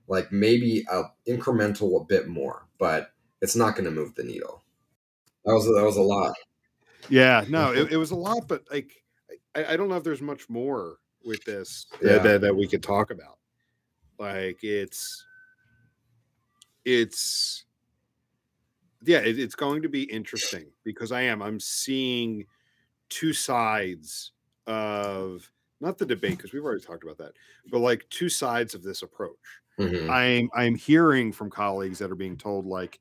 Like 0.06 0.30
maybe 0.30 0.84
a 0.90 1.04
incremental 1.26 2.00
a 2.00 2.04
bit 2.04 2.28
more, 2.28 2.66
but 2.78 3.13
it's 3.44 3.54
not 3.54 3.74
going 3.74 3.84
to 3.84 3.90
move 3.90 4.14
the 4.14 4.24
needle. 4.24 4.62
That 5.44 5.52
was 5.52 5.66
that 5.66 5.84
was 5.84 5.98
a 5.98 6.02
lot. 6.02 6.34
Yeah, 7.08 7.44
no, 7.48 7.72
it, 7.74 7.92
it 7.92 7.96
was 7.96 8.10
a 8.10 8.16
lot, 8.16 8.48
but 8.48 8.64
like 8.70 8.90
I, 9.54 9.74
I, 9.74 9.76
don't 9.76 9.88
know 9.88 9.96
if 9.96 10.02
there's 10.02 10.22
much 10.22 10.48
more 10.48 10.96
with 11.24 11.44
this 11.44 11.86
yeah. 12.02 12.18
that, 12.18 12.40
that 12.40 12.56
we 12.56 12.66
could 12.66 12.82
talk 12.82 13.10
about. 13.10 13.38
Like 14.18 14.64
it's 14.64 15.24
it's 16.84 17.64
yeah, 19.04 19.18
it, 19.18 19.38
it's 19.38 19.54
going 19.54 19.82
to 19.82 19.88
be 19.88 20.04
interesting 20.04 20.66
because 20.82 21.12
I 21.12 21.22
am 21.22 21.42
I'm 21.42 21.60
seeing 21.60 22.46
two 23.10 23.34
sides 23.34 24.32
of 24.66 25.50
not 25.82 25.98
the 25.98 26.06
debate 26.06 26.38
because 26.38 26.54
we've 26.54 26.64
already 26.64 26.82
talked 26.82 27.04
about 27.04 27.18
that, 27.18 27.32
but 27.70 27.80
like 27.80 28.06
two 28.08 28.30
sides 28.30 28.74
of 28.74 28.82
this 28.82 29.02
approach. 29.02 29.36
Mm-hmm. 29.78 30.10
I'm 30.10 30.50
I'm 30.54 30.74
hearing 30.76 31.32
from 31.32 31.50
colleagues 31.50 31.98
that 31.98 32.10
are 32.10 32.16
being 32.16 32.36
told 32.36 32.64
like 32.64 33.00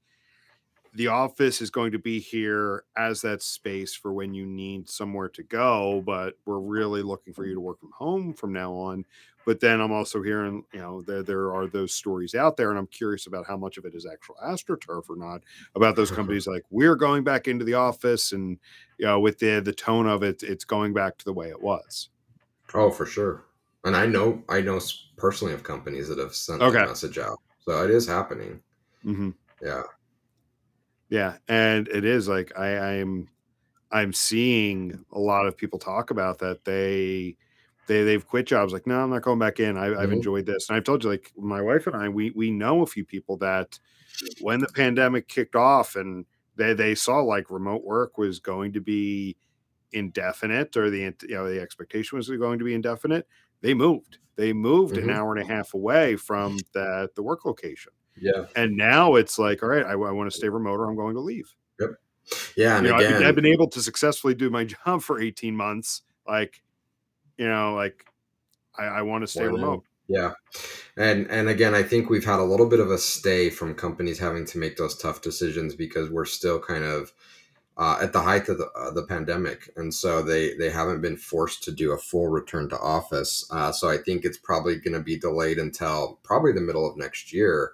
the 0.96 1.08
office 1.08 1.62
is 1.62 1.72
going 1.72 1.92
to 1.92 2.00
be 2.00 2.20
here 2.20 2.84
as 2.96 3.22
that 3.22 3.42
space 3.42 3.96
for 3.96 4.14
when 4.14 4.34
you 4.34 4.46
need 4.46 4.88
somewhere 4.88 5.30
to 5.30 5.44
go, 5.44 6.04
but 6.06 6.38
we're 6.46 6.60
really 6.60 7.02
looking 7.02 7.34
for 7.34 7.46
you 7.46 7.56
to 7.56 7.60
work 7.60 7.80
from 7.80 7.92
home 7.92 8.34
from 8.34 8.54
now 8.54 8.74
on. 8.74 9.04
But 9.46 9.60
then 9.60 9.82
I'm 9.82 9.92
also 9.92 10.22
hearing, 10.22 10.64
you 10.72 10.80
know, 10.80 11.02
there 11.02 11.24
there 11.24 11.54
are 11.54 11.68
those 11.68 11.94
stories 11.94 12.34
out 12.34 12.56
there, 12.56 12.70
and 12.70 12.80
I'm 12.80 12.88
curious 12.88 13.28
about 13.28 13.46
how 13.46 13.58
much 13.58 13.78
of 13.78 13.86
it 13.86 13.94
is 13.94 14.06
actual 14.06 14.36
astroturf 14.42 15.10
or 15.10 15.18
not. 15.18 15.42
About 15.76 15.96
those 15.96 16.12
companies 16.20 16.48
like 16.48 16.64
we're 16.70 16.96
going 16.96 17.24
back 17.24 17.48
into 17.48 17.66
the 17.66 17.74
office, 17.74 18.32
and 18.32 18.58
you 18.98 19.06
know, 19.06 19.20
with 19.20 19.40
the 19.40 19.60
the 19.60 19.74
tone 19.74 20.08
of 20.08 20.24
it, 20.24 20.44
it's 20.44 20.64
going 20.64 20.94
back 20.94 21.18
to 21.18 21.26
the 21.26 21.34
way 21.34 21.50
it 21.50 21.62
was. 21.62 22.10
Oh, 22.74 22.90
for 22.90 23.06
sure. 23.06 23.44
And 23.84 23.98
I 23.98 24.06
know 24.06 24.42
I 24.48 24.62
know 24.62 24.80
personally 25.18 25.54
of 25.54 25.64
companies 25.64 26.08
that 26.08 26.20
have 26.20 26.36
sent 26.36 26.62
okay. 26.62 26.78
that 26.78 26.88
message 26.88 27.18
out, 27.18 27.40
so 27.66 27.84
it 27.84 27.90
is 27.90 28.08
happening. 28.08 28.62
Mm-hmm. 29.04 29.32
Yeah. 29.62 29.84
Yeah, 31.14 31.36
and 31.48 31.88
it 31.90 32.06
is 32.06 32.28
like 32.28 32.58
I, 32.58 32.76
I'm 32.96 33.30
I'm 33.92 34.14
seeing 34.14 35.06
a 35.12 35.20
lot 35.20 35.46
of 35.46 35.56
people 35.56 35.78
talk 35.78 36.10
about 36.10 36.40
that 36.40 36.66
they 36.66 37.38
they 37.86 38.04
they've 38.04 38.26
quit 38.26 38.48
jobs 38.48 38.74
like 38.74 38.88
no 38.88 39.00
I'm 39.00 39.12
not 39.12 39.22
going 39.22 39.38
back 39.38 39.60
in 39.60 39.78
I, 39.78 39.86
have 39.86 39.94
mm-hmm. 39.94 40.14
enjoyed 40.14 40.48
this 40.48 40.68
and 40.68 40.76
I've 40.76 40.86
told 40.86 41.04
you 41.04 41.12
like 41.12 41.32
my 41.38 41.62
wife 41.62 41.86
and 41.86 41.96
I 41.96 42.10
we 42.10 42.32
we 42.32 42.50
know 42.50 42.82
a 42.82 42.88
few 42.88 43.06
people 43.06 43.38
that 43.38 43.78
when 44.42 44.60
the 44.60 44.70
pandemic 44.70 45.28
kicked 45.28 45.56
off 45.56 45.96
and 45.96 46.26
they 46.56 46.74
they 46.74 46.96
saw 46.96 47.20
like 47.20 47.52
remote 47.52 47.84
work 47.84 48.18
was 48.18 48.40
going 48.40 48.74
to 48.74 48.82
be 48.82 49.38
indefinite 49.92 50.76
or 50.76 50.90
the 50.90 51.14
you 51.22 51.36
know 51.36 51.48
the 51.48 51.62
expectation 51.62 52.18
was 52.18 52.28
going 52.28 52.58
to 52.58 52.66
be 52.66 52.74
indefinite 52.74 53.28
they 53.62 53.76
moved 53.76 54.18
they 54.36 54.52
moved 54.52 54.96
mm-hmm. 54.96 55.12
an 55.12 55.16
hour 55.16 55.36
and 55.36 55.48
a 55.48 55.54
half 55.54 55.76
away 55.76 56.16
from 56.16 56.58
the 56.74 57.08
the 57.16 57.22
work 57.22 57.46
location 57.46 57.92
yeah. 58.20 58.46
And 58.56 58.76
now 58.78 59.16
it's 59.16 59.40
like, 59.40 59.64
all 59.64 59.70
right, 59.70 59.86
I, 59.86 59.92
I 59.92 60.12
want 60.12 60.32
to 60.32 60.38
stay 60.38 60.50
remote 60.50 60.80
or 60.80 60.90
I'm 60.90 60.96
going 60.96 61.16
to 61.16 61.22
leave. 61.22 61.54
Yep. 61.80 61.90
Yeah. 62.56 62.78
And 62.78 62.86
you 62.86 62.92
know, 62.92 62.98
again, 62.98 63.14
I've, 63.14 63.20
been, 63.20 63.28
I've 63.28 63.36
been 63.36 63.46
able 63.46 63.70
to 63.70 63.82
successfully 63.82 64.34
do 64.34 64.50
my 64.50 64.64
job 64.86 65.02
for 65.02 65.22
18 65.22 65.56
months. 65.56 66.02
Like, 66.28 66.62
you 67.38 67.48
know, 67.48 67.74
like 67.74 68.06
I, 68.78 68.86
I 68.86 69.02
want 69.02 69.24
to 69.24 69.28
stay 69.28 69.46
remote. 69.46 69.84
Yeah. 70.08 70.32
And 70.98 71.28
and 71.28 71.50
again, 71.50 71.74
I 71.74 71.82
think 71.82 72.10
we've 72.10 72.26
had 72.26 72.40
a 72.40 72.44
little 72.44 72.68
bit 72.68 72.80
of 72.80 72.92
a 72.92 72.98
stay 72.98 73.50
from 73.50 73.74
companies 73.74 74.20
having 74.20 74.46
to 74.46 74.58
make 74.58 74.78
those 74.78 74.98
tough 74.98 75.22
decisions 75.22 75.76
because 75.76 76.10
we're 76.10 76.26
still 76.26 76.60
kind 76.60 76.84
of 76.84 77.14
uh, 77.76 77.98
at 78.02 78.14
the 78.14 78.22
height 78.22 78.48
of 78.50 78.60
the, 78.60 78.70
uh, 78.78 78.92
the 78.92 79.08
pandemic, 79.08 79.70
and 79.76 79.92
so 79.92 80.22
they 80.22 80.56
they 80.56 80.70
haven't 80.70 81.02
been 81.02 81.18
forced 81.18 81.64
to 81.64 81.72
do 81.72 81.94
a 81.94 81.98
full 81.98 82.28
return 82.28 82.70
to 82.70 82.80
office. 82.80 83.48
Uh, 83.50 83.72
so 83.72 83.90
I 83.90 83.98
think 83.98 84.26
it's 84.26 84.38
probably 84.38 84.76
going 84.76 84.94
to 84.94 85.00
be 85.00 85.18
delayed 85.18 85.58
until 85.58 86.20
probably 86.22 86.52
the 86.52 86.62
middle 86.62 86.88
of 86.88 86.98
next 86.98 87.34
year 87.34 87.72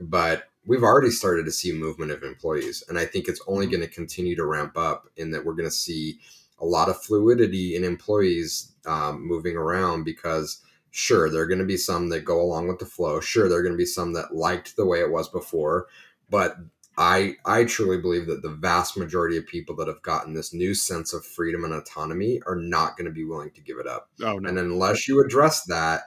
but 0.00 0.44
we've 0.66 0.82
already 0.82 1.10
started 1.10 1.44
to 1.44 1.52
see 1.52 1.72
movement 1.72 2.10
of 2.10 2.22
employees 2.22 2.82
and 2.88 2.98
i 2.98 3.04
think 3.04 3.28
it's 3.28 3.42
only 3.46 3.66
going 3.66 3.80
to 3.80 3.88
continue 3.88 4.36
to 4.36 4.46
ramp 4.46 4.76
up 4.76 5.08
in 5.16 5.30
that 5.30 5.44
we're 5.44 5.54
going 5.54 5.68
to 5.68 5.74
see 5.74 6.18
a 6.60 6.64
lot 6.64 6.88
of 6.88 7.02
fluidity 7.02 7.74
in 7.74 7.84
employees 7.84 8.72
um, 8.86 9.26
moving 9.26 9.56
around 9.56 10.04
because 10.04 10.60
sure 10.90 11.28
there 11.28 11.42
are 11.42 11.46
going 11.46 11.58
to 11.58 11.64
be 11.64 11.76
some 11.76 12.08
that 12.08 12.24
go 12.24 12.40
along 12.40 12.68
with 12.68 12.78
the 12.78 12.86
flow 12.86 13.20
sure 13.20 13.48
there 13.48 13.58
are 13.58 13.62
going 13.62 13.74
to 13.74 13.78
be 13.78 13.86
some 13.86 14.12
that 14.12 14.34
liked 14.34 14.76
the 14.76 14.86
way 14.86 15.00
it 15.00 15.10
was 15.10 15.28
before 15.28 15.86
but 16.30 16.56
i 16.96 17.34
i 17.44 17.64
truly 17.64 17.98
believe 17.98 18.26
that 18.26 18.42
the 18.42 18.48
vast 18.50 18.96
majority 18.96 19.36
of 19.36 19.44
people 19.46 19.74
that 19.74 19.88
have 19.88 20.00
gotten 20.02 20.32
this 20.32 20.54
new 20.54 20.72
sense 20.72 21.12
of 21.12 21.26
freedom 21.26 21.64
and 21.64 21.74
autonomy 21.74 22.40
are 22.46 22.54
not 22.54 22.96
going 22.96 23.06
to 23.06 23.12
be 23.12 23.24
willing 23.24 23.50
to 23.50 23.60
give 23.60 23.78
it 23.78 23.88
up 23.88 24.08
oh, 24.22 24.38
no. 24.38 24.48
and 24.48 24.58
unless 24.58 25.08
you 25.08 25.20
address 25.20 25.64
that 25.64 26.02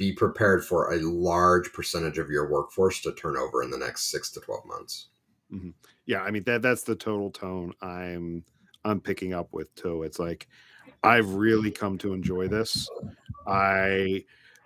be 0.00 0.12
prepared 0.14 0.64
for 0.64 0.94
a 0.94 1.00
large 1.02 1.70
percentage 1.74 2.16
of 2.16 2.30
your 2.30 2.50
workforce 2.50 3.02
to 3.02 3.12
turn 3.12 3.36
over 3.36 3.62
in 3.62 3.70
the 3.70 3.76
next 3.76 4.10
six 4.10 4.30
to 4.30 4.40
12 4.40 4.64
months. 4.64 5.08
Mm-hmm. 5.52 5.68
Yeah. 6.06 6.22
I 6.22 6.30
mean, 6.30 6.42
that 6.44 6.62
that's 6.62 6.84
the 6.84 6.96
total 6.96 7.30
tone 7.30 7.74
I'm, 7.82 8.42
I'm 8.82 8.98
picking 8.98 9.34
up 9.34 9.48
with 9.52 9.72
too. 9.74 10.04
It's 10.04 10.18
like, 10.18 10.48
I've 11.02 11.34
really 11.34 11.70
come 11.70 11.98
to 11.98 12.14
enjoy 12.14 12.48
this. 12.48 12.88
I 13.46 14.24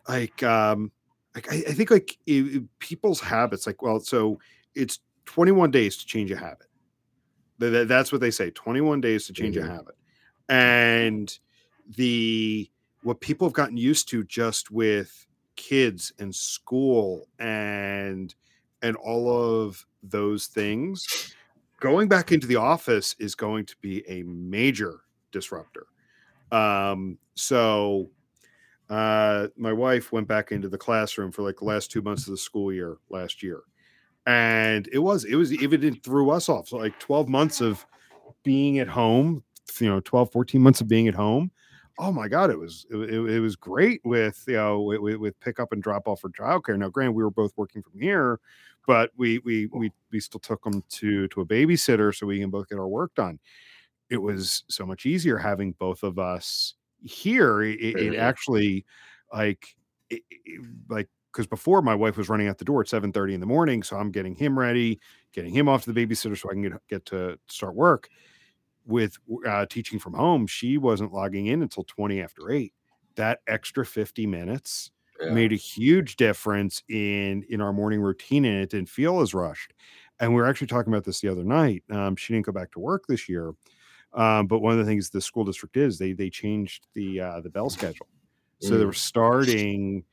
like, 0.08 0.40
um, 0.44 0.92
like, 1.34 1.52
I, 1.52 1.64
I 1.68 1.72
think 1.72 1.90
like 1.90 2.16
it, 2.26 2.62
people's 2.78 3.20
habits, 3.20 3.66
like, 3.66 3.82
well, 3.82 3.98
so 3.98 4.38
it's 4.76 5.00
21 5.24 5.72
days 5.72 5.96
to 5.96 6.06
change 6.06 6.30
a 6.30 6.36
habit. 6.36 6.68
That, 7.58 7.88
that's 7.88 8.12
what 8.12 8.20
they 8.20 8.30
say 8.30 8.50
21 8.50 9.00
days 9.00 9.26
to 9.26 9.32
change 9.32 9.56
mm-hmm. 9.56 9.68
a 9.68 9.72
habit. 9.72 9.96
And 10.48 11.36
the, 11.96 12.70
what 13.04 13.20
people 13.20 13.46
have 13.46 13.54
gotten 13.54 13.76
used 13.76 14.08
to 14.08 14.24
just 14.24 14.70
with 14.70 15.26
kids 15.56 16.12
and 16.18 16.34
school 16.34 17.28
and 17.38 18.34
and 18.82 18.96
all 18.96 19.30
of 19.30 19.86
those 20.02 20.46
things 20.46 21.34
going 21.80 22.08
back 22.08 22.32
into 22.32 22.46
the 22.46 22.56
office 22.56 23.14
is 23.18 23.34
going 23.34 23.64
to 23.64 23.76
be 23.80 24.02
a 24.08 24.22
major 24.24 25.00
disruptor. 25.30 25.86
Um 26.50 27.18
so 27.34 28.10
uh 28.90 29.48
my 29.56 29.72
wife 29.72 30.10
went 30.10 30.26
back 30.26 30.50
into 30.50 30.68
the 30.68 30.78
classroom 30.78 31.30
for 31.30 31.42
like 31.42 31.58
the 31.58 31.64
last 31.64 31.90
two 31.90 32.02
months 32.02 32.26
of 32.26 32.32
the 32.32 32.38
school 32.38 32.72
year 32.72 32.96
last 33.10 33.42
year 33.42 33.62
and 34.26 34.88
it 34.92 34.98
was 34.98 35.24
it 35.24 35.36
was 35.36 35.52
even 35.52 35.84
it 35.84 36.02
threw 36.02 36.30
us 36.30 36.48
off. 36.48 36.68
So 36.68 36.78
like 36.78 36.98
12 36.98 37.28
months 37.28 37.60
of 37.60 37.84
being 38.42 38.78
at 38.78 38.88
home 38.88 39.42
you 39.78 39.88
know 39.88 40.00
12 40.00 40.32
14 40.32 40.60
months 40.60 40.80
of 40.80 40.88
being 40.88 41.08
at 41.08 41.14
home 41.14 41.50
oh 41.98 42.12
my 42.12 42.28
god, 42.28 42.50
it 42.50 42.58
was 42.58 42.86
it, 42.90 42.96
it 42.96 43.40
was 43.40 43.56
great 43.56 44.00
with 44.04 44.44
you 44.46 44.54
know 44.54 44.80
with, 44.82 45.16
with 45.16 45.40
pick 45.40 45.60
up 45.60 45.72
and 45.72 45.82
drop 45.82 46.08
off 46.08 46.20
for 46.20 46.30
childcare. 46.30 46.78
Now, 46.78 46.88
granted, 46.88 47.12
we 47.12 47.22
were 47.22 47.30
both 47.30 47.52
working 47.56 47.82
from 47.82 48.00
here, 48.00 48.40
but 48.86 49.10
we 49.16 49.38
we 49.40 49.66
we 49.66 49.92
we 50.10 50.20
still 50.20 50.40
took 50.40 50.62
them 50.62 50.82
to 50.90 51.28
to 51.28 51.40
a 51.40 51.46
babysitter 51.46 52.14
so 52.14 52.26
we 52.26 52.40
can 52.40 52.50
both 52.50 52.68
get 52.68 52.78
our 52.78 52.88
work 52.88 53.14
done. 53.14 53.38
It 54.10 54.18
was 54.18 54.64
so 54.68 54.84
much 54.84 55.06
easier 55.06 55.38
having 55.38 55.72
both 55.72 56.02
of 56.02 56.18
us 56.18 56.74
here. 57.02 57.62
It, 57.62 57.80
it 57.80 58.16
actually 58.16 58.84
like 59.32 59.74
it, 60.10 60.22
like 60.88 61.08
because 61.32 61.46
before 61.46 61.82
my 61.82 61.94
wife 61.94 62.16
was 62.16 62.28
running 62.28 62.48
out 62.48 62.58
the 62.58 62.64
door 62.64 62.80
at 62.80 62.88
7 62.88 63.12
30 63.12 63.34
in 63.34 63.40
the 63.40 63.46
morning 63.46 63.82
so 63.82 63.96
i'm 63.96 64.12
getting 64.12 64.36
him 64.36 64.56
ready 64.56 65.00
getting 65.32 65.52
him 65.52 65.68
off 65.68 65.82
to 65.82 65.92
the 65.92 66.06
babysitter 66.06 66.38
so 66.38 66.48
i 66.48 66.52
can 66.52 66.62
get, 66.62 66.72
get 66.88 67.04
to 67.06 67.36
start 67.48 67.74
work 67.74 68.08
with 68.86 69.16
uh, 69.46 69.66
teaching 69.66 69.98
from 69.98 70.14
home, 70.14 70.46
she 70.46 70.78
wasn't 70.78 71.12
logging 71.12 71.46
in 71.46 71.62
until 71.62 71.84
20 71.84 72.20
after 72.20 72.50
eight. 72.50 72.72
That 73.16 73.40
extra 73.46 73.86
50 73.86 74.26
minutes 74.26 74.90
yeah. 75.20 75.30
made 75.30 75.52
a 75.52 75.56
huge 75.56 76.16
difference 76.16 76.82
in 76.88 77.44
in 77.48 77.60
our 77.60 77.72
morning 77.72 78.00
routine 78.00 78.44
and 78.44 78.60
it 78.60 78.70
didn't 78.70 78.88
feel 78.88 79.20
as 79.20 79.34
rushed. 79.34 79.72
And 80.20 80.34
we 80.34 80.40
were 80.40 80.46
actually 80.46 80.66
talking 80.68 80.92
about 80.92 81.04
this 81.04 81.20
the 81.20 81.28
other 81.28 81.44
night. 81.44 81.82
Um, 81.90 82.16
she 82.16 82.32
didn't 82.32 82.46
go 82.46 82.52
back 82.52 82.72
to 82.72 82.80
work 82.80 83.04
this 83.06 83.28
year. 83.28 83.54
Um, 84.12 84.46
but 84.46 84.60
one 84.60 84.72
of 84.72 84.78
the 84.78 84.84
things 84.84 85.10
the 85.10 85.20
school 85.20 85.44
district 85.44 85.76
is 85.76 85.98
they 85.98 86.12
they 86.12 86.30
changed 86.30 86.86
the 86.94 87.20
uh, 87.20 87.40
the 87.40 87.50
bell 87.50 87.70
schedule. 87.70 88.06
So 88.60 88.72
mm. 88.72 88.78
they 88.78 88.84
were 88.84 88.92
starting 88.92 90.04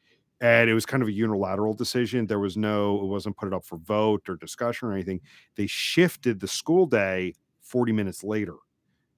and 0.41 0.69
it 0.69 0.73
was 0.73 0.87
kind 0.87 1.03
of 1.03 1.09
a 1.09 1.13
unilateral 1.13 1.75
decision. 1.75 2.25
There 2.25 2.39
was 2.39 2.57
no, 2.57 2.99
it 2.99 3.05
wasn't 3.05 3.37
put 3.37 3.47
it 3.47 3.53
up 3.53 3.63
for 3.63 3.77
vote 3.77 4.27
or 4.27 4.35
discussion 4.35 4.89
or 4.89 4.93
anything. 4.93 5.21
They 5.55 5.67
shifted 5.67 6.39
the 6.39 6.47
school 6.47 6.87
day 6.87 7.35
40 7.71 7.93
minutes 7.93 8.23
later 8.23 8.55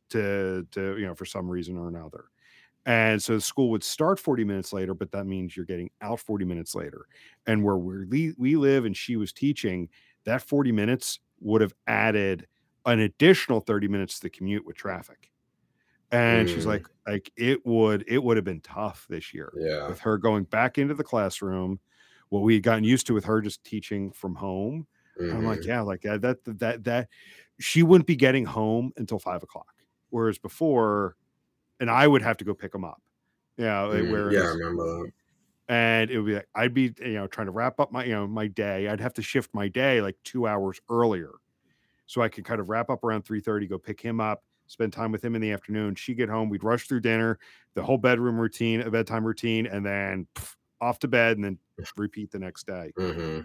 to 0.10 0.68
to 0.72 0.98
you 0.98 1.08
know 1.08 1.16
for 1.16 1.26
some 1.26 1.50
reason 1.50 1.76
or 1.76 1.88
another 1.88 2.26
and 2.86 3.22
so 3.22 3.34
the 3.34 3.42
school 3.42 3.72
would 3.72 3.84
start 3.84 4.20
40 4.20 4.44
minutes 4.44 4.72
later 4.72 4.94
but 4.94 5.12
that 5.12 5.26
means 5.26 5.58
you're 5.58 5.66
getting 5.66 5.90
out 6.02 6.20
40 6.20 6.46
minutes 6.46 6.76
later 6.76 7.08
and 7.48 7.64
where 7.64 7.78
we 7.78 8.34
we 8.38 8.56
live 8.56 8.86
and 8.86 8.96
she 8.96 9.16
was 9.16 9.34
teaching 9.34 9.90
that 10.26 10.44
40 10.44 10.72
minutes 10.72 11.20
would 11.40 11.62
have 11.62 11.74
added 11.88 12.46
an 12.86 13.00
additional 13.00 13.60
30 13.60 13.88
minutes 13.88 14.16
to 14.16 14.22
the 14.22 14.30
commute 14.30 14.66
with 14.66 14.76
traffic 14.76 15.32
and 16.12 16.48
mm. 16.48 16.54
she's 16.54 16.68
like 16.68 16.86
like 17.08 17.32
it 17.36 17.66
would 17.66 18.04
it 18.08 18.24
would 18.24 18.38
have 18.38 18.46
been 18.46 18.62
tough 18.62 19.08
this 19.10 19.34
year 19.34 19.52
yeah 19.58 19.88
with 19.88 20.00
her 20.00 20.18
going 20.18 20.44
back 20.44 20.78
into 20.78 20.94
the 20.94 21.04
classroom 21.04 21.80
what 22.30 22.44
we 22.44 22.54
had 22.54 22.64
gotten 22.64 22.84
used 22.84 23.08
to 23.08 23.14
with 23.16 23.26
her 23.26 23.42
just 23.42 23.64
teaching 23.64 24.12
from 24.12 24.36
home 24.36 24.86
mm-hmm. 25.20 25.36
i'm 25.36 25.46
like 25.46 25.60
mm-hmm. 25.60 25.70
yeah 25.70 25.82
like 25.82 26.02
that 26.02 26.22
that 26.22 26.60
that 26.60 26.84
that 26.84 27.08
she 27.60 27.84
wouldn't 27.84 28.08
be 28.08 28.16
getting 28.16 28.46
home 28.46 28.92
until 28.98 29.20
five 29.20 29.44
o'clock. 29.44 29.74
Whereas 30.10 30.38
before, 30.38 31.16
and 31.80 31.90
I 31.90 32.08
would 32.08 32.22
have 32.22 32.38
to 32.38 32.46
go 32.46 32.54
pick 32.54 32.72
them 32.72 32.84
up. 32.86 33.02
Yeah, 33.58 33.84
mm, 33.84 34.10
whereas, 34.12 34.36
yeah, 34.36 34.44
I 34.44 34.52
remember 34.54 34.84
that. 34.84 35.12
and 35.70 36.12
it 36.12 36.18
would 36.18 36.26
be 36.28 36.36
like 36.36 36.50
I'd 36.56 36.74
be 36.74 36.94
you 37.00 37.14
know 37.14 37.28
trying 37.28 37.48
to 37.48 37.52
wrap 37.52 37.80
up 37.80 37.92
my 37.92 38.04
you 38.06 38.12
know 38.14 38.28
my 38.28 38.48
day. 38.48 38.88
I'd 38.88 39.00
have 39.00 39.14
to 39.16 39.22
shift 39.22 39.50
my 39.54 39.68
day 39.68 40.02
like 40.02 40.18
two 40.24 40.48
hours 40.48 40.80
earlier, 40.90 41.32
so 42.06 42.22
I 42.22 42.30
could 42.30 42.46
kind 42.46 42.60
of 42.62 42.70
wrap 42.70 42.90
up 42.90 43.04
around 43.04 43.24
three 43.24 43.42
thirty, 43.42 43.68
go 43.68 43.78
pick 43.78 44.02
him 44.02 44.20
up, 44.20 44.44
spend 44.68 44.94
time 44.94 45.12
with 45.12 45.24
him 45.24 45.36
in 45.36 45.42
the 45.42 45.52
afternoon. 45.52 45.96
She 45.96 46.14
get 46.14 46.30
home, 46.30 46.50
we'd 46.50 46.64
rush 46.64 46.88
through 46.88 47.02
dinner, 47.02 47.40
the 47.76 47.84
whole 47.84 47.98
bedroom 47.98 48.38
routine, 48.40 48.82
a 48.82 48.92
bedtime 48.92 49.26
routine, 49.26 49.66
and 49.68 49.86
then 49.86 50.28
pff, 50.36 50.56
off 50.82 51.00
to 51.00 51.08
bed, 51.08 51.38
and 51.38 51.46
then 51.46 51.60
repeat 51.98 52.32
the 52.32 52.40
next 52.40 52.68
day. 52.68 52.92
hmm 52.98 53.42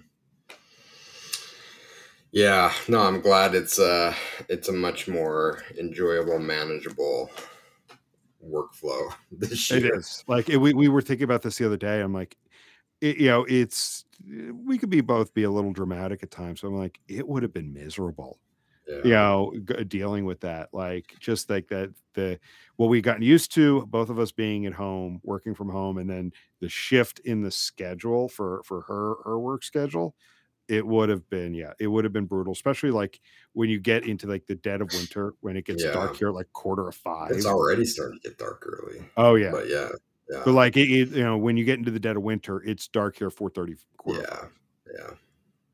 Yeah, 2.30 2.72
no, 2.88 3.00
I'm 3.00 3.20
glad 3.20 3.54
it's 3.54 3.78
a 3.78 4.14
it's 4.48 4.68
a 4.68 4.72
much 4.72 5.08
more 5.08 5.62
enjoyable, 5.78 6.38
manageable 6.38 7.30
workflow 8.44 9.12
this 9.32 9.70
It 9.70 9.84
year. 9.84 9.94
is 9.94 10.24
like 10.28 10.48
it, 10.48 10.58
we 10.58 10.72
we 10.74 10.88
were 10.88 11.02
thinking 11.02 11.24
about 11.24 11.42
this 11.42 11.58
the 11.58 11.66
other 11.66 11.76
day. 11.76 12.00
I'm 12.00 12.12
like, 12.12 12.36
it, 13.00 13.18
you 13.18 13.28
know, 13.28 13.44
it's 13.48 14.04
we 14.64 14.78
could 14.78 14.90
be 14.90 15.00
both 15.00 15.34
be 15.34 15.44
a 15.44 15.50
little 15.50 15.72
dramatic 15.72 16.22
at 16.22 16.30
times. 16.30 16.60
So 16.60 16.68
I'm 16.68 16.76
like, 16.76 17.00
it 17.08 17.26
would 17.28 17.42
have 17.42 17.52
been 17.52 17.72
miserable 17.72 18.40
Yeah. 18.88 19.02
you 19.04 19.12
know 19.12 19.54
g- 19.66 19.84
dealing 19.84 20.24
with 20.26 20.40
that 20.40 20.70
like 20.74 21.14
just 21.20 21.50
like 21.50 21.68
that 21.68 21.92
the 22.14 22.40
what 22.76 22.88
we've 22.88 23.04
gotten 23.04 23.22
used 23.22 23.52
to 23.54 23.86
both 23.86 24.10
of 24.10 24.18
us 24.20 24.32
being 24.32 24.66
at 24.66 24.74
home 24.74 25.20
working 25.24 25.54
from 25.54 25.70
home 25.70 25.98
and 25.98 26.10
then 26.10 26.32
the 26.60 26.68
shift 26.68 27.20
in 27.20 27.42
the 27.42 27.50
schedule 27.50 28.28
for 28.28 28.62
for 28.64 28.82
her 28.82 29.16
her 29.24 29.38
work 29.40 29.64
schedule 29.64 30.14
it 30.68 30.86
would 30.86 31.08
have 31.08 31.28
been 31.30 31.54
yeah 31.54 31.72
it 31.80 31.86
would 31.86 32.04
have 32.04 32.12
been 32.12 32.26
brutal 32.26 32.52
especially 32.52 32.90
like 32.90 33.20
when 33.54 33.68
you 33.70 33.78
get 33.80 34.06
into 34.06 34.26
like 34.26 34.46
the 34.46 34.54
dead 34.54 34.80
of 34.80 34.92
winter 34.92 35.34
when 35.40 35.56
it 35.56 35.64
gets 35.64 35.82
Yeah. 35.82 35.92
dark 35.92 36.16
here 36.16 36.30
like 36.30 36.52
quarter 36.52 36.86
of 36.88 36.94
five 36.94 37.30
It's 37.32 37.46
already 37.46 37.84
starting 37.84 38.18
to 38.22 38.28
get 38.28 38.38
dark 38.38 38.64
early. 38.66 39.02
oh 39.16 39.34
yeah 39.34 39.50
But 39.50 39.68
yeah, 39.68 39.88
yeah. 40.30 40.42
but 40.44 40.52
like 40.52 40.76
it, 40.76 40.90
it, 40.90 41.08
you 41.10 41.24
know 41.24 41.36
when 41.38 41.56
you 41.56 41.64
get 41.64 41.78
into 41.78 41.90
the 41.90 42.00
dead 42.00 42.16
of 42.16 42.22
winter 42.22 42.62
it's 42.62 42.86
dark 42.88 43.16
here 43.16 43.30
4 43.30 43.50
30 43.50 43.76
quarter 43.96 44.20
Yeah. 44.22 44.48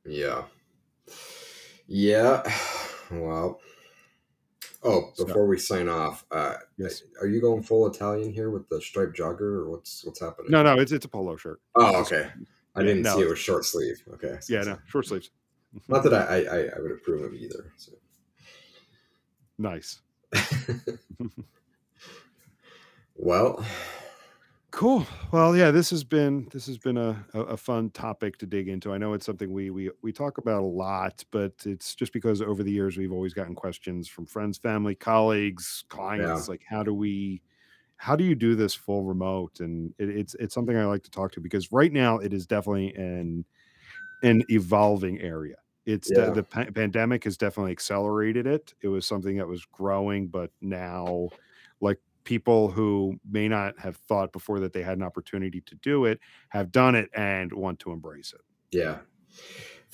Yeah. 0.07 0.43
Yeah. 1.07 1.13
Yeah. 1.87 2.43
Well. 3.11 3.61
Oh, 4.83 5.11
So- 5.15 5.25
before 5.27 5.47
we 5.47 5.59
sign 5.59 5.89
off, 5.89 6.25
uh, 6.31 6.55
yes 6.79 7.03
are 7.21 7.27
you 7.27 7.41
going 7.41 7.63
full 7.63 7.87
Italian 7.87 8.33
here 8.33 8.51
with 8.51 8.69
the 8.71 8.81
striped 8.81 9.17
jogger, 9.17 9.41
or 9.41 9.71
what's 9.71 10.05
what's 10.05 10.21
happening? 10.21 10.51
no 10.51 10.63
no 10.63 10.79
it's 10.79 10.91
it's 10.91 11.05
a 11.05 11.09
polo 11.09 11.37
shirt 11.37 11.61
Oh, 11.75 12.01
okay. 12.01 12.31
I 12.75 12.81
yeah, 12.81 12.87
didn't 12.87 13.03
no, 13.03 13.17
see 13.17 13.23
it 13.23 13.29
was 13.29 13.39
short 13.39 13.65
sleeve. 13.65 14.03
Okay. 14.15 14.39
yeah 14.49 14.63
no 14.63 14.79
short 14.87 15.07
sleeves 15.07 15.31
Not 15.89 16.03
that 16.05 16.15
I, 16.15 16.45
I 16.45 16.77
I- 16.77 16.81
would 16.81 16.93
approve 16.93 17.23
of 17.25 17.35
either. 17.35 17.73
So. 17.77 17.93
nice 19.59 20.01
Well, 23.17 23.65
Cool. 24.71 25.07
Well, 25.31 25.57
yeah, 25.57 25.71
this 25.71 25.91
has 25.91 26.03
been 26.03 26.49
this 26.53 26.67
has 26.67 26.79
been 26.79 26.97
a, 26.97 27.25
a, 27.33 27.41
a 27.43 27.57
fun 27.57 27.91
topic 27.91 28.39
to 28.39 28.47
dig 28.47 28.67
into. 28.69 28.93
I 28.93 28.99
know 28.99 29.13
it's 29.13 29.25
something 29.25 29.53
we 29.53 29.71
we 29.71 29.89
we 30.03 30.11
talk 30.13 30.39
about 30.39 30.63
a 30.63 30.67
lot, 30.67 31.25
but 31.31 31.53
it's 31.65 31.95
just 31.95 32.13
because 32.13 32.43
over 32.43 32.65
the 32.65 32.73
years 32.73 32.97
we've 32.97 33.13
always 33.13 33.33
gotten 33.35 33.55
questions 33.55 34.09
from 34.09 34.27
friends, 34.27 34.59
family, 34.59 34.97
colleagues, 34.97 35.85
clients, 35.89 36.49
like 36.49 36.63
how 36.69 36.83
do 36.83 36.93
we 36.93 37.41
how 37.97 38.17
do 38.17 38.25
you 38.25 38.35
do 38.35 38.55
this 38.55 38.75
full 38.75 39.05
remote? 39.05 39.61
And 39.61 39.95
it, 39.99 40.09
it's 40.11 40.35
it's 40.37 40.55
something 40.55 40.77
I 40.77 40.85
like 40.87 41.03
to 41.05 41.11
talk 41.11 41.33
to 41.33 41.41
because 41.41 41.73
right 41.73 41.93
now 41.93 42.19
it 42.19 42.33
is 42.33 42.47
definitely 42.47 42.95
an 42.95 43.45
an 44.23 44.43
evolving 44.49 45.21
area. 45.21 45.57
It's 45.87 46.11
Yeah. 46.11 46.27
the, 46.27 46.33
the 46.33 46.43
pa- 46.45 46.71
pandemic 46.75 47.25
has 47.25 47.37
definitely 47.37 47.73
accelerated 47.73 48.47
it. 48.47 48.73
It 48.83 48.89
was 48.89 49.07
something 49.07 49.37
that 49.37 49.47
was 49.47 49.65
growing, 49.67 50.29
but 50.29 50.51
now, 50.63 51.29
like 51.81 52.01
people 52.25 52.71
who 52.71 53.19
may 53.31 53.49
not 53.49 53.79
have 53.79 53.97
thought 53.97 54.33
before 54.33 54.61
that 54.61 54.73
they 54.73 54.83
had 54.83 54.97
an 54.97 55.03
opportunity 55.05 55.61
to 55.61 55.75
do 55.77 56.07
it 56.07 56.19
have 56.49 56.73
done 56.73 56.95
it 56.95 57.11
and 57.15 57.53
want 57.53 57.79
to 57.81 57.93
embrace 57.93 58.33
it. 58.33 58.41
yeah, 58.71 59.01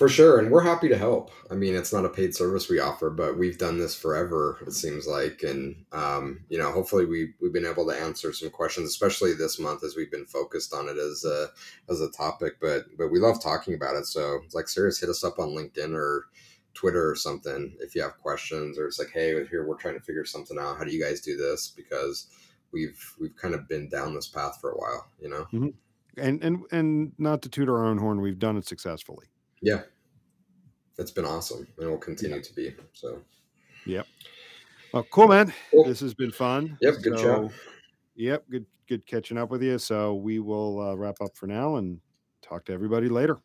for 0.01 0.09
sure, 0.09 0.39
and 0.39 0.51
we're 0.51 0.63
happy 0.63 0.89
to 0.89 0.97
help. 0.97 1.31
I 1.51 1.55
mean, 1.55 1.75
it's 1.77 1.93
not 1.93 2.07
a 2.07 2.09
paid 2.09 2.35
service 2.35 2.71
we 2.71 2.81
offer, 2.81 3.11
but 3.11 3.37
we've 3.37 3.59
done 3.59 3.77
this 3.77 3.95
forever. 3.95 4.57
It 4.67 4.73
seems 4.73 5.07
like, 5.07 5.43
and 5.43 5.85
um, 5.93 6.41
you 6.49 6.57
know, 6.57 6.73
hopefully 6.73 7.05
we 7.05 7.35
we've 7.39 7.53
been 7.53 7.67
able 7.67 7.87
to 7.87 7.95
answer 7.95 8.33
some 8.33 8.49
questions, 8.49 8.89
especially 8.89 9.35
this 9.35 9.61
month 9.61 9.85
as 9.85 9.97
we've 9.97 10.11
been 10.11 10.25
focused 10.25 10.73
on 10.73 10.89
it 10.89 10.97
as 10.97 11.27
a 11.27 11.49
as 11.91 12.01
a 12.01 12.11
topic. 12.13 12.55
But 12.63 12.87
but 12.97 13.09
we 13.09 13.21
love 13.21 13.43
talking 13.43 13.75
about 13.75 13.95
it. 13.95 14.07
So 14.07 14.41
it's 14.43 14.55
like, 14.55 14.71
serious, 14.71 14.99
hit 14.99 15.11
us 15.11 15.23
up 15.23 15.39
on 15.39 15.49
LinkedIn 15.49 15.95
or 15.95 16.29
Twitter 16.73 17.11
or 17.11 17.15
something 17.15 17.77
if 17.81 17.95
you 17.95 18.01
have 18.01 18.17
questions, 18.23 18.79
or 18.79 18.87
it's 18.87 18.99
like, 18.99 19.11
hey, 19.13 19.35
here 19.51 19.69
we're 19.69 19.77
trying 19.77 19.99
to 19.99 20.03
figure 20.03 20.25
something 20.25 20.59
out. 20.59 20.79
How 20.79 20.85
do 20.85 20.93
you 20.93 21.05
guys 21.05 21.21
do 21.21 21.37
this? 21.37 21.69
Because 21.69 22.27
we've 22.73 22.99
we've 23.21 23.37
kind 23.37 23.55
of 23.55 23.69
been 23.69 23.91
down 23.91 24.15
this 24.15 24.29
path 24.29 24.57
for 24.63 24.71
a 24.71 24.79
while, 24.79 25.11
you 25.21 25.29
know. 25.29 25.47
And 26.17 26.43
and 26.43 26.65
and 26.73 27.13
not 27.19 27.43
to 27.43 27.51
toot 27.51 27.69
our 27.69 27.85
own 27.85 27.99
horn, 27.99 28.23
we've 28.23 28.39
done 28.39 28.57
it 28.57 28.67
successfully. 28.67 29.27
Yeah. 29.61 29.83
It's 30.99 31.11
been 31.11 31.25
awesome 31.25 31.67
and 31.79 31.87
it 31.87 31.91
will 31.91 31.99
continue 31.99 32.43
to 32.43 32.55
be. 32.55 32.75
So, 32.93 33.21
yep. 33.87 34.07
Well, 34.93 35.07
cool, 35.11 35.29
man. 35.29 35.53
Cool. 35.71 35.85
This 35.85 36.01
has 36.01 36.15
been 36.15 36.33
fun. 36.33 36.77
yep, 36.81 36.95
good 37.03 37.17
job. 37.17 37.53
Yep, 38.17 38.45
good 38.51 38.67
good 38.89 39.07
catching 39.07 39.39
up 39.39 39.51
with 39.51 39.63
you. 39.63 39.79
So 39.79 40.15
we 40.15 40.41
will 40.41 40.81
uh, 40.81 40.95
wrap 40.95 41.17
up 41.23 41.37
for 41.37 41.47
now 41.47 41.77
and 41.77 42.01
talk 42.43 42.65
to 42.67 42.73
everybody 42.73 43.09
later. 43.09 43.39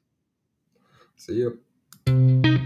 See 1.16 1.36
you. 1.36 2.66